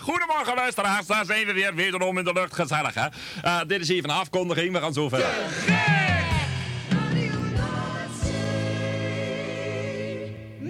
[0.00, 2.54] Goedemorgen luisteraars, daar zijn we weer wederom in de lucht.
[2.54, 3.06] Gezellig hè.
[3.42, 6.11] Eh, dit is even een afkondiging, we gaan zo verder.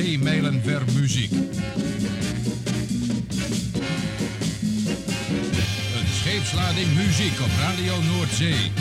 [0.03, 1.31] Zeemijlen ver muziek.
[5.95, 8.71] Een scheepslading muziek op Radio Noordzee.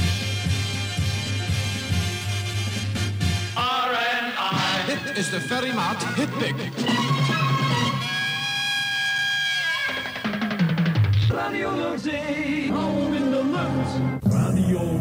[4.86, 6.54] Dit is de Ferrymaat Hitpick.
[11.28, 14.34] Radio Noordzee, hou in de lucht.
[14.34, 14.98] Radio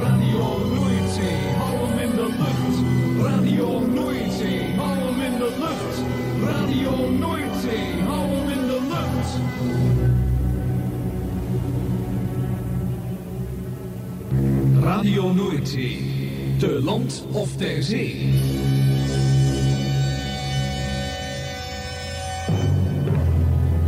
[0.00, 2.74] Radio Noordzee, hou in de lucht.
[3.22, 5.96] Radio Noordzee, hou hem in de lucht.
[6.44, 9.30] Radio Noordzee, hou hem in de lucht.
[14.82, 16.14] Radio Noordzee.
[16.58, 18.32] Te land of ter zee.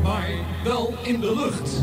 [0.03, 0.31] Maar
[0.65, 1.83] wel in de lucht.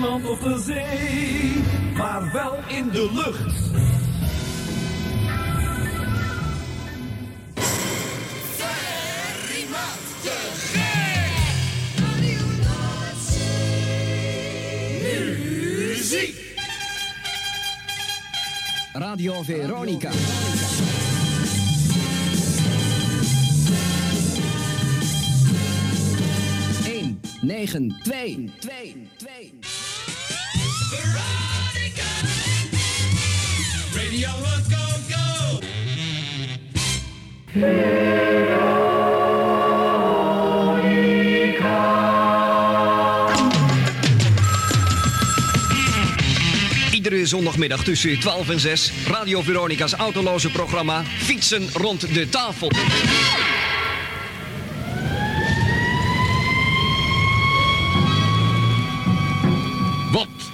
[0.00, 1.62] land of de zee,
[1.96, 3.62] maar wel in de lucht.
[18.92, 20.10] Radio Veronica.
[27.44, 29.52] Negen, twee, twee, twee.
[46.92, 48.92] Iedere zondagmiddag tussen 12 en 6.
[49.06, 51.02] Radio Veronica's autoloze programma.
[51.04, 52.70] Fietsen rond de tafel.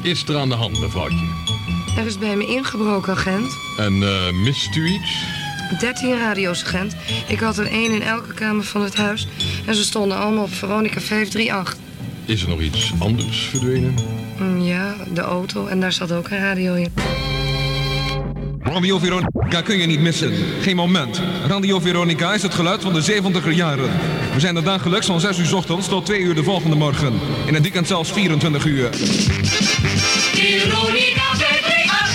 [0.03, 1.27] Is er aan de hand, mevrouwtje?
[1.97, 3.53] Er is bij me ingebroken, agent.
[3.77, 5.23] En eh, mist u iets?
[5.79, 6.97] 13 radio's, agent.
[7.29, 9.27] Ik had er één in elke kamer van het huis.
[9.67, 11.77] En ze stonden allemaal op Veronica 538.
[12.25, 13.95] Is er nog iets anders verdwenen?
[14.39, 15.67] Mm, Ja, de auto.
[15.67, 16.93] En daar zat ook een radio in.
[18.73, 20.33] Radio Veronica kun je niet missen.
[20.61, 21.21] Geen moment.
[21.47, 23.91] Radio Veronica is het geluid van de 70er jaren.
[24.35, 27.13] We zijn er dagelijks van 6 uur 's ochtends tot 2 uur de volgende morgen.
[27.47, 28.89] In het weekend zelfs 24 uur.
[30.33, 32.11] Veronica 538.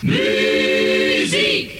[0.00, 1.72] Muziek.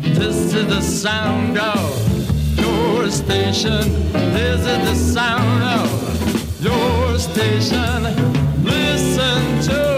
[0.00, 2.06] This is the sound of
[2.54, 4.06] your station.
[4.32, 5.90] This is the sound of
[6.58, 8.02] your station.
[8.62, 9.97] Listen to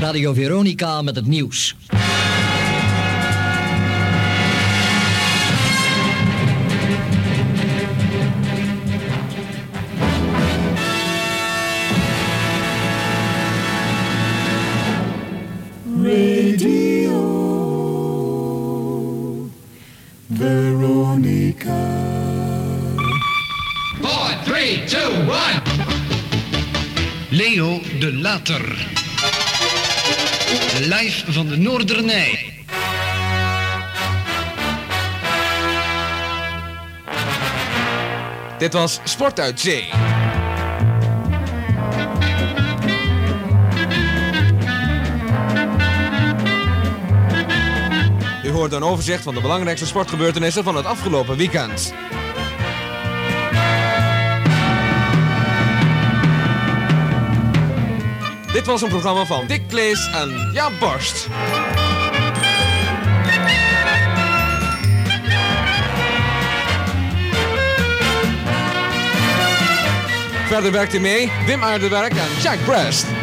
[0.00, 1.76] Radio Veronica met het nieuws.
[16.02, 17.10] Radio
[20.34, 21.74] Veronica.
[24.00, 25.62] Four, three, two, one.
[27.30, 29.04] Leo de Later.
[30.80, 32.52] Live van de Noordernij.
[38.58, 39.88] Dit was Sport uit Zee.
[48.44, 51.94] U hoort een overzicht van de belangrijkste sportgebeurtenissen van het afgelopen weekend.
[58.56, 61.28] Dit was een programma van Dick Klees en Jaap Borst.
[70.46, 73.15] Verder werkte mee Wim Aardewerk en Jack Brest.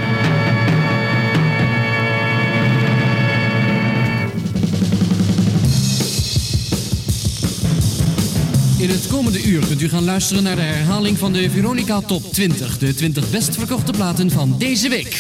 [8.84, 12.34] In het komende uur kunt u gaan luisteren naar de herhaling van de Veronica Top
[12.34, 12.78] 20.
[12.78, 15.18] De 20 best verkochte platen van deze week.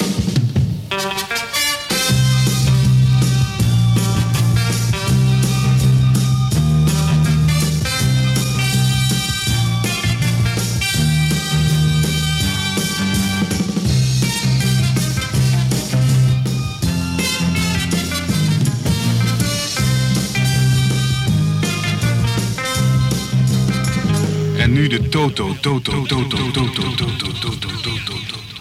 [25.14, 27.06] Toto, Toto, Toto, Toto, Toto,
[27.38, 28.54] Toto, Toto, Toto.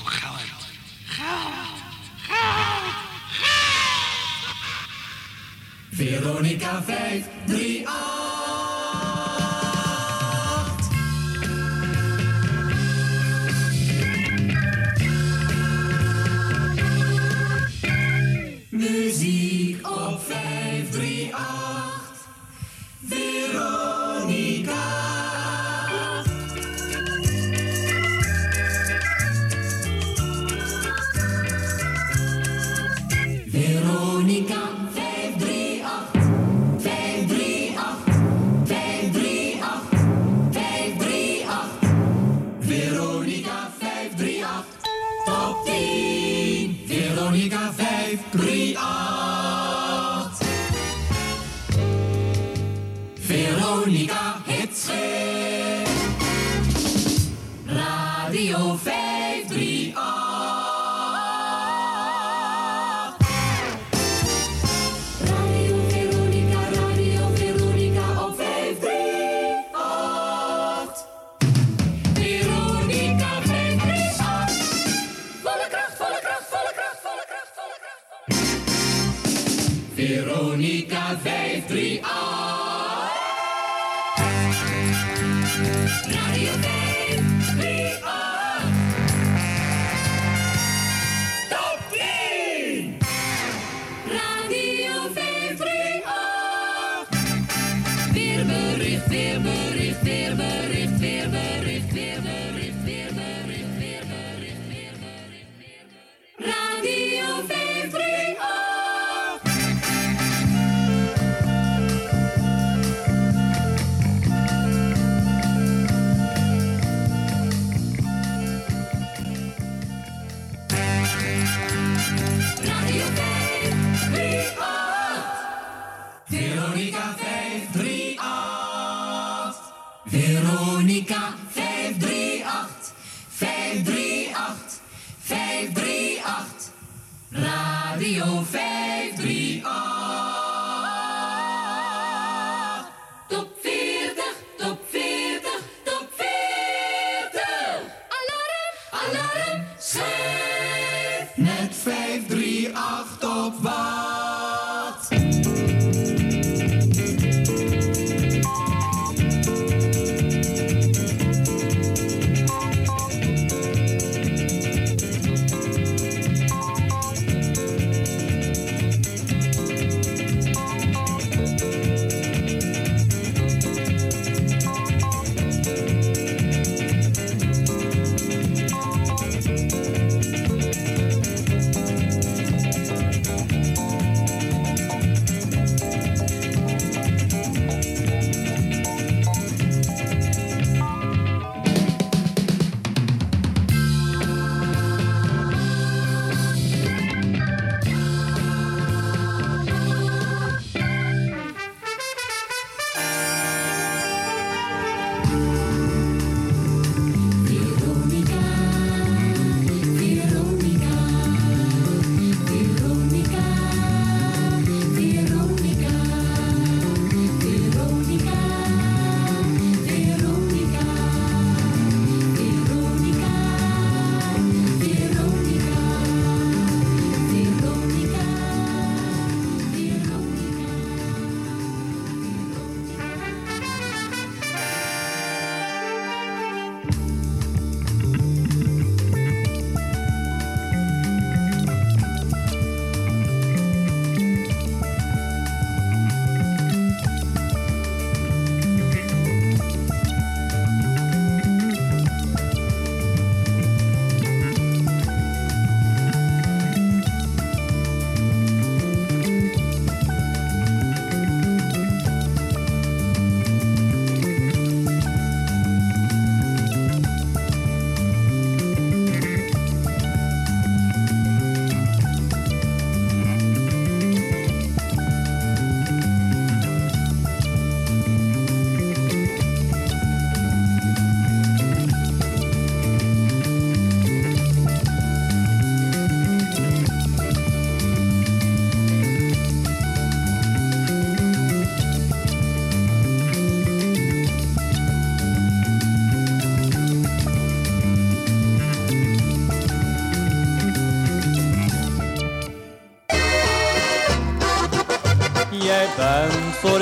[5.97, 7.62] Veronica 538.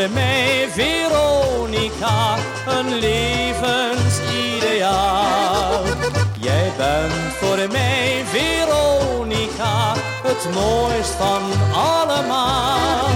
[0.01, 2.37] Voor mij, Veronica,
[2.67, 5.83] een levensideaal.
[6.41, 13.09] Jij bent voor mij, Veronica, het mooist van allemaal.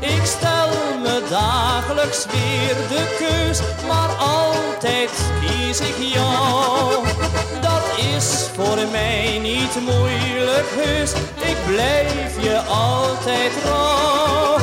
[0.00, 0.68] Ik stel
[1.02, 5.10] me dagelijks weer de keus, maar altijd
[5.40, 7.04] kies ik jou.
[7.60, 7.82] Dat
[8.14, 14.57] is voor mij niet moeilijk heus, ik blijf je altijd trouw.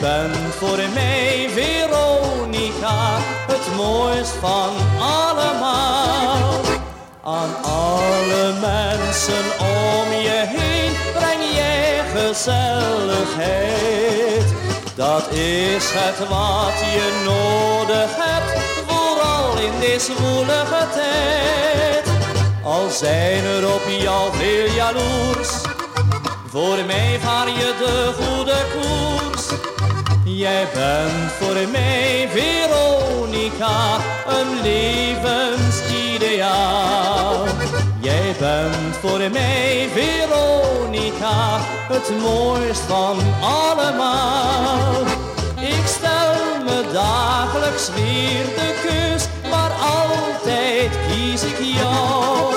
[0.00, 4.70] Bent voor mij, Veronica, het mooist van
[5.00, 6.60] allemaal.
[7.24, 14.54] Aan alle mensen om je heen breng jij gezelligheid.
[14.94, 22.04] Dat is het wat je nodig hebt, vooral in deze woelige tijd.
[22.62, 25.48] Al zijn er op jou veel jaloers,
[26.50, 29.46] voor mij vaar je de goede koers.
[30.36, 33.96] Jij bent voor mij, Veronica,
[34.26, 37.44] een levensideaal.
[38.00, 45.02] Jij bent voor mij, Veronica, het mooist van allemaal.
[45.60, 46.34] Ik stel
[46.64, 52.54] me dagelijks weer de keus, maar altijd kies ik jou.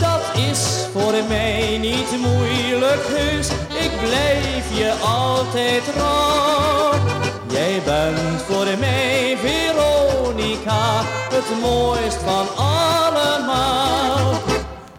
[0.00, 0.60] Dat is
[0.92, 3.48] voor mij niet moeilijk heus,
[3.84, 6.93] ik blijf je altijd trouw.
[7.74, 11.00] Jij bent voor mij, Veronica,
[11.32, 14.32] het mooist van allemaal.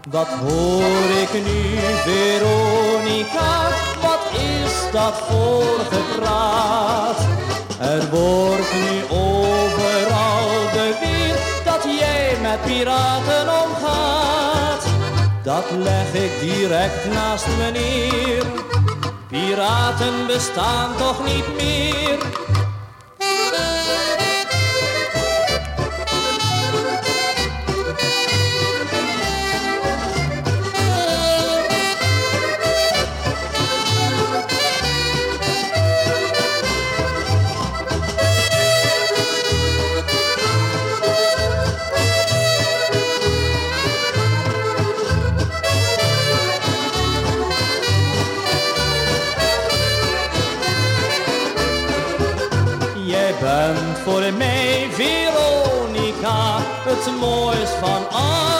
[0.09, 3.67] Wat hoor ik nu, Veronica?
[4.01, 7.19] Wat is dat voor gepraat?
[7.79, 14.85] Er wordt nu overal beweerd dat jij met piraten omgaat.
[15.43, 18.45] Dat leg ik direct naast me neer.
[19.27, 22.44] Piraten bestaan toch niet meer?
[54.05, 58.54] Voor mij, Veronica, het mooist van allemaal.